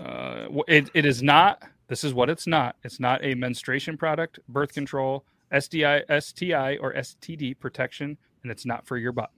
uh, 0.00 0.48
it, 0.66 0.90
it 0.94 1.04
is 1.04 1.22
not 1.22 1.62
this 1.90 2.04
is 2.04 2.14
what 2.14 2.30
it's 2.30 2.46
not. 2.46 2.76
It's 2.84 3.00
not 3.00 3.22
a 3.24 3.34
menstruation 3.34 3.98
product, 3.98 4.38
birth 4.48 4.72
control, 4.72 5.24
SDI, 5.52 6.04
STI, 6.22 6.76
or 6.76 6.94
STD 6.94 7.58
protection, 7.58 8.16
and 8.44 8.52
it's 8.52 8.64
not 8.64 8.86
for 8.86 8.96
your 8.96 9.10
butt. 9.10 9.30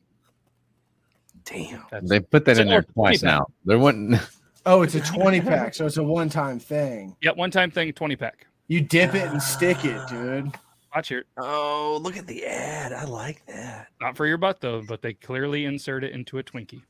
Damn. 1.47 1.83
That's, 1.91 2.11
they 2.11 2.21
put 2.21 2.45
that 2.45 2.59
in 2.59 2.69
there 2.69 2.83
twice 2.83 3.23
now. 3.23 3.47
There 3.65 3.79
wasn't. 3.79 4.21
Oh, 4.65 4.83
it's 4.83 4.95
a 4.95 5.01
20 5.01 5.41
pack, 5.41 5.75
so 5.75 5.87
it's 5.87 5.97
a 5.97 6.05
one 6.05 6.29
time 6.29 6.61
thing. 6.61 7.17
Yep, 7.21 7.37
one 7.37 7.51
time 7.51 7.73
thing, 7.73 7.93
20 7.93 8.15
pack. 8.15 8.47
You 8.69 8.81
dip 8.81 9.13
it 9.13 9.29
and 9.29 9.43
stick 9.43 9.85
it, 9.85 10.01
dude. 10.09 10.53
Watch 10.95 11.09
here. 11.09 11.25
Oh, 11.37 11.99
look 12.01 12.17
at 12.17 12.29
the 12.29 12.47
ad. 12.47 12.93
I 12.93 13.03
like 13.03 13.45
that. 13.47 13.89
Not 14.01 14.17
for 14.17 14.25
your 14.25 14.37
butt 14.37 14.61
though, 14.61 14.81
but 14.81 15.03
they 15.03 15.15
clearly 15.15 15.65
insert 15.65 16.05
it 16.05 16.13
into 16.13 16.39
a 16.39 16.45
Twinkie. 16.45 16.83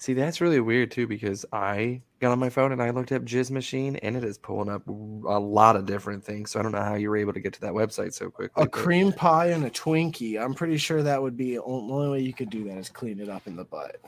See, 0.00 0.14
that's 0.14 0.40
really 0.40 0.60
weird 0.60 0.90
too 0.90 1.06
because 1.06 1.44
I 1.52 2.00
got 2.20 2.32
on 2.32 2.38
my 2.38 2.48
phone 2.48 2.72
and 2.72 2.82
I 2.82 2.88
looked 2.88 3.12
up 3.12 3.22
Jizz 3.22 3.50
Machine 3.50 3.96
and 3.96 4.16
it 4.16 4.24
is 4.24 4.38
pulling 4.38 4.70
up 4.70 4.88
a 4.88 4.90
lot 4.90 5.76
of 5.76 5.84
different 5.84 6.24
things. 6.24 6.50
So 6.50 6.58
I 6.58 6.62
don't 6.62 6.72
know 6.72 6.82
how 6.82 6.94
you 6.94 7.10
were 7.10 7.18
able 7.18 7.34
to 7.34 7.40
get 7.40 7.52
to 7.52 7.60
that 7.60 7.74
website 7.74 8.14
so 8.14 8.30
quickly. 8.30 8.62
A 8.62 8.64
but... 8.64 8.72
cream 8.72 9.12
pie 9.12 9.48
and 9.48 9.62
a 9.62 9.68
Twinkie. 9.68 10.42
I'm 10.42 10.54
pretty 10.54 10.78
sure 10.78 11.02
that 11.02 11.20
would 11.20 11.36
be 11.36 11.56
the 11.56 11.62
only 11.64 12.08
way 12.08 12.20
you 12.20 12.32
could 12.32 12.48
do 12.48 12.64
that 12.64 12.78
is 12.78 12.88
clean 12.88 13.20
it 13.20 13.28
up 13.28 13.46
in 13.46 13.56
the 13.56 13.64
butt. 13.64 14.00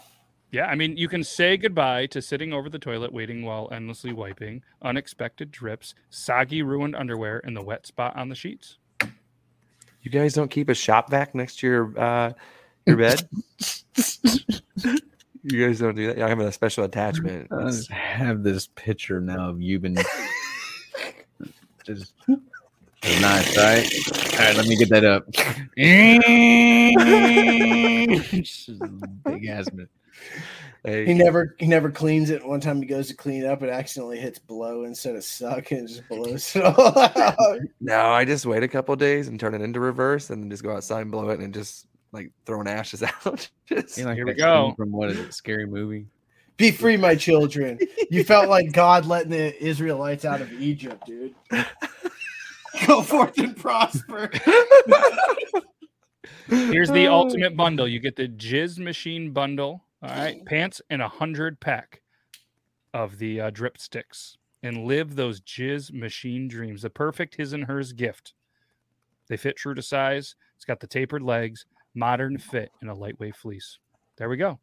Yeah, 0.50 0.64
I 0.64 0.76
mean, 0.76 0.96
you 0.96 1.08
can 1.08 1.22
say 1.22 1.58
goodbye 1.58 2.06
to 2.06 2.22
sitting 2.22 2.54
over 2.54 2.70
the 2.70 2.78
toilet 2.78 3.12
waiting 3.12 3.44
while 3.44 3.68
endlessly 3.70 4.14
wiping, 4.14 4.62
unexpected 4.80 5.50
drips, 5.50 5.94
soggy 6.08 6.62
ruined 6.62 6.96
underwear, 6.96 7.42
and 7.44 7.54
the 7.54 7.62
wet 7.62 7.86
spot 7.86 8.16
on 8.16 8.30
the 8.30 8.34
sheets. 8.34 8.78
You 10.00 10.10
guys 10.10 10.32
don't 10.32 10.50
keep 10.50 10.70
a 10.70 10.74
shop 10.74 11.10
vac 11.10 11.34
next 11.34 11.58
to 11.58 11.66
your 11.66 12.00
uh, 12.00 12.32
your 12.86 12.96
bed. 12.96 13.28
you 15.42 15.66
guys 15.66 15.80
don't 15.80 15.94
do 15.94 16.06
that. 16.08 16.22
I 16.22 16.28
have 16.28 16.40
a 16.40 16.52
special 16.52 16.84
attachment. 16.84 17.48
I 17.52 17.72
have 17.94 18.42
this 18.42 18.68
picture 18.68 19.20
now 19.20 19.50
of 19.50 19.56
Yuban 19.56 19.96
just 21.84 22.14
nice, 23.20 23.56
right? 23.56 23.86
All 24.38 24.46
right, 24.46 24.56
let 24.56 24.66
me 24.66 24.76
get 24.76 24.88
that 24.90 25.04
up. 25.04 25.26
big 29.24 29.46
ass 29.46 29.66
man. 29.72 29.88
Hey. 30.84 31.06
He 31.06 31.14
never 31.14 31.54
he 31.58 31.66
never 31.66 31.90
cleans 31.92 32.30
it. 32.30 32.44
One 32.44 32.60
time 32.60 32.82
he 32.82 32.86
goes 32.86 33.06
to 33.08 33.14
clean 33.14 33.44
it 33.44 33.46
up, 33.46 33.62
it 33.62 33.68
accidentally 33.70 34.18
hits 34.18 34.40
blow 34.40 34.82
instead 34.82 35.14
of 35.14 35.22
suck 35.22 35.70
and 35.70 35.86
just 35.86 36.08
blows 36.08 36.56
it 36.56 36.64
all 36.64 36.98
out. 36.98 37.58
No, 37.80 38.10
I 38.10 38.24
just 38.24 38.46
wait 38.46 38.64
a 38.64 38.68
couple 38.68 38.96
days 38.96 39.28
and 39.28 39.38
turn 39.38 39.54
it 39.54 39.60
into 39.62 39.78
reverse 39.78 40.30
and 40.30 40.42
then 40.42 40.50
just 40.50 40.64
go 40.64 40.74
outside 40.74 41.02
and 41.02 41.12
blow 41.12 41.28
it 41.30 41.38
and 41.38 41.54
just 41.54 41.86
like 42.12 42.30
throwing 42.46 42.68
ashes 42.68 43.02
out. 43.26 43.48
just, 43.66 43.98
you 43.98 44.04
know, 44.04 44.14
here 44.14 44.26
we 44.26 44.34
go. 44.34 44.74
From 44.76 44.92
what 44.92 45.10
is 45.10 45.18
it? 45.18 45.34
Scary 45.34 45.66
movie. 45.66 46.06
Be 46.56 46.70
free, 46.70 46.96
my 46.96 47.14
children. 47.14 47.78
You 48.10 48.24
felt 48.24 48.48
like 48.48 48.72
God 48.72 49.06
letting 49.06 49.30
the 49.30 49.62
Israelites 49.62 50.24
out 50.24 50.40
of 50.40 50.52
Egypt, 50.52 51.06
dude. 51.06 51.34
Go 52.86 53.02
forth 53.02 53.36
and 53.38 53.56
prosper. 53.56 54.30
Here's 56.48 56.90
the 56.90 57.06
ultimate 57.06 57.56
bundle. 57.56 57.88
You 57.88 58.00
get 58.00 58.16
the 58.16 58.28
Jizz 58.28 58.78
Machine 58.78 59.32
bundle 59.32 59.84
all 60.02 60.10
right, 60.10 60.44
pants 60.46 60.80
and 60.90 61.00
a 61.00 61.08
hundred 61.08 61.60
pack 61.60 62.02
of 62.92 63.18
the 63.18 63.40
uh, 63.40 63.50
drip 63.50 63.78
sticks, 63.78 64.36
and 64.62 64.84
live 64.84 65.16
those 65.16 65.40
jizz 65.40 65.92
machine 65.92 66.48
dreams. 66.48 66.82
The 66.82 66.90
perfect 66.90 67.36
his 67.36 67.52
and 67.52 67.64
hers 67.64 67.92
gift. 67.92 68.34
They 69.28 69.36
fit 69.36 69.56
true 69.56 69.74
to 69.74 69.82
size. 69.82 70.34
It's 70.56 70.64
got 70.64 70.80
the 70.80 70.86
tapered 70.86 71.22
legs, 71.22 71.64
modern 71.94 72.38
fit, 72.38 72.70
and 72.80 72.90
a 72.90 72.94
lightweight 72.94 73.36
fleece. 73.36 73.78
There 74.16 74.28
we 74.28 74.36
go. 74.36 74.58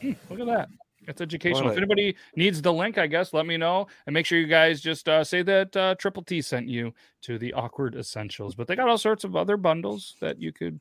Hmm, 0.00 0.12
look 0.30 0.40
at 0.40 0.46
that. 0.46 0.68
It's 1.06 1.20
educational. 1.20 1.70
If 1.70 1.76
anybody 1.76 2.16
needs 2.36 2.62
the 2.62 2.72
link, 2.72 2.98
I 2.98 3.06
guess 3.06 3.32
let 3.32 3.46
me 3.46 3.56
know 3.56 3.86
and 4.06 4.14
make 4.14 4.26
sure 4.26 4.38
you 4.38 4.46
guys 4.46 4.80
just 4.80 5.08
uh, 5.08 5.22
say 5.22 5.42
that 5.42 5.76
uh, 5.76 5.94
Triple 5.96 6.22
T 6.22 6.40
sent 6.40 6.68
you 6.68 6.94
to 7.22 7.38
the 7.38 7.52
Awkward 7.52 7.94
Essentials. 7.94 8.54
But 8.54 8.66
they 8.66 8.76
got 8.76 8.88
all 8.88 8.98
sorts 8.98 9.24
of 9.24 9.36
other 9.36 9.56
bundles 9.56 10.16
that 10.20 10.40
you 10.40 10.52
could 10.52 10.80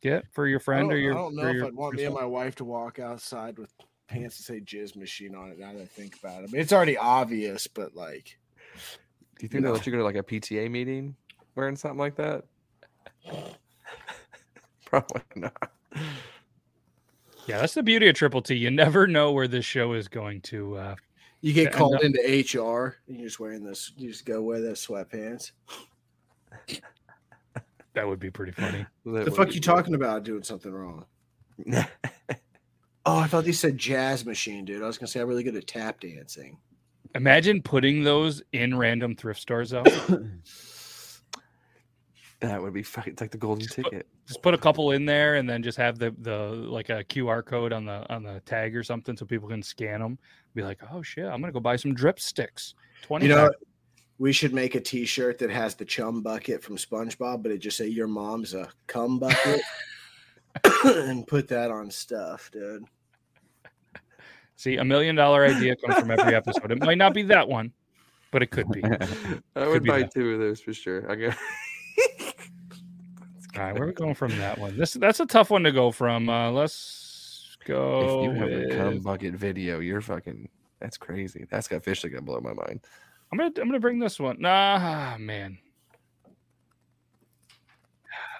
get 0.00 0.24
for 0.32 0.46
your 0.46 0.60
friend 0.60 0.92
or 0.92 0.98
your? 0.98 1.12
I 1.12 1.16
don't 1.16 1.36
know 1.36 1.46
if 1.48 1.54
your, 1.54 1.66
I'd 1.66 1.74
want 1.74 1.96
me 1.96 2.04
and 2.04 2.14
my 2.14 2.24
wife 2.24 2.54
to 2.56 2.64
walk 2.64 2.98
outside 2.98 3.58
with 3.58 3.70
pants 4.08 4.36
to 4.38 4.42
say 4.42 4.60
"jizz 4.60 4.96
machine" 4.96 5.34
on 5.34 5.50
it. 5.50 5.58
Now 5.58 5.72
that 5.72 5.82
I 5.82 5.86
think 5.86 6.18
about 6.18 6.42
it, 6.42 6.48
I 6.48 6.52
mean, 6.52 6.60
it's 6.60 6.72
already 6.72 6.96
obvious, 6.96 7.66
but 7.66 7.94
like, 7.94 8.38
do 9.38 9.44
you 9.44 9.48
think 9.48 9.64
they'll 9.64 9.72
let 9.72 9.86
you 9.86 9.92
go 9.92 9.98
to 9.98 10.04
like 10.04 10.16
a 10.16 10.22
PTA 10.22 10.70
meeting 10.70 11.14
wearing 11.54 11.76
something 11.76 11.98
like 11.98 12.16
that? 12.16 12.44
Probably 14.86 15.22
not. 15.36 15.72
Yeah, 17.46 17.58
that's 17.60 17.74
the 17.74 17.82
beauty 17.82 18.08
of 18.08 18.14
Triple 18.14 18.42
T. 18.42 18.54
You 18.54 18.70
never 18.70 19.06
know 19.06 19.32
where 19.32 19.48
this 19.48 19.64
show 19.64 19.94
is 19.94 20.08
going 20.08 20.40
to. 20.42 20.76
Uh, 20.76 20.94
you 21.40 21.52
get 21.52 21.72
called 21.72 22.00
into 22.02 22.20
HR 22.20 22.98
and 23.08 23.16
you're 23.16 23.26
just 23.26 23.40
wearing 23.40 23.64
this. 23.64 23.92
You 23.96 24.10
just 24.10 24.24
go 24.24 24.40
wear 24.42 24.60
those 24.60 24.86
sweatpants. 24.86 25.52
That 27.94 28.08
would 28.08 28.20
be 28.20 28.30
pretty 28.30 28.52
funny. 28.52 28.86
the 29.04 29.30
fuck 29.30 29.54
you 29.54 29.60
talking 29.60 29.94
about 29.94 30.24
doing 30.24 30.42
something 30.42 30.72
wrong? 30.72 31.04
oh, 31.74 31.84
I 33.04 33.26
thought 33.26 33.46
you 33.46 33.52
said 33.52 33.76
jazz 33.76 34.24
machine, 34.24 34.64
dude. 34.64 34.82
I 34.82 34.86
was 34.86 34.96
gonna 34.96 35.08
say 35.08 35.20
I'm 35.20 35.28
really 35.28 35.42
good 35.42 35.56
at 35.56 35.66
tap 35.66 36.00
dancing. 36.00 36.56
Imagine 37.14 37.60
putting 37.60 38.02
those 38.02 38.42
in 38.52 38.78
random 38.78 39.14
thrift 39.14 39.40
stores 39.40 39.70
though. 39.70 39.84
that 42.48 42.60
would 42.60 42.74
be 42.74 42.82
fucking 42.82 43.16
like 43.20 43.30
the 43.30 43.38
golden 43.38 43.62
just 43.62 43.76
ticket. 43.76 43.92
Put, 43.92 44.26
just 44.26 44.42
put 44.42 44.54
a 44.54 44.58
couple 44.58 44.92
in 44.92 45.04
there 45.04 45.36
and 45.36 45.48
then 45.48 45.62
just 45.62 45.78
have 45.78 45.98
the 45.98 46.14
the 46.18 46.38
like 46.38 46.90
a 46.90 47.04
QR 47.04 47.44
code 47.44 47.72
on 47.72 47.84
the 47.84 48.04
on 48.12 48.22
the 48.22 48.40
tag 48.40 48.76
or 48.76 48.82
something 48.82 49.16
so 49.16 49.24
people 49.24 49.48
can 49.48 49.62
scan 49.62 50.00
them. 50.00 50.18
Be 50.54 50.62
like, 50.62 50.80
oh 50.92 51.02
shit, 51.02 51.24
I'm 51.24 51.40
gonna 51.40 51.52
go 51.52 51.60
buy 51.60 51.76
some 51.76 51.94
drip 51.94 52.18
sticks. 52.20 52.74
Twenty. 53.02 53.26
You 53.26 53.34
know, 53.34 53.50
we 54.18 54.32
should 54.32 54.52
make 54.52 54.74
a 54.74 54.80
T-shirt 54.80 55.38
that 55.38 55.50
has 55.50 55.74
the 55.74 55.84
chum 55.84 56.22
bucket 56.22 56.62
from 56.62 56.76
SpongeBob, 56.76 57.42
but 57.42 57.52
it 57.52 57.58
just 57.58 57.76
say 57.76 57.86
"Your 57.86 58.08
mom's 58.08 58.54
a 58.54 58.68
cum 58.86 59.18
bucket," 59.18 59.62
and 60.84 61.26
put 61.26 61.48
that 61.48 61.70
on 61.70 61.90
stuff, 61.90 62.50
dude. 62.52 62.84
See, 64.56 64.76
a 64.76 64.84
million 64.84 65.16
dollar 65.16 65.44
idea 65.44 65.74
comes 65.76 65.96
from 65.96 66.10
every 66.10 66.34
episode. 66.34 66.70
It 66.70 66.80
might 66.80 66.98
not 66.98 67.14
be 67.14 67.22
that 67.24 67.48
one, 67.48 67.72
but 68.30 68.42
it 68.42 68.50
could 68.50 68.70
be. 68.70 68.82
I 69.56 69.66
would 69.66 69.84
buy 69.84 70.00
that. 70.00 70.14
two 70.14 70.34
of 70.34 70.38
those 70.38 70.60
for 70.60 70.72
sure. 70.72 71.10
Okay. 71.10 71.36
All 73.56 73.62
right, 73.62 73.74
where 73.74 73.82
are 73.82 73.86
we 73.86 73.92
going 73.92 74.14
from 74.14 74.36
that 74.38 74.58
one? 74.58 74.78
This 74.78 74.94
that's 74.94 75.20
a 75.20 75.26
tough 75.26 75.50
one 75.50 75.62
to 75.64 75.72
go 75.72 75.90
from. 75.90 76.28
Uh, 76.28 76.50
let's 76.50 77.56
go. 77.66 78.24
If 78.24 78.24
you 78.24 78.40
have 78.40 78.50
with... 78.50 78.72
a 78.72 78.76
cum 78.76 78.98
bucket 79.00 79.34
video, 79.34 79.80
you're 79.80 80.00
fucking. 80.00 80.48
That's 80.80 80.96
crazy. 80.96 81.46
That's 81.50 81.68
got 81.68 81.76
officially 81.76 82.10
gonna 82.10 82.22
blow 82.22 82.40
my 82.40 82.54
mind. 82.54 82.80
I'm 83.30 83.38
gonna 83.38 83.52
I'm 83.58 83.68
gonna 83.68 83.78
bring 83.78 83.98
this 83.98 84.18
one. 84.18 84.40
Nah, 84.40 85.16
man. 85.18 85.58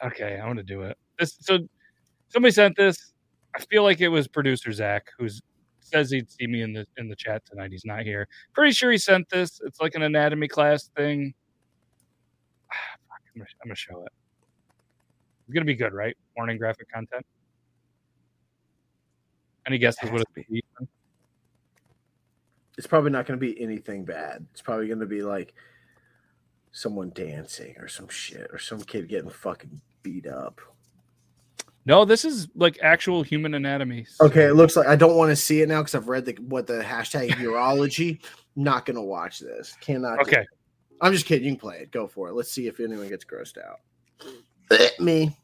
Okay, 0.04 0.36
I'm 0.40 0.48
gonna 0.48 0.64
do 0.64 0.82
it. 0.82 0.98
This 1.16 1.36
so 1.38 1.60
somebody 2.26 2.50
sent 2.50 2.76
this. 2.76 3.12
I 3.54 3.60
feel 3.60 3.84
like 3.84 4.00
it 4.00 4.08
was 4.08 4.26
producer 4.26 4.72
Zach 4.72 5.06
who 5.16 5.28
says 5.78 6.10
he'd 6.10 6.28
see 6.32 6.48
me 6.48 6.62
in 6.62 6.72
the 6.72 6.84
in 6.96 7.08
the 7.08 7.14
chat 7.14 7.44
tonight. 7.46 7.70
He's 7.70 7.84
not 7.84 8.02
here. 8.02 8.26
Pretty 8.52 8.72
sure 8.72 8.90
he 8.90 8.98
sent 8.98 9.28
this. 9.28 9.60
It's 9.64 9.80
like 9.80 9.94
an 9.94 10.02
anatomy 10.02 10.48
class 10.48 10.90
thing. 10.96 11.32
I'm 12.72 13.38
gonna, 13.38 13.46
I'm 13.62 13.68
gonna 13.68 13.76
show 13.76 14.04
it. 14.04 14.12
It's 15.52 15.58
gonna 15.58 15.66
be 15.66 15.74
good, 15.74 15.92
right? 15.92 16.16
Morning 16.34 16.56
graphic 16.56 16.90
content. 16.90 17.26
Any 19.66 19.76
guesses 19.76 20.10
what 20.10 20.22
it's 20.22 20.48
be? 20.48 20.64
it's 22.78 22.86
probably 22.86 23.10
not 23.10 23.26
going 23.26 23.38
to 23.38 23.46
be 23.46 23.60
anything 23.60 24.02
bad. 24.02 24.46
It's 24.50 24.62
probably 24.62 24.86
going 24.86 25.00
to 25.00 25.06
be 25.06 25.20
like 25.20 25.52
someone 26.72 27.12
dancing 27.14 27.74
or 27.78 27.86
some 27.86 28.08
shit 28.08 28.48
or 28.50 28.58
some 28.58 28.80
kid 28.80 29.08
getting 29.10 29.28
fucking 29.28 29.78
beat 30.02 30.26
up. 30.26 30.58
No, 31.84 32.06
this 32.06 32.24
is 32.24 32.48
like 32.54 32.78
actual 32.82 33.22
human 33.22 33.52
anatomy. 33.52 34.04
So. 34.04 34.24
Okay, 34.24 34.44
it 34.44 34.54
looks 34.54 34.74
like 34.74 34.86
I 34.86 34.96
don't 34.96 35.16
want 35.16 35.28
to 35.28 35.36
see 35.36 35.60
it 35.60 35.68
now 35.68 35.82
because 35.82 35.94
I've 35.94 36.08
read 36.08 36.24
the 36.24 36.32
what 36.48 36.66
the 36.66 36.80
hashtag 36.80 37.28
urology. 37.32 38.24
not 38.56 38.86
gonna 38.86 39.02
watch 39.02 39.38
this. 39.38 39.76
Cannot. 39.82 40.20
Okay, 40.20 40.46
I'm 41.02 41.12
just 41.12 41.26
kidding. 41.26 41.44
You 41.44 41.50
can 41.52 41.60
play 41.60 41.80
it. 41.80 41.90
Go 41.90 42.06
for 42.06 42.30
it. 42.30 42.32
Let's 42.32 42.50
see 42.50 42.68
if 42.68 42.80
anyone 42.80 43.10
gets 43.10 43.26
grossed 43.26 43.58
out. 43.58 43.80
Me. 44.98 45.36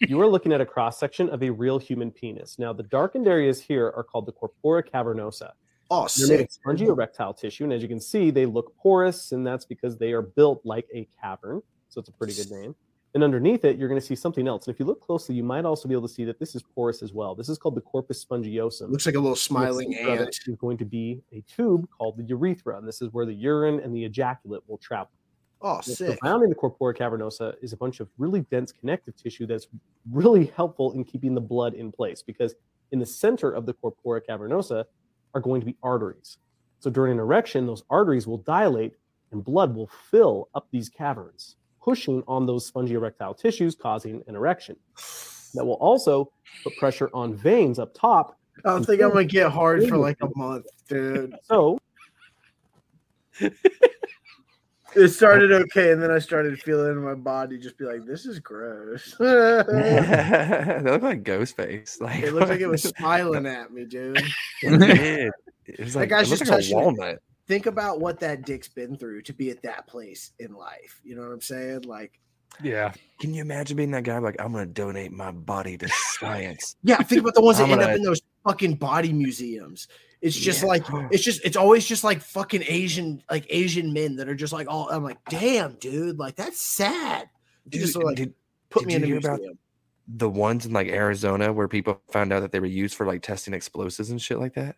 You 0.00 0.20
are 0.20 0.26
looking 0.26 0.52
at 0.52 0.60
a 0.60 0.66
cross 0.66 0.98
section 0.98 1.28
of 1.30 1.42
a 1.42 1.50
real 1.50 1.78
human 1.78 2.10
penis. 2.10 2.58
Now, 2.58 2.72
the 2.72 2.82
darkened 2.82 3.28
areas 3.28 3.60
here 3.60 3.92
are 3.96 4.02
called 4.02 4.26
the 4.26 4.32
corpora 4.32 4.82
cavernosa. 4.82 5.50
Oh, 5.90 6.08
They're 6.16 6.28
made 6.28 6.40
of 6.46 6.52
spongy 6.52 6.86
erectile 6.86 7.34
tissue, 7.34 7.64
and 7.64 7.72
as 7.72 7.82
you 7.82 7.88
can 7.88 8.00
see, 8.00 8.30
they 8.30 8.46
look 8.46 8.74
porous, 8.76 9.32
and 9.32 9.46
that's 9.46 9.64
because 9.64 9.96
they 9.96 10.12
are 10.12 10.22
built 10.22 10.60
like 10.64 10.86
a 10.94 11.06
cavern. 11.20 11.62
So 11.88 12.00
it's 12.00 12.08
a 12.08 12.12
pretty 12.12 12.34
good 12.34 12.50
name. 12.50 12.74
And 13.14 13.22
underneath 13.22 13.64
it, 13.64 13.78
you're 13.78 13.88
going 13.88 14.00
to 14.00 14.04
see 14.04 14.16
something 14.16 14.48
else. 14.48 14.66
And 14.66 14.74
if 14.74 14.80
you 14.80 14.86
look 14.86 15.00
closely, 15.00 15.36
you 15.36 15.44
might 15.44 15.64
also 15.64 15.88
be 15.88 15.94
able 15.94 16.08
to 16.08 16.12
see 16.12 16.24
that 16.24 16.40
this 16.40 16.56
is 16.56 16.64
porous 16.74 17.00
as 17.00 17.12
well. 17.12 17.36
This 17.36 17.48
is 17.48 17.58
called 17.58 17.76
the 17.76 17.80
corpus 17.80 18.24
spongiosum. 18.24 18.90
Looks 18.90 19.06
like 19.06 19.14
a 19.14 19.20
little 19.20 19.36
smiling 19.36 19.94
ant. 19.94 20.28
Is 20.30 20.56
going 20.56 20.78
to 20.78 20.84
be 20.84 21.22
a 21.32 21.40
tube 21.42 21.88
called 21.96 22.16
the 22.16 22.24
urethra, 22.24 22.76
and 22.76 22.88
this 22.88 23.00
is 23.00 23.12
where 23.12 23.24
the 23.24 23.34
urine 23.34 23.78
and 23.78 23.94
the 23.94 24.04
ejaculate 24.04 24.62
will 24.66 24.78
travel. 24.78 25.12
Oh, 25.66 25.80
sick. 25.80 26.18
Surrounding 26.22 26.50
the 26.50 26.54
corpora 26.54 26.94
cavernosa 26.94 27.54
is 27.62 27.72
a 27.72 27.76
bunch 27.78 28.00
of 28.00 28.08
really 28.18 28.42
dense 28.42 28.70
connective 28.70 29.16
tissue 29.16 29.46
that's 29.46 29.66
really 30.12 30.52
helpful 30.54 30.92
in 30.92 31.04
keeping 31.04 31.34
the 31.34 31.40
blood 31.40 31.72
in 31.72 31.90
place 31.90 32.20
because 32.20 32.54
in 32.92 32.98
the 32.98 33.06
center 33.06 33.50
of 33.50 33.64
the 33.64 33.72
corpora 33.72 34.20
cavernosa 34.20 34.84
are 35.34 35.40
going 35.40 35.62
to 35.62 35.66
be 35.66 35.74
arteries. 35.82 36.36
So 36.80 36.90
during 36.90 37.12
an 37.12 37.18
erection, 37.18 37.66
those 37.66 37.82
arteries 37.88 38.26
will 38.26 38.38
dilate 38.38 38.92
and 39.32 39.42
blood 39.42 39.74
will 39.74 39.90
fill 40.10 40.50
up 40.54 40.68
these 40.70 40.90
caverns, 40.90 41.56
pushing 41.82 42.22
on 42.28 42.44
those 42.44 42.66
spongy 42.66 42.92
erectile 42.92 43.32
tissues, 43.32 43.74
causing 43.74 44.22
an 44.28 44.36
erection. 44.36 44.76
That 45.54 45.64
will 45.64 45.74
also 45.74 46.30
put 46.62 46.76
pressure 46.76 47.08
on 47.14 47.34
veins 47.34 47.78
up 47.78 47.94
top. 47.94 48.38
I 48.66 48.68
don't 48.68 48.84
think 48.84 49.00
I'm 49.00 49.10
gonna 49.10 49.24
get 49.24 49.50
hard 49.50 49.88
for 49.88 49.96
like 49.96 50.18
a 50.20 50.28
month, 50.36 50.66
dude. 50.88 51.34
So 51.42 51.78
it 54.96 55.08
started 55.08 55.52
okay, 55.52 55.92
and 55.92 56.02
then 56.02 56.10
I 56.10 56.18
started 56.18 56.60
feeling 56.60 57.02
my 57.02 57.14
body 57.14 57.58
just 57.58 57.76
be 57.78 57.84
like, 57.84 58.04
"This 58.04 58.26
is 58.26 58.38
gross." 58.40 59.14
they 59.18 60.80
look 60.82 61.02
like 61.02 61.22
Ghostface. 61.22 62.00
Like 62.00 62.22
it 62.22 62.32
looked 62.32 62.48
like 62.48 62.60
it 62.60 62.66
was 62.68 62.82
smiling 62.98 63.46
at 63.46 63.72
me, 63.72 63.84
dude. 63.84 64.18
It 64.62 64.78
did. 64.78 65.32
It 65.66 65.80
was 65.80 65.94
that 65.94 66.00
like, 66.00 66.08
guy's 66.10 66.26
it 66.30 66.36
just 66.36 66.42
like 66.42 66.48
a 66.48 66.62
touching 66.62 66.78
it. 66.78 66.82
walnut. 66.82 67.18
Think 67.46 67.66
about 67.66 68.00
what 68.00 68.20
that 68.20 68.44
dick's 68.46 68.68
been 68.68 68.96
through 68.96 69.22
to 69.22 69.32
be 69.32 69.50
at 69.50 69.62
that 69.62 69.86
place 69.86 70.32
in 70.38 70.54
life. 70.54 71.00
You 71.04 71.16
know 71.16 71.22
what 71.22 71.32
I'm 71.32 71.40
saying? 71.42 71.82
Like, 71.82 72.18
Yeah. 72.62 72.92
Can 73.20 73.34
you 73.34 73.42
imagine 73.42 73.76
being 73.76 73.90
that 73.92 74.04
guy? 74.04 74.18
Like, 74.18 74.36
I'm 74.38 74.52
gonna 74.52 74.66
donate 74.66 75.12
my 75.12 75.30
body 75.30 75.76
to 75.78 75.88
science. 75.88 76.76
yeah, 76.82 76.96
think 77.02 77.20
about 77.22 77.34
the 77.34 77.42
ones 77.42 77.58
that 77.58 77.64
I'm 77.64 77.72
end 77.72 77.80
up 77.80 77.86
gonna- 77.88 77.96
in 77.96 78.02
those 78.02 78.22
fucking 78.46 78.76
body 78.76 79.12
museums. 79.12 79.88
It's 80.24 80.34
just 80.34 80.62
Yeah. 80.62 80.68
like 80.68 80.84
it's 81.12 81.22
just 81.22 81.44
it's 81.44 81.56
always 81.56 81.84
just 81.84 82.02
like 82.02 82.22
fucking 82.22 82.64
Asian 82.66 83.22
like 83.30 83.44
Asian 83.50 83.92
men 83.92 84.16
that 84.16 84.26
are 84.26 84.34
just 84.34 84.54
like 84.54 84.66
all 84.70 84.88
I'm 84.90 85.04
like, 85.04 85.18
damn, 85.28 85.74
dude, 85.74 86.18
like 86.18 86.34
that's 86.34 86.60
sad. 86.60 87.28
You 87.70 87.78
just 87.78 87.94
like 87.94 88.16
did- 88.16 88.34
put 88.70 88.80
did 88.80 88.86
me 88.86 88.92
you 88.94 88.96
in 88.96 89.02
a 89.02 89.06
hear 89.06 89.18
about 89.18 89.40
the 90.08 90.30
ones 90.30 90.64
in 90.64 90.72
like 90.72 90.88
Arizona 90.88 91.52
where 91.52 91.68
people 91.68 92.00
found 92.10 92.32
out 92.32 92.40
that 92.40 92.52
they 92.52 92.60
were 92.60 92.64
used 92.66 92.94
for 92.94 93.04
like 93.06 93.20
testing 93.20 93.52
explosives 93.52 94.08
and 94.10 94.20
shit 94.20 94.38
like 94.38 94.54
that. 94.54 94.76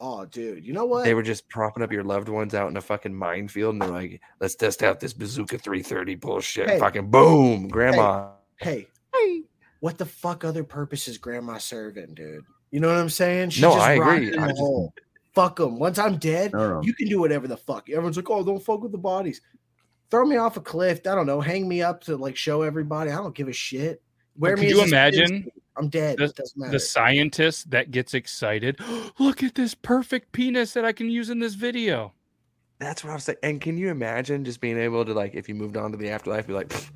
Oh, 0.00 0.24
dude, 0.26 0.64
you 0.66 0.72
know 0.72 0.86
what? 0.86 1.04
They 1.04 1.14
were 1.14 1.22
just 1.22 1.48
propping 1.48 1.84
up 1.84 1.92
your 1.92 2.02
loved 2.02 2.28
ones 2.28 2.52
out 2.52 2.68
in 2.68 2.76
a 2.76 2.80
fucking 2.80 3.14
minefield, 3.14 3.74
and 3.74 3.82
they're 3.82 3.88
like, 3.90 4.20
"Let's 4.40 4.56
test 4.56 4.82
out 4.82 4.98
this 4.98 5.12
bazooka 5.12 5.58
330 5.58 6.16
bullshit." 6.16 6.68
Hey. 6.68 6.78
Fucking 6.80 7.08
boom, 7.12 7.68
grandma. 7.68 8.30
Hey. 8.58 8.88
hey, 9.14 9.42
what 9.78 9.98
the 9.98 10.06
fuck 10.06 10.42
other 10.44 10.64
purpose 10.64 11.06
is 11.06 11.18
grandma 11.18 11.58
serving, 11.58 12.14
dude? 12.14 12.44
You 12.72 12.80
know 12.80 12.88
what 12.88 12.96
I'm 12.96 13.08
saying? 13.10 13.50
She's 13.50 13.62
No, 13.62 13.74
just 13.74 13.86
I 13.86 13.92
agree. 13.92 14.36
I 14.36 14.48
just- 14.48 14.62
Fuck 15.34 15.56
them. 15.56 15.78
Once 15.78 15.98
I'm 15.98 16.16
dead, 16.18 16.52
No, 16.52 16.74
no. 16.74 16.82
you 16.82 16.92
can 16.92 17.08
do 17.08 17.18
whatever 17.20 17.48
the 17.48 17.56
fuck. 17.56 17.88
Everyone's 17.88 18.16
like, 18.16 18.28
oh, 18.28 18.44
don't 18.44 18.62
fuck 18.62 18.82
with 18.82 18.92
the 18.92 18.98
bodies. 18.98 19.40
Throw 20.10 20.26
me 20.26 20.36
off 20.36 20.58
a 20.58 20.60
cliff. 20.60 21.06
I 21.06 21.14
don't 21.14 21.26
know. 21.26 21.40
Hang 21.40 21.66
me 21.66 21.80
up 21.80 22.02
to 22.04 22.16
like 22.16 22.36
show 22.36 22.60
everybody. 22.62 23.10
I 23.10 23.16
don't 23.16 23.34
give 23.34 23.48
a 23.48 23.52
shit. 23.52 24.02
Where 24.36 24.56
Could 24.56 24.64
me 24.64 24.68
you 24.70 24.74
as 24.80 24.84
a 24.84 24.88
spin 24.88 24.98
imagine 24.98 25.42
suit. 25.44 25.52
I'm 25.78 25.88
dead. 25.88 26.18
The, 26.18 26.24
it 26.24 26.34
doesn't 26.36 26.58
matter. 26.60 26.72
the 26.72 26.80
scientist 26.80 27.70
that 27.70 27.90
gets 27.92 28.12
excited. 28.12 28.78
Look 29.18 29.42
at 29.42 29.54
this 29.54 29.74
perfect 29.74 30.32
penis 30.32 30.74
that 30.74 30.84
I 30.84 30.92
can 30.92 31.08
use 31.08 31.30
in 31.30 31.38
this 31.38 31.54
video. 31.54 32.12
That's 32.78 33.02
what 33.02 33.12
I 33.12 33.14
was 33.14 33.24
saying. 33.24 33.38
And 33.42 33.58
can 33.58 33.78
you 33.78 33.88
imagine 33.88 34.44
just 34.44 34.60
being 34.60 34.76
able 34.76 35.02
to 35.06 35.14
like, 35.14 35.34
if 35.34 35.48
you 35.48 35.54
moved 35.54 35.78
on 35.78 35.92
to 35.92 35.96
the 35.96 36.10
afterlife, 36.10 36.46
be 36.46 36.52
like, 36.52 36.68
"Pfft, 36.68 36.90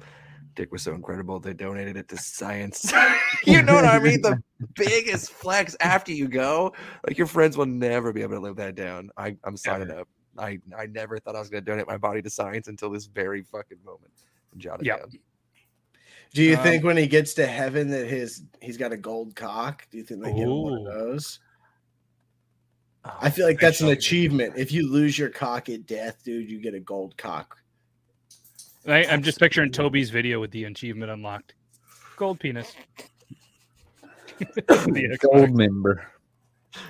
"Dick 0.57 0.73
was 0.73 0.83
so 0.83 0.93
incredible, 0.95 1.39
they 1.39 1.55
donated 1.55 1.97
it 1.97 2.09
to 2.09 2.17
science." 2.19 2.93
you 3.47 3.63
know 3.63 3.75
what 3.75 3.85
I 3.85 4.01
mean? 4.01 4.21
The 4.23 4.43
biggest 4.75 5.31
flex 5.31 5.77
after 5.81 6.11
you 6.13 6.27
go, 6.27 6.73
like 7.07 7.17
your 7.17 7.29
friends 7.29 7.57
will 7.57 7.67
never 7.67 8.13
be 8.13 8.23
able 8.23 8.35
to 8.35 8.41
live 8.41 8.57
that 8.57 8.75
down. 8.75 9.11
I, 9.17 9.37
I'm 9.45 9.57
signing 9.57 9.91
up. 9.93 10.09
I, 10.39 10.59
I 10.77 10.87
never 10.87 11.19
thought 11.19 11.37
I 11.37 11.41
was 11.41 11.49
going 11.49 11.65
to 11.65 11.71
donate 11.71 11.87
my 11.87 11.97
body 11.97 12.21
to 12.23 12.29
science 12.29 12.69
until 12.69 12.91
this 12.91 13.07
very 13.07 13.43
fucking 13.43 13.79
moment. 13.85 14.13
Jot 14.59 14.81
it 14.81 14.87
Yep. 14.87 14.99
down. 14.99 15.09
Do 16.35 16.43
you 16.43 16.57
Um, 16.57 16.63
think 16.63 16.85
when 16.85 16.97
he 16.97 17.07
gets 17.07 17.35
to 17.35 17.47
heaven 17.47 17.89
that 17.91 18.07
his 18.07 18.43
he's 18.61 18.77
got 18.77 18.93
a 18.93 18.97
gold 18.97 19.35
cock? 19.37 19.87
Do 19.91 19.97
you 19.99 20.05
think 20.05 20.23
they 20.23 20.33
give 20.33 20.43
him 20.43 20.63
one 20.63 20.79
of 20.79 20.85
those? 20.85 21.39
Oh, 23.05 23.17
I 23.21 23.31
feel 23.31 23.47
like 23.47 23.61
that's 23.61 23.81
an 23.81 23.89
achievement. 23.89 24.55
If 24.57 24.73
you 24.73 24.91
lose 24.91 25.19
your 25.19 25.29
cock 25.31 25.69
at 25.69 25.87
death, 25.87 26.23
dude, 26.25 26.51
you 26.51 26.61
get 26.61 26.75
a 26.75 26.81
gold 26.81 27.17
cock. 27.17 27.57
I, 28.87 29.05
I'm 29.07 29.23
just 29.23 29.39
picturing 29.41 29.73
Toby's 29.73 30.11
video 30.11 30.41
with 30.41 30.51
the 30.51 30.65
achievement 30.65 31.11
unlocked. 31.11 31.55
Gold 32.17 32.41
penis. 32.41 32.73
Gold 35.21 35.57
member. 35.57 36.07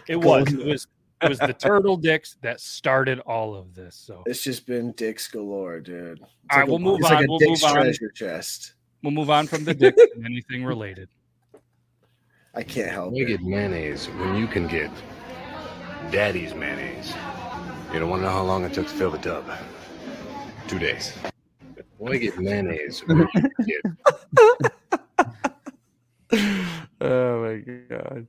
It 0.09 0.17
was. 0.17 0.53
It 0.53 0.67
was. 0.67 0.87
It 1.23 1.29
was 1.31 1.39
the 1.39 1.53
turtle 1.59 1.97
dicks 1.97 2.37
that 2.43 2.61
started 2.61 3.21
all 3.21 3.55
of 3.55 3.75
this. 3.75 3.97
So 3.97 4.23
It's 4.27 4.43
just 4.43 4.67
been 4.67 4.93
dicks 4.93 5.27
galore, 5.29 5.81
dude. 5.81 6.19
It's 6.19 6.29
All 6.53 6.59
right, 6.59 6.61
like 6.61 6.69
a- 6.69 6.71
we'll 6.71 6.79
move 6.79 6.99
it's 7.01 7.05
like 7.09 7.19
on. 7.19 7.25
a 7.25 7.27
We'll 7.29 7.39
dick's 7.39 7.63
move 7.63 7.71
on. 7.71 7.77
treasure 7.77 8.11
chest. 8.15 8.75
we'll 9.03 9.13
move 9.13 9.31
on 9.31 9.47
from 9.47 9.65
the 9.65 9.73
dicks 9.75 10.03
and 10.15 10.27
anything 10.27 10.65
related. 10.65 11.09
I 12.55 12.63
can't 12.63 12.91
help 12.91 13.15
You 13.15 13.25
it. 13.25 13.29
get 13.29 13.43
mayonnaise 13.43 14.07
when 14.07 14.37
you 14.37 14.47
can 14.47 14.67
get 14.67 14.91
daddy's 16.11 16.55
mayonnaise. 16.55 17.15
You 17.93 17.99
don't 18.01 18.11
want 18.11 18.21
to 18.21 18.27
know 18.27 18.33
how 18.33 18.43
long 18.43 18.65
it 18.65 18.75
took 18.75 18.87
to 18.89 18.93
fill 18.93 19.11
the 19.11 19.19
tub. 19.19 19.45
Two 20.69 20.79
days. 20.79 21.13
Why 21.99 22.17
get 22.19 22.39
mayonnaise 22.41 23.03
you 23.09 23.29
can 23.35 23.53
get 23.67 24.73
Oh 27.01 27.43
my 27.45 27.57
god. 27.89 28.27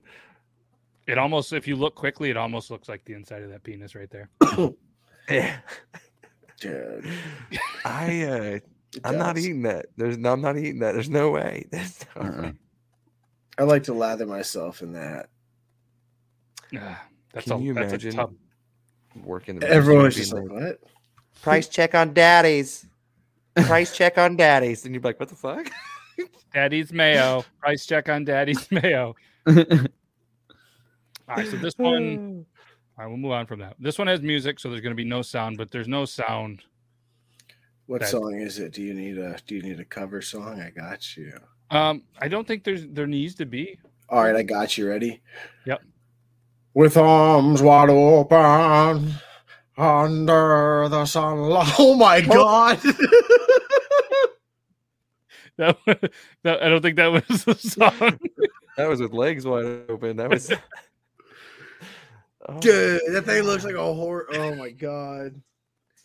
It 1.07 1.18
almost, 1.18 1.53
if 1.53 1.68
you 1.68 1.76
look 1.78 1.95
quickly, 1.95 2.30
it 2.30 2.38
almost 2.38 2.70
looks 2.70 2.89
like 2.89 3.03
the 3.05 3.13
inside 3.13 3.41
of 3.41 3.49
that 3.51 3.63
penis 3.63 3.95
right 3.95 4.09
there. 4.09 4.30
Yeah. 5.30 5.57
Dude. 6.61 7.05
I 7.84 8.24
uh 8.24 8.41
It 8.41 8.63
I'm 9.03 9.18
not 9.18 9.38
eating 9.38 9.61
that. 9.63 9.88
There's 9.97 10.18
no, 10.18 10.32
I'm 10.32 10.39
not 10.41 10.57
eating 10.57 10.80
that. 10.80 10.93
There's 10.93 11.09
no 11.09 11.32
way. 11.32 11.65
There's 11.72 12.05
no 12.15 12.22
Uh-uh. 12.22 12.41
way. 12.43 12.53
I 13.57 13.63
like 13.63 13.84
to 13.84 13.93
lather 13.93 14.26
myself 14.26 14.82
in 14.82 14.93
that. 14.93 15.28
Ah, 16.80 17.03
That's 17.34 17.47
Can 17.47 17.57
a 17.57 17.61
you 17.61 17.74
that's 17.74 17.91
a 17.91 17.95
imagine 17.95 18.13
tough. 18.15 18.30
working? 19.26 19.59
the 19.59 19.68
Everyone's 19.70 20.15
just 20.15 20.34
being 20.34 20.47
like, 20.47 20.61
what? 20.63 20.80
price 21.41 21.68
check 21.68 21.93
on 21.93 22.13
daddies. 22.13 22.86
Price 23.66 23.95
check 23.95 24.18
on 24.18 24.36
daddies, 24.36 24.86
and 24.86 24.93
you're 24.93 25.01
like, 25.03 25.20
what 25.20 25.30
the 25.30 25.36
fuck? 25.36 25.70
Daddy's 26.53 26.91
mayo. 26.91 27.43
Price 27.60 27.86
check 27.86 28.10
on 28.10 28.24
Daddy's 28.26 28.70
mayo. 28.72 29.16
All 29.47 31.36
right, 31.36 31.47
so 31.47 31.58
this 31.58 31.74
one, 31.78 32.45
all 32.97 33.03
right, 33.03 33.08
we'll 33.08 33.18
move 33.18 33.34
on 33.34 33.45
from 33.45 33.60
that. 33.60 33.76
This 33.80 33.97
one 33.97 34.08
has 34.08 34.22
music, 34.22 34.60
so 34.60 34.70
there's 34.70 34.80
going 34.82 34.95
to 34.95 34.95
be 34.95 35.03
no 35.03 35.22
sound, 35.22 35.58
but 35.58 35.72
there's 35.72 35.88
no 35.89 36.05
sound. 36.05 36.64
What 37.86 37.99
That- 38.01 38.10
song 38.10 38.36
is 38.39 38.60
it? 38.60 38.72
Do 38.74 38.82
you 38.82 38.93
need 38.93 39.18
a 39.18 39.38
do 39.45 39.55
you 39.55 39.62
need 39.62 39.80
a 39.80 39.86
cover 39.86 40.22
song? 40.22 40.62
I 40.62 40.70
got 40.70 41.16
you. 41.18 41.34
Um, 41.70 42.03
I 42.20 42.28
don't 42.30 42.47
think 42.47 42.64
there's 42.64 42.88
there 42.88 43.08
needs 43.08 43.36
to 43.36 43.45
be. 43.45 43.78
All 44.10 44.24
right, 44.24 44.36
I 44.36 44.43
got 44.43 44.78
you. 44.78 44.88
Ready? 44.88 45.22
Yep. 45.66 45.82
With 46.74 46.95
arms 46.95 47.62
wide 47.62 47.89
open 47.89 49.14
under 49.78 50.88
the 50.90 51.06
sunlight. 51.06 51.74
Oh 51.80 51.96
my 51.96 52.22
god. 52.22 52.80
That, 55.58 55.76
that 56.44 56.62
I 56.62 56.70
don't 56.70 56.84
think 56.84 56.98
that 56.98 57.08
was 57.12 57.44
the 57.46 57.56
song. 57.56 58.20
That 58.78 58.88
was 58.88 59.02
with 59.02 59.12
legs 59.12 59.44
wide 59.44 59.66
open. 59.90 60.18
That 60.18 60.30
was. 60.30 60.52
Oh, 62.48 62.60
Dude, 62.60 63.02
that 63.10 63.26
thing 63.26 63.42
looks 63.42 63.64
like 63.64 63.74
a 63.74 63.94
horror. 63.94 64.28
Oh 64.34 64.54
my 64.54 64.70
god. 64.70 65.42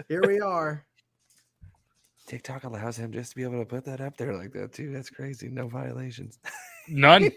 Here 0.08 0.22
we 0.26 0.40
are. 0.40 0.86
TikTok 2.26 2.64
allows 2.64 2.96
him 2.96 3.12
just 3.12 3.32
to 3.32 3.36
be 3.36 3.42
able 3.42 3.58
to 3.58 3.66
put 3.66 3.84
that 3.84 4.00
up 4.00 4.16
there 4.16 4.34
like 4.34 4.52
that 4.52 4.72
too. 4.72 4.90
That's 4.90 5.10
crazy. 5.10 5.48
No 5.50 5.68
violations. 5.68 6.38
None, 6.88 7.30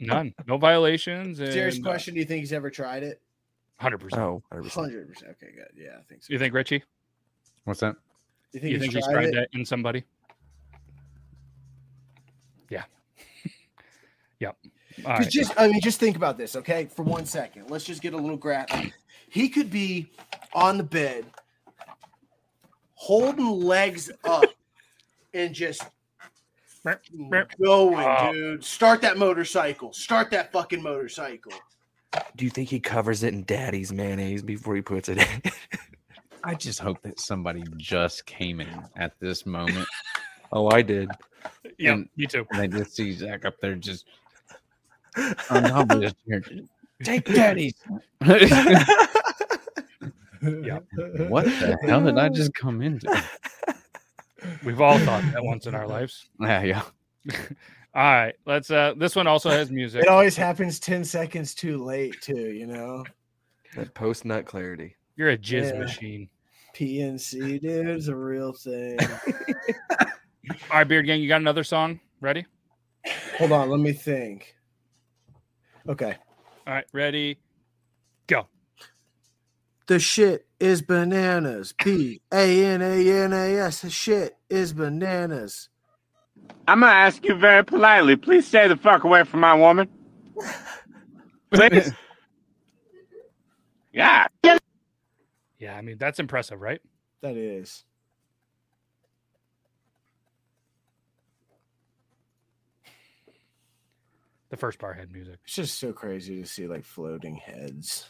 none, 0.00 0.34
no 0.46 0.56
violations. 0.56 1.36
Serious 1.36 1.76
and, 1.76 1.86
uh, 1.86 1.90
question. 1.90 2.14
Do 2.14 2.20
you 2.20 2.26
think 2.26 2.40
he's 2.40 2.54
ever 2.54 2.70
tried 2.70 3.02
it? 3.02 3.20
Hundred 3.80 3.98
percent. 3.98 4.20
Oh, 4.22 4.42
100%. 4.52 4.70
Hundred 4.72 5.08
percent. 5.08 5.30
Okay, 5.42 5.52
good. 5.54 5.68
Yeah, 5.74 5.96
I 5.98 6.02
think 6.02 6.22
so. 6.22 6.32
You 6.32 6.38
think 6.38 6.52
Richie? 6.52 6.82
What's 7.64 7.80
that? 7.80 7.96
You 8.52 8.60
think, 8.60 8.72
You 8.72 8.78
he's, 8.78 8.80
think 8.82 8.94
he's 8.94 9.04
tried 9.04 9.12
tried 9.14 9.24
it? 9.28 9.34
that 9.34 9.48
in 9.58 9.64
somebody? 9.64 10.04
Yeah. 12.68 12.84
yep. 14.40 14.56
Right. 15.04 15.28
just 15.30 15.52
I 15.56 15.68
mean, 15.68 15.80
just 15.80 15.98
think 15.98 16.16
about 16.16 16.36
this, 16.36 16.56
okay? 16.56 16.86
For 16.94 17.02
one 17.04 17.24
second, 17.24 17.70
let's 17.70 17.84
just 17.84 18.02
get 18.02 18.12
a 18.12 18.16
little 18.18 18.36
graphic. 18.36 18.92
He 19.30 19.48
could 19.48 19.70
be 19.70 20.10
on 20.52 20.76
the 20.76 20.82
bed, 20.84 21.24
holding 22.94 23.46
legs 23.46 24.10
up, 24.24 24.44
and 25.32 25.54
just 25.54 25.82
going, 26.84 28.06
Oh. 28.06 28.32
dude. 28.32 28.64
Start 28.64 29.00
that 29.02 29.16
motorcycle. 29.16 29.92
Start 29.92 30.30
that 30.32 30.52
fucking 30.52 30.82
motorcycle. 30.82 31.52
Do 32.36 32.44
you 32.44 32.50
think 32.50 32.68
he 32.68 32.80
covers 32.80 33.22
it 33.22 33.32
in 33.34 33.44
daddy's 33.44 33.92
mayonnaise 33.92 34.42
before 34.42 34.74
he 34.74 34.82
puts 34.82 35.08
it 35.08 35.18
in? 35.18 35.52
I 36.42 36.54
just 36.54 36.80
hope 36.80 37.00
that 37.02 37.20
somebody 37.20 37.62
just 37.76 38.26
came 38.26 38.60
in 38.60 38.82
at 38.96 39.12
this 39.20 39.46
moment. 39.46 39.86
oh, 40.52 40.70
I 40.70 40.82
did. 40.82 41.10
Yeah, 41.78 41.92
and- 41.92 42.08
me 42.16 42.26
too. 42.26 42.46
And 42.50 42.60
they 42.60 42.78
just 42.78 42.96
see 42.96 43.12
Zach 43.12 43.44
up 43.44 43.54
there 43.60 43.74
just 43.76 44.06
on 45.50 45.62
top 45.64 45.90
of 45.90 46.00
this. 46.00 46.14
Take 47.04 47.24
daddy's. 47.26 47.74
Yeah. 50.42 50.78
What 51.28 51.44
the 51.44 51.76
hell 51.86 52.02
did 52.02 52.16
I 52.18 52.30
just 52.30 52.54
come 52.54 52.80
into? 52.80 53.06
We've 54.64 54.80
all 54.80 54.98
thought 55.00 55.22
that 55.32 55.44
once 55.44 55.66
in 55.66 55.74
our 55.74 55.86
lives. 55.86 56.28
Yeah, 56.40 56.62
yeah. 56.62 56.82
All 57.94 58.02
right, 58.02 58.34
let's. 58.46 58.70
uh 58.70 58.94
This 58.96 59.16
one 59.16 59.26
also 59.26 59.50
has 59.50 59.70
music. 59.70 60.02
It 60.02 60.08
always 60.08 60.36
happens 60.36 60.78
10 60.78 61.04
seconds 61.04 61.54
too 61.54 61.78
late, 61.78 62.20
too, 62.20 62.52
you 62.52 62.66
know? 62.66 63.04
That 63.76 63.92
post 63.94 64.24
nut 64.24 64.46
clarity. 64.46 64.96
You're 65.16 65.30
a 65.30 65.38
jizz 65.38 65.72
Yeah. 65.72 65.78
machine. 65.80 66.28
PNC, 66.74 67.60
dude, 67.60 67.88
is 67.88 68.06
a 68.08 68.14
real 68.14 68.52
thing. 68.52 69.00
All 70.70 70.78
right, 70.78 70.84
Beard 70.88 71.06
Gang, 71.06 71.20
you 71.20 71.28
got 71.28 71.40
another 71.40 71.64
song 71.64 71.98
ready? 72.20 72.46
Hold 73.38 73.52
on, 73.52 73.68
let 73.70 73.80
me 73.80 73.92
think. 73.92 74.54
Okay. 75.88 76.16
All 76.66 76.74
right, 76.74 76.84
ready, 76.92 77.38
go. 78.28 78.46
The 79.88 79.98
shit 79.98 80.46
is 80.60 80.80
bananas. 80.82 81.74
B 81.84 82.22
A 82.32 82.64
N 82.64 82.82
A 82.82 83.24
N 83.24 83.32
A 83.32 83.56
S. 83.56 83.80
The 83.82 83.90
shit 83.90 84.36
is 84.48 84.72
bananas. 84.72 85.68
I'm 86.68 86.80
gonna 86.80 86.92
ask 86.92 87.24
you 87.24 87.34
very 87.34 87.64
politely. 87.64 88.16
Please 88.16 88.46
stay 88.46 88.68
the 88.68 88.76
fuck 88.76 89.04
away 89.04 89.24
from 89.24 89.40
my 89.40 89.54
woman. 89.54 89.88
Please. 91.50 91.92
yeah. 93.92 94.26
Yeah, 95.58 95.76
I 95.76 95.82
mean 95.82 95.98
that's 95.98 96.18
impressive, 96.18 96.60
right? 96.60 96.80
That 97.22 97.36
is. 97.36 97.84
The 104.50 104.56
first 104.56 104.78
bar 104.78 104.94
had 104.94 105.12
music. 105.12 105.38
It's 105.44 105.54
just 105.54 105.78
so 105.78 105.92
crazy 105.92 106.40
to 106.40 106.46
see 106.48 106.66
like 106.66 106.84
floating 106.84 107.36
heads. 107.36 108.06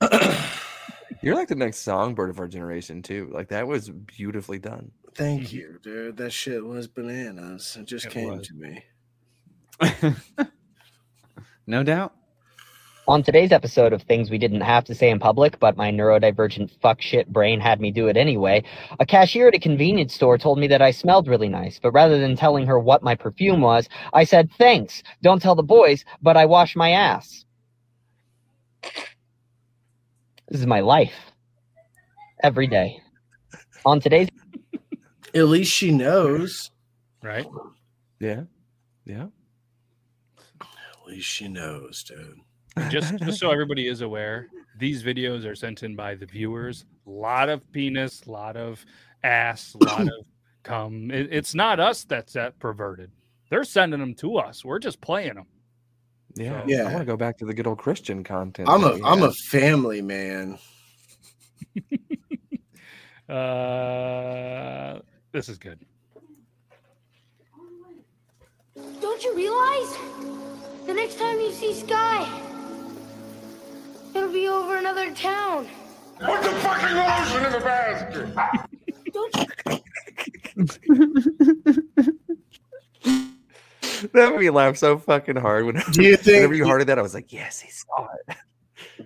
You're 1.22 1.34
like 1.34 1.48
the 1.48 1.54
next 1.54 1.78
songbird 1.78 2.30
of 2.30 2.38
our 2.38 2.48
generation 2.48 3.02
too. 3.02 3.30
Like 3.32 3.48
that 3.48 3.66
was 3.66 3.90
beautifully 3.90 4.58
done. 4.58 4.90
Thank 5.14 5.52
you, 5.52 5.78
dude. 5.82 6.16
That 6.16 6.32
shit 6.32 6.64
was 6.64 6.86
bananas. 6.86 7.76
It 7.80 7.86
just 7.86 8.06
it 8.06 8.12
came 8.12 8.36
was. 8.38 8.48
to 8.48 8.54
me. 8.54 8.84
no 11.66 11.82
doubt. 11.82 12.14
On 13.08 13.22
today's 13.22 13.52
episode 13.52 13.94
of 13.94 14.02
Things 14.02 14.30
We 14.30 14.36
Didn't 14.36 14.60
Have 14.60 14.84
to 14.84 14.94
Say 14.94 15.08
in 15.08 15.18
Public, 15.18 15.58
but 15.58 15.78
my 15.78 15.90
neurodivergent 15.90 16.70
fuck 16.82 17.00
shit 17.00 17.32
brain 17.32 17.58
had 17.58 17.80
me 17.80 17.90
do 17.90 18.06
it 18.06 18.18
anyway, 18.18 18.62
a 19.00 19.06
cashier 19.06 19.48
at 19.48 19.54
a 19.54 19.58
convenience 19.58 20.12
store 20.12 20.36
told 20.36 20.58
me 20.58 20.66
that 20.66 20.82
I 20.82 20.90
smelled 20.90 21.26
really 21.26 21.48
nice, 21.48 21.78
but 21.82 21.92
rather 21.92 22.18
than 22.20 22.36
telling 22.36 22.66
her 22.66 22.78
what 22.78 23.02
my 23.02 23.14
perfume 23.14 23.62
was, 23.62 23.88
I 24.12 24.24
said, 24.24 24.50
thanks, 24.58 25.02
don't 25.22 25.40
tell 25.40 25.54
the 25.54 25.62
boys, 25.62 26.04
but 26.20 26.36
I 26.36 26.44
wash 26.44 26.76
my 26.76 26.90
ass. 26.90 27.46
This 30.50 30.60
is 30.60 30.66
my 30.66 30.80
life. 30.80 31.14
Every 32.42 32.66
day. 32.66 33.00
On 33.84 34.00
today's. 34.00 34.28
At 35.34 35.48
least 35.48 35.72
she 35.72 35.92
knows. 35.92 36.70
Right? 37.22 37.46
Yeah. 38.20 38.42
Yeah. 39.04 39.26
At 40.60 41.06
least 41.06 41.26
she 41.26 41.48
knows, 41.48 42.02
dude 42.02 42.40
just 42.88 43.16
just 43.24 43.38
so 43.38 43.50
everybody 43.50 43.88
is 43.88 44.00
aware, 44.00 44.48
these 44.78 45.02
videos 45.02 45.44
are 45.44 45.54
sent 45.54 45.82
in 45.82 45.96
by 45.96 46.14
the 46.14 46.26
viewers. 46.26 46.84
A 47.06 47.10
lot 47.10 47.48
of 47.48 47.70
penis, 47.72 48.22
a 48.26 48.30
lot 48.30 48.56
of 48.56 48.84
ass, 49.24 49.74
a 49.80 49.84
lot 49.84 50.02
of 50.02 50.26
cum. 50.62 51.10
It, 51.10 51.28
it's 51.30 51.54
not 51.54 51.80
us 51.80 52.04
that's 52.04 52.34
that 52.34 52.58
perverted. 52.58 53.10
They're 53.50 53.64
sending 53.64 54.00
them 54.00 54.14
to 54.16 54.36
us. 54.36 54.64
We're 54.64 54.78
just 54.78 55.00
playing 55.00 55.34
them. 55.34 55.46
Yeah, 56.34 56.62
so, 56.62 56.68
yeah. 56.68 56.82
I 56.82 56.92
want 56.92 56.98
to 56.98 57.04
go 57.04 57.16
back 57.16 57.38
to 57.38 57.44
the 57.44 57.54
good 57.54 57.66
old 57.66 57.78
Christian 57.78 58.22
content. 58.24 58.68
I'm 58.68 58.84
a 58.84 58.98
I'm 59.04 59.22
a 59.22 59.32
family 59.32 60.02
man. 60.02 60.58
uh, 63.28 65.00
this 65.32 65.48
is 65.48 65.58
good. 65.58 65.80
Don't 69.00 69.24
you 69.24 69.34
realize 69.34 69.96
the 70.86 70.94
next 70.94 71.18
time 71.18 71.40
you 71.40 71.52
see 71.52 71.74
Sky, 71.74 72.28
It'll 74.14 74.32
be 74.32 74.48
over 74.48 74.76
another 74.76 75.12
town. 75.14 75.68
Put 76.18 76.42
the 76.42 76.50
fucking 76.50 76.96
lotion 76.96 77.44
in 77.44 77.52
the 77.52 77.60
basket. 77.60 78.34
that 84.12 84.30
made 84.30 84.40
me 84.40 84.50
laugh 84.50 84.76
so 84.76 84.98
fucking 84.98 85.36
hard 85.36 85.64
when 85.66 85.82
do 85.92 86.02
you 86.02 86.16
think 86.16 86.36
whenever 86.36 86.54
you 86.54 86.66
heard 86.66 86.86
that 86.86 86.98
I 86.98 87.02
was 87.02 87.14
like 87.14 87.32
yes 87.32 87.60
he 87.60 87.70
saw 87.70 88.08
it. 88.28 88.36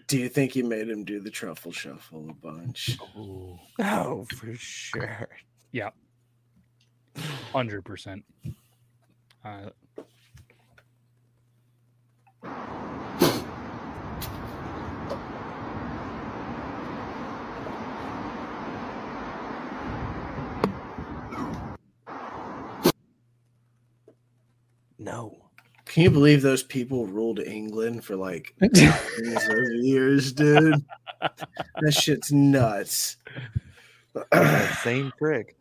Do 0.07 0.19
you 0.19 0.29
think 0.29 0.53
he 0.53 0.63
made 0.63 0.89
him 0.89 1.05
do 1.05 1.21
the 1.21 1.31
truffle 1.31 1.73
shuffle 1.73 2.29
a 2.31 2.35
bunch? 2.35 2.99
Ooh. 3.17 3.59
oh 3.81 4.27
for 4.37 4.55
sure. 4.55 5.29
Yeah. 5.71 5.91
100% 7.53 8.23
uh, 9.45 9.71
No. 25.03 25.37
Can 25.85 26.05
you 26.05 26.11
believe 26.11 26.43
those 26.43 26.63
people 26.63 27.07
ruled 27.07 27.41
England 27.41 28.05
for 28.05 28.17
like 28.17 28.55
years, 28.61 30.33
dude? 30.33 30.85
that 31.21 31.93
shit's 31.93 32.33
nuts. 32.33 33.17
Same 34.83 35.13
trick 35.19 35.57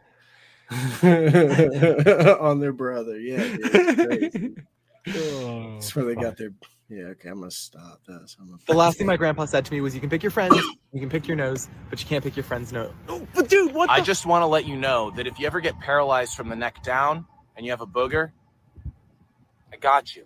on 1.03 2.59
their 2.59 2.71
brother. 2.71 3.19
Yeah, 3.19 3.43
dude, 3.43 4.65
oh, 5.09 5.73
That's 5.73 5.95
where 5.95 6.05
they 6.05 6.15
got 6.15 6.37
their. 6.37 6.51
Yeah, 6.89 7.05
okay, 7.05 7.29
I'm 7.29 7.39
gonna 7.39 7.51
stop 7.51 8.01
this. 8.07 8.35
Gonna 8.35 8.57
the 8.67 8.73
last 8.73 8.97
thing 8.97 9.07
my 9.07 9.17
grandpa 9.17 9.45
said 9.45 9.65
to 9.65 9.71
me 9.73 9.81
was, 9.81 9.95
"You 9.95 10.01
can 10.01 10.09
pick 10.09 10.21
your 10.23 10.31
friends, 10.31 10.55
you 10.91 10.99
can 10.99 11.09
pick 11.09 11.27
your 11.27 11.37
nose, 11.37 11.69
but 11.89 12.01
you 12.01 12.07
can't 12.07 12.23
pick 12.23 12.35
your 12.35 12.43
friend's 12.43 12.71
nose." 12.73 12.91
Oh, 13.07 13.25
but 13.33 13.49
dude, 13.49 13.73
what? 13.73 13.89
I 13.89 14.01
just 14.01 14.25
want 14.25 14.43
to 14.43 14.47
let 14.47 14.65
you 14.65 14.75
know 14.75 15.11
that 15.11 15.27
if 15.27 15.39
you 15.39 15.47
ever 15.47 15.61
get 15.61 15.79
paralyzed 15.79 16.35
from 16.35 16.49
the 16.49 16.55
neck 16.55 16.83
down 16.83 17.25
and 17.55 17.65
you 17.65 17.71
have 17.71 17.81
a 17.81 17.87
booger, 17.87 18.31
I 19.73 19.77
got 19.77 20.15
you. 20.15 20.25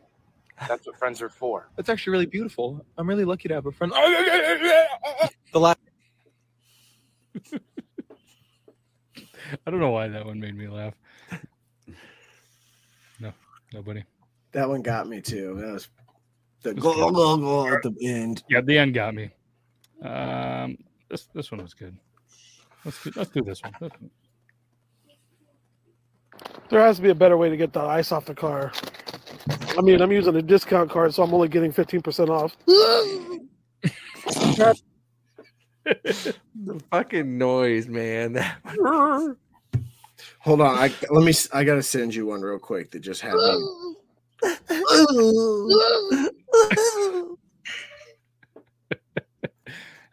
That's 0.68 0.88
what 0.88 0.98
friends 0.98 1.22
are 1.22 1.30
for. 1.30 1.70
That's 1.76 1.90
actually 1.90 2.12
really 2.12 2.26
beautiful. 2.26 2.86
I'm 2.98 3.08
really 3.08 3.26
lucky 3.26 3.48
to 3.50 3.56
have 3.56 3.66
a 3.66 3.72
friend. 3.72 3.94
the 5.54 5.60
last. 5.60 5.78
I 9.66 9.72
don't 9.72 9.80
know 9.80 9.92
why 9.92 10.08
that 10.08 10.26
one 10.26 10.40
made 10.40 10.56
me 10.56 10.68
laugh. 10.68 10.94
No, 13.20 13.32
nobody. 13.74 14.04
That 14.54 14.68
one 14.68 14.82
got 14.82 15.08
me 15.08 15.22
too. 15.22 15.56
That 15.60 15.74
was 15.74 15.90
the 16.62 16.74
go, 16.74 17.12
go, 17.12 17.38
go 17.38 17.68
at 17.68 17.84
the 17.84 17.96
end. 18.02 18.44
Yeah, 18.50 18.62
the 18.62 18.78
end 18.78 18.94
got 18.94 19.14
me. 19.14 19.30
Um, 20.02 20.78
this 21.10 21.28
this 21.34 21.52
one 21.52 21.62
was 21.62 21.74
good. 21.74 21.96
Let's 22.84 23.04
do, 23.04 23.12
let's 23.16 23.30
do 23.30 23.42
this 23.44 23.62
one. 23.62 23.92
There 26.70 26.80
has 26.80 26.98
to 26.98 27.02
be 27.02 27.10
a 27.10 27.16
better 27.16 27.38
way 27.38 27.50
to 27.50 27.58
get 27.58 27.74
the 27.74 27.82
ice 27.82 28.12
off 28.12 28.26
the 28.26 28.36
car. 28.36 28.72
I 29.78 29.82
mean, 29.82 30.02
I'm 30.02 30.12
using 30.12 30.36
a 30.36 30.42
discount 30.42 30.90
card, 30.90 31.14
so 31.14 31.24
I'm 31.24 31.34
only 31.34 31.48
getting 31.48 31.72
15% 31.72 32.30
off. 32.30 32.58
the 35.86 36.36
fucking 36.92 37.38
noise, 37.38 37.88
man. 37.88 38.36
Hold 40.40 40.62
on, 40.62 40.78
I 40.78 40.94
let 41.10 41.26
me. 41.26 41.34
I 41.54 41.64
gotta 41.64 41.82
send 41.82 42.14
you 42.14 42.28
one 42.28 42.42
real 42.42 42.60
quick 42.60 42.92
that 42.92 43.00
just 43.00 43.22
happened. 43.22 43.96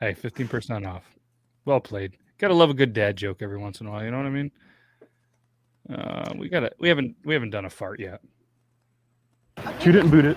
hey, 0.00 0.14
fifteen 0.14 0.48
percent 0.48 0.86
off. 0.86 1.04
Well 1.66 1.80
played. 1.80 2.16
Gotta 2.38 2.54
love 2.54 2.70
a 2.70 2.74
good 2.74 2.94
dad 2.94 3.16
joke 3.16 3.42
every 3.42 3.58
once 3.58 3.82
in 3.82 3.86
a 3.86 3.90
while. 3.90 4.02
You 4.02 4.10
know 4.10 4.16
what 4.16 4.26
I 4.26 4.30
mean? 4.30 4.50
Uh, 5.90 6.32
we 6.38 6.48
gotta. 6.48 6.72
We 6.78 6.88
haven't. 6.88 7.16
We 7.24 7.34
haven't 7.34 7.50
done 7.50 7.66
a 7.66 7.70
fart 7.70 8.00
yet. 8.00 8.22
You 9.84 9.90
didn't 9.90 10.10
boot 10.10 10.24
it. 10.24 10.36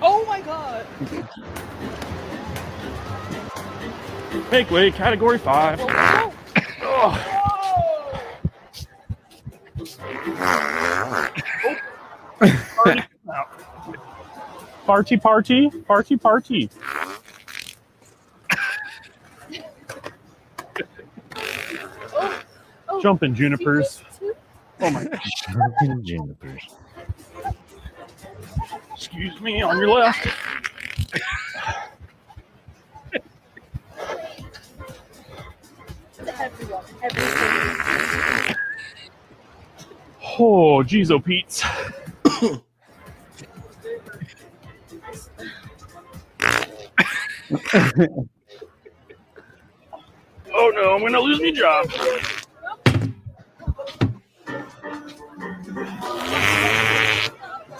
Oh 0.00 0.24
my 0.26 0.40
god. 0.40 0.86
Make 4.52 4.70
way, 4.70 4.92
category 4.92 5.38
five. 5.38 5.80
Oh. 5.80 6.32
oh. 6.82 7.38
Party, 14.86 15.16
party, 15.18 15.70
party, 15.86 16.16
party. 16.16 16.70
Oh, 16.92 17.20
oh, 22.14 22.42
oh 22.88 23.00
Jumping 23.02 23.34
junipers. 23.34 24.02
Oh 24.80 24.90
my 24.90 25.04
gosh. 25.04 25.30
Jumping 25.52 26.04
junipers. 26.04 26.62
Excuse 29.10 29.40
me, 29.40 29.62
on 29.62 29.78
your 29.78 29.88
left. 29.88 30.28
Oh, 40.38 40.82
geez, 40.82 41.10
oh, 41.10 41.18
Pete's. 41.18 41.64
oh 42.34 42.60
no, 50.52 50.94
I'm 50.94 51.00
gonna 51.00 51.18
lose 51.18 51.40
my 51.40 51.50
job. 51.50 51.86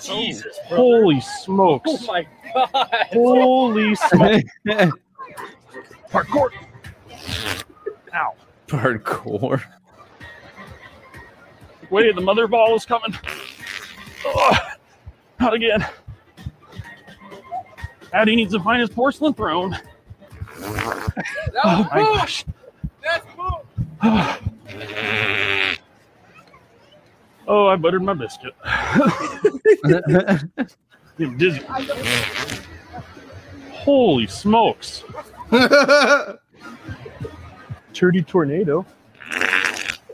Jesus. 0.02 0.58
Oh, 0.70 0.76
holy 0.76 1.20
smokes. 1.20 1.90
Oh 1.90 2.06
my 2.06 2.26
god. 2.54 3.06
Holy 3.12 3.94
smokes. 3.94 4.50
Parkour. 6.10 6.50
Ow. 8.14 8.34
Parkour. 8.66 9.62
Wait, 11.90 12.14
the 12.14 12.20
mother 12.20 12.46
ball 12.46 12.74
is 12.74 12.84
coming. 12.84 13.16
Oh, 14.24 14.56
not 15.40 15.54
again. 15.54 15.86
Addie 18.12 18.36
needs 18.36 18.52
to 18.52 18.60
find 18.60 18.80
his 18.80 18.90
porcelain 18.90 19.34
throne. 19.34 19.76
oh 20.60 21.88
my 21.90 21.98
gosh. 21.98 22.44
That's 23.02 23.26
cool. 23.36 23.64
Oh, 27.50 27.66
I 27.66 27.76
buttered 27.76 28.02
my 28.02 28.12
biscuit. 28.12 28.52
Get 31.18 31.38
dizzy. 31.38 31.62
Holy 33.72 34.26
smokes. 34.26 35.02
Turdy 37.94 38.26
tornado. 38.26 38.84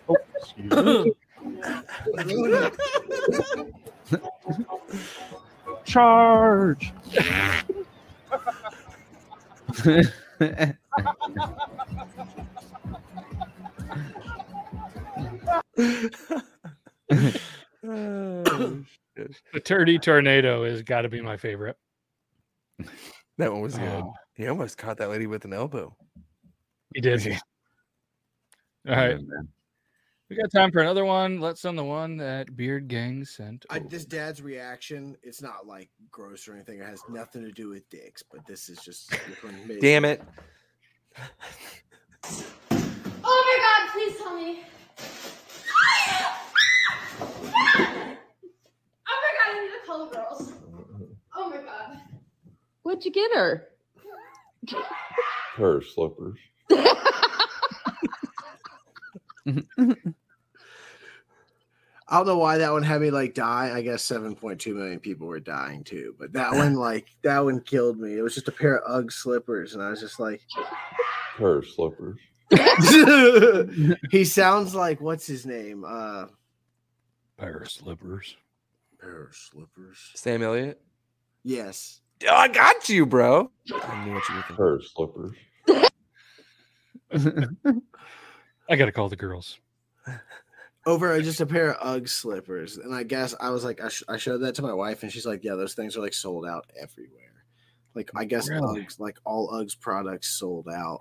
Oh, 0.09 0.17
excuse 0.37 0.71
me. 0.71 1.13
Charge. 5.85 6.93
Oh, 17.11 17.23
the 19.17 19.61
turdy 19.61 20.01
tornado 20.01 20.65
has 20.65 20.83
got 20.83 21.03
to 21.03 21.09
be 21.09 21.21
my 21.21 21.37
favorite. 21.37 21.77
That 23.39 23.53
one 23.53 23.61
was 23.61 23.77
good. 23.77 23.89
Oh. 23.89 24.13
He 24.35 24.49
almost 24.49 24.79
caught 24.79 24.99
that 24.99 25.11
lady 25.11 25.27
with 25.27 25.45
an 25.45 25.53
elbow. 25.53 25.97
He 26.95 27.01
did. 27.01 27.27
All 28.89 28.95
right. 28.95 29.19
We 30.31 30.37
got 30.37 30.51
time 30.51 30.73
for 30.73 30.81
another 30.81 31.05
one. 31.05 31.41
Let's 31.41 31.61
send 31.61 31.77
the 31.77 31.85
one 31.85 32.17
that 32.17 32.57
Beard 32.57 32.89
Gang 32.89 33.25
sent. 33.25 33.67
I, 33.71 33.79
this 33.79 34.05
dad's 34.05 34.41
reaction, 34.41 35.17
it's 35.23 35.43
not 35.43 35.67
like 35.67 35.91
gross 36.11 36.49
or 36.49 36.55
anything. 36.55 36.81
It 36.81 36.87
has 36.87 37.03
nothing 37.09 37.43
to 37.43 37.53
do 37.53 37.69
with 37.69 37.89
dicks, 37.91 38.23
but 38.23 38.47
this 38.47 38.69
is 38.69 38.79
just 38.79 39.15
Damn 39.81 40.05
it. 40.05 40.23
Oh 42.73 43.23
my 43.23 43.59
god, 43.61 43.93
please 43.93 44.17
tell 44.17 44.37
me. 44.37 44.65
Oh 47.27 48.19
my 49.07 49.31
god, 49.39 49.47
I 49.47 49.61
need 49.61 49.71
to 49.71 49.87
call 49.87 50.07
the 50.07 50.15
girls. 50.15 50.53
Oh 51.35 51.51
my 51.51 51.57
god. 51.59 52.01
What'd 52.83 53.05
you 53.05 53.13
get 53.13 53.35
her? 53.35 53.69
Her 55.57 55.83
slippers. 55.83 56.39
I 62.07 62.19
don't 62.19 62.27
know 62.27 62.39
why 62.39 62.59
that 62.59 62.73
one 62.73 62.83
had 62.83 63.01
me 63.01 63.11
like 63.11 63.35
die. 63.35 63.73
I 63.75 63.81
guess 63.83 64.07
7.2 64.07 64.75
million 64.75 65.01
people 65.01 65.27
were 65.27 65.41
dying 65.41 65.85
too, 65.85 66.15
but 66.19 66.33
that 66.35 66.53
one, 66.57 66.75
like, 66.75 67.09
that 67.23 67.43
one 67.43 67.61
killed 67.61 67.99
me. 67.99 68.19
It 68.19 68.23
was 68.23 68.35
just 68.35 68.49
a 68.49 68.53
pair 68.53 68.79
of 68.79 69.05
Ugg 69.05 69.11
slippers, 69.11 69.75
and 69.75 69.83
I 69.83 69.91
was 69.91 70.01
just 70.01 70.21
like, 70.21 70.43
Her 71.37 71.63
slippers. 71.63 72.19
he 74.11 74.25
sounds 74.25 74.75
like 74.75 75.01
what's 75.01 75.27
his 75.27 75.47
name? 75.47 75.85
Uh, 75.87 76.27
pair 77.39 77.59
of 77.59 77.71
slippers. 77.71 78.37
Pair 79.01 79.25
of 79.25 79.35
slippers. 79.37 79.99
Sam 80.15 80.43
Elliott. 80.43 80.81
Yes. 81.43 82.01
Oh, 82.29 82.35
I 82.35 82.49
got 82.49 82.89
you, 82.89 83.05
bro. 83.07 83.51
I 83.83 84.05
knew 84.05 84.15
what 84.15 84.29
you 84.29 84.35
were 84.37 84.43
thinking. 84.43 84.57
Her 84.57 84.81
slippers. 84.81 85.37
I 88.69 88.77
got 88.77 88.87
to 88.87 88.93
call 88.93 89.09
the 89.09 89.17
girls. 89.17 89.59
over 90.87 91.13
uh, 91.13 91.21
just 91.21 91.41
a 91.41 91.47
pair 91.47 91.73
of 91.73 91.97
Ugg 91.97 92.09
slippers. 92.09 92.77
And 92.79 92.95
I 92.95 93.03
guess 93.03 93.35
I 93.41 93.51
was 93.51 93.65
like, 93.65 93.83
I, 93.83 93.89
sh- 93.89 94.05
I 94.09 94.17
showed 94.17 94.39
that 94.39 94.55
to 94.57 94.63
my 94.63 94.73
wife, 94.73 95.03
and 95.03 95.13
she's 95.13 95.27
like, 95.27 95.45
yeah, 95.45 95.55
those 95.55 95.75
things 95.75 95.97
are 95.97 96.01
like 96.01 96.15
sold 96.15 96.47
out 96.47 96.67
everywhere. 96.81 97.21
Like, 97.95 98.11
I 98.17 98.25
guess 98.25 98.49
Really? 98.49 98.83
Uggs, 98.83 98.99
like 98.99 99.19
all 99.25 99.51
Uggs 99.51 99.79
products 99.79 100.29
sold 100.39 100.69
out. 100.69 101.01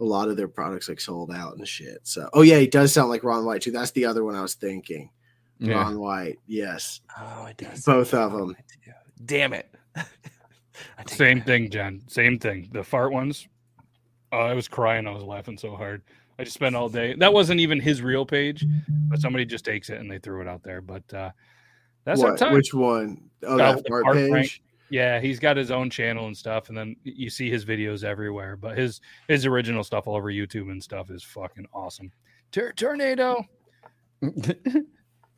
A 0.00 0.04
lot 0.04 0.28
of 0.28 0.36
their 0.38 0.48
products 0.48 0.88
like 0.88 1.00
sold 1.00 1.30
out 1.30 1.56
and 1.58 1.68
shit. 1.68 1.98
So, 2.04 2.30
oh 2.32 2.40
yeah, 2.40 2.58
he 2.58 2.66
does 2.66 2.90
sound 2.92 3.10
like 3.10 3.22
Ron 3.22 3.44
White 3.44 3.60
too. 3.60 3.70
That's 3.70 3.90
the 3.90 4.06
other 4.06 4.24
one 4.24 4.34
I 4.34 4.40
was 4.40 4.54
thinking. 4.54 5.10
Yeah. 5.60 5.74
Ron 5.82 5.98
White, 6.00 6.38
yes. 6.46 7.00
Oh, 7.18 7.46
it 7.46 7.56
does. 7.58 7.84
Both 7.84 8.14
of 8.14 8.32
them. 8.32 8.56
Damn 9.26 9.52
it. 9.52 9.72
Same 11.06 11.42
thing, 11.42 11.70
Jen. 11.70 12.02
Same 12.08 12.38
thing. 12.38 12.68
The 12.72 12.82
fart 12.82 13.12
ones. 13.12 13.46
Oh, 14.32 14.38
I 14.38 14.54
was 14.54 14.68
crying. 14.68 15.06
I 15.06 15.10
was 15.10 15.22
laughing 15.22 15.58
so 15.58 15.76
hard. 15.76 16.02
I 16.38 16.44
just 16.44 16.54
spent 16.54 16.74
all 16.74 16.88
day. 16.88 17.14
That 17.18 17.32
wasn't 17.34 17.60
even 17.60 17.78
his 17.80 18.00
real 18.00 18.24
page, 18.24 18.64
but 19.10 19.20
somebody 19.20 19.44
just 19.44 19.64
takes 19.64 19.90
it 19.90 20.00
and 20.00 20.10
they 20.10 20.18
threw 20.18 20.40
it 20.40 20.48
out 20.48 20.62
there. 20.62 20.80
But 20.80 21.12
uh 21.12 21.30
that's 22.04 22.22
our 22.22 22.30
What? 22.30 22.38
time. 22.38 22.54
Which 22.54 22.72
one? 22.72 23.20
Oh, 23.44 23.54
Uh, 23.54 23.56
that 23.74 23.82
the 23.82 23.88
fart 23.90 24.04
fart 24.04 24.16
page. 24.16 24.30
prank. 24.30 24.62
Yeah, 24.88 25.20
he's 25.20 25.38
got 25.38 25.56
his 25.58 25.70
own 25.70 25.90
channel 25.90 26.26
and 26.26 26.36
stuff, 26.36 26.68
and 26.68 26.76
then 26.76 26.96
you 27.04 27.28
see 27.30 27.50
his 27.50 27.64
videos 27.66 28.02
everywhere. 28.04 28.56
But 28.56 28.78
his 28.78 29.00
his 29.28 29.44
original 29.46 29.84
stuff 29.84 30.06
all 30.06 30.16
over 30.16 30.32
YouTube 30.32 30.70
and 30.70 30.82
stuff 30.82 31.10
is 31.10 31.22
fucking 31.22 31.66
awesome. 31.74 32.10
Tur- 32.52 32.72
tornado. 32.72 33.44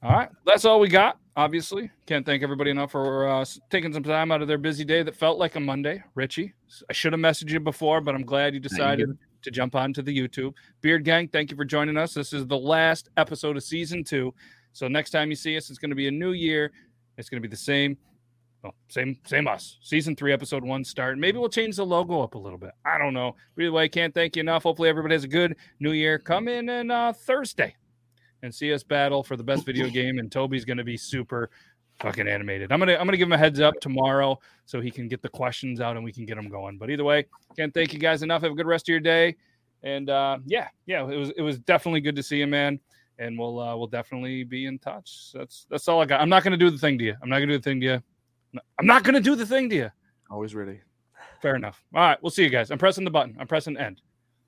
all 0.02 0.12
right, 0.12 0.28
that's 0.44 0.64
all 0.64 0.80
we 0.80 0.88
got. 0.88 1.18
Obviously, 1.36 1.90
can't 2.06 2.26
thank 2.26 2.42
everybody 2.42 2.70
enough 2.70 2.90
for 2.90 3.28
uh, 3.28 3.44
taking 3.70 3.92
some 3.92 4.02
time 4.02 4.30
out 4.32 4.42
of 4.42 4.48
their 4.48 4.58
busy 4.58 4.84
day 4.84 5.02
that 5.02 5.14
felt 5.14 5.38
like 5.38 5.54
a 5.54 5.60
Monday. 5.60 6.02
Richie, 6.14 6.52
I 6.90 6.92
should 6.92 7.12
have 7.12 7.20
messaged 7.20 7.50
you 7.50 7.60
before, 7.60 8.00
but 8.00 8.14
I'm 8.14 8.24
glad 8.24 8.52
you 8.52 8.60
decided 8.60 9.16
to 9.42 9.50
jump 9.50 9.74
onto 9.74 10.02
the 10.02 10.16
YouTube. 10.16 10.54
Beard 10.80 11.04
Gang, 11.04 11.28
thank 11.28 11.50
you 11.50 11.56
for 11.56 11.64
joining 11.64 11.96
us. 11.96 12.14
This 12.14 12.32
is 12.32 12.46
the 12.46 12.58
last 12.58 13.10
episode 13.16 13.56
of 13.56 13.62
season 13.62 14.04
two. 14.04 14.34
So 14.72 14.88
next 14.88 15.10
time 15.10 15.30
you 15.30 15.36
see 15.36 15.56
us, 15.56 15.70
it's 15.70 15.78
going 15.78 15.90
to 15.90 15.96
be 15.96 16.08
a 16.08 16.12
new 16.12 16.32
year. 16.32 16.72
It's 17.16 17.28
going 17.28 17.40
to 17.40 17.48
be 17.48 17.50
the 17.50 17.56
same. 17.56 17.96
Well, 18.62 18.74
same, 18.88 19.18
same 19.24 19.48
us. 19.48 19.78
Season 19.82 20.14
three, 20.14 20.32
episode 20.32 20.64
one 20.64 20.84
start. 20.84 21.16
Maybe 21.16 21.38
we'll 21.38 21.48
change 21.48 21.76
the 21.76 21.86
logo 21.86 22.22
up 22.22 22.34
a 22.34 22.38
little 22.38 22.58
bit. 22.58 22.72
I 22.84 22.98
don't 22.98 23.14
know. 23.14 23.36
Either 23.58 23.72
way, 23.72 23.88
can't 23.88 24.14
thank 24.14 24.36
you 24.36 24.40
enough. 24.40 24.64
Hopefully, 24.64 24.88
everybody 24.88 25.14
has 25.14 25.24
a 25.24 25.28
good 25.28 25.56
new 25.80 25.92
year. 25.92 26.18
Come 26.18 26.48
in 26.48 26.68
on 26.68 26.90
uh, 26.90 27.12
Thursday 27.12 27.74
and 28.42 28.54
see 28.54 28.72
us 28.72 28.82
battle 28.82 29.22
for 29.22 29.36
the 29.36 29.44
best 29.44 29.64
video 29.64 29.88
game. 29.90 30.18
And 30.18 30.30
Toby's 30.30 30.64
going 30.64 30.78
to 30.78 30.84
be 30.84 30.96
super 30.96 31.50
fucking 32.00 32.26
animated. 32.26 32.72
I'm 32.72 32.78
gonna 32.78 32.94
I'm 32.94 33.06
gonna 33.06 33.16
give 33.16 33.28
him 33.28 33.32
a 33.32 33.38
heads 33.38 33.60
up 33.60 33.74
tomorrow 33.80 34.38
so 34.66 34.80
he 34.80 34.90
can 34.90 35.08
get 35.08 35.22
the 35.22 35.28
questions 35.28 35.80
out 35.80 35.96
and 35.96 36.04
we 36.04 36.12
can 36.12 36.26
get 36.26 36.36
them 36.36 36.48
going. 36.48 36.78
But 36.78 36.90
either 36.90 37.04
way, 37.04 37.26
can't 37.56 37.72
thank 37.72 37.92
you 37.92 37.98
guys 37.98 38.22
enough. 38.22 38.42
Have 38.42 38.52
a 38.52 38.54
good 38.54 38.66
rest 38.66 38.84
of 38.84 38.88
your 38.88 39.00
day. 39.00 39.36
And 39.82 40.10
uh, 40.10 40.38
yeah, 40.46 40.68
yeah, 40.86 41.02
it 41.08 41.16
was 41.16 41.30
it 41.36 41.42
was 41.42 41.58
definitely 41.60 42.00
good 42.00 42.16
to 42.16 42.22
see 42.22 42.38
you, 42.38 42.46
man. 42.46 42.80
And 43.18 43.38
we'll 43.38 43.60
uh, 43.60 43.76
we'll 43.76 43.86
definitely 43.88 44.44
be 44.44 44.66
in 44.66 44.78
touch. 44.78 45.30
That's 45.34 45.66
that's 45.70 45.88
all 45.88 46.00
I 46.00 46.06
got. 46.06 46.20
I'm 46.20 46.28
not 46.28 46.44
gonna 46.44 46.56
do 46.56 46.70
the 46.70 46.78
thing 46.78 46.98
to 46.98 47.04
you. 47.04 47.16
I'm 47.22 47.28
not 47.28 47.36
gonna 47.36 47.52
do 47.52 47.58
the 47.58 47.62
thing 47.62 47.80
to 47.80 47.86
you. 47.86 48.02
I'm 48.78 48.86
not 48.86 49.04
gonna 49.04 49.20
do 49.20 49.34
the 49.34 49.46
thing 49.46 49.68
to 49.70 49.76
you. 49.76 49.90
Always 50.30 50.54
ready. 50.54 50.80
Fair 51.40 51.56
enough. 51.56 51.82
All 51.94 52.00
right, 52.00 52.18
we'll 52.22 52.30
see 52.30 52.42
you 52.42 52.50
guys. 52.50 52.70
I'm 52.70 52.78
pressing 52.78 53.04
the 53.04 53.10
button. 53.10 53.36
I'm 53.38 53.46
pressing 53.46 53.76
end. 53.76 54.00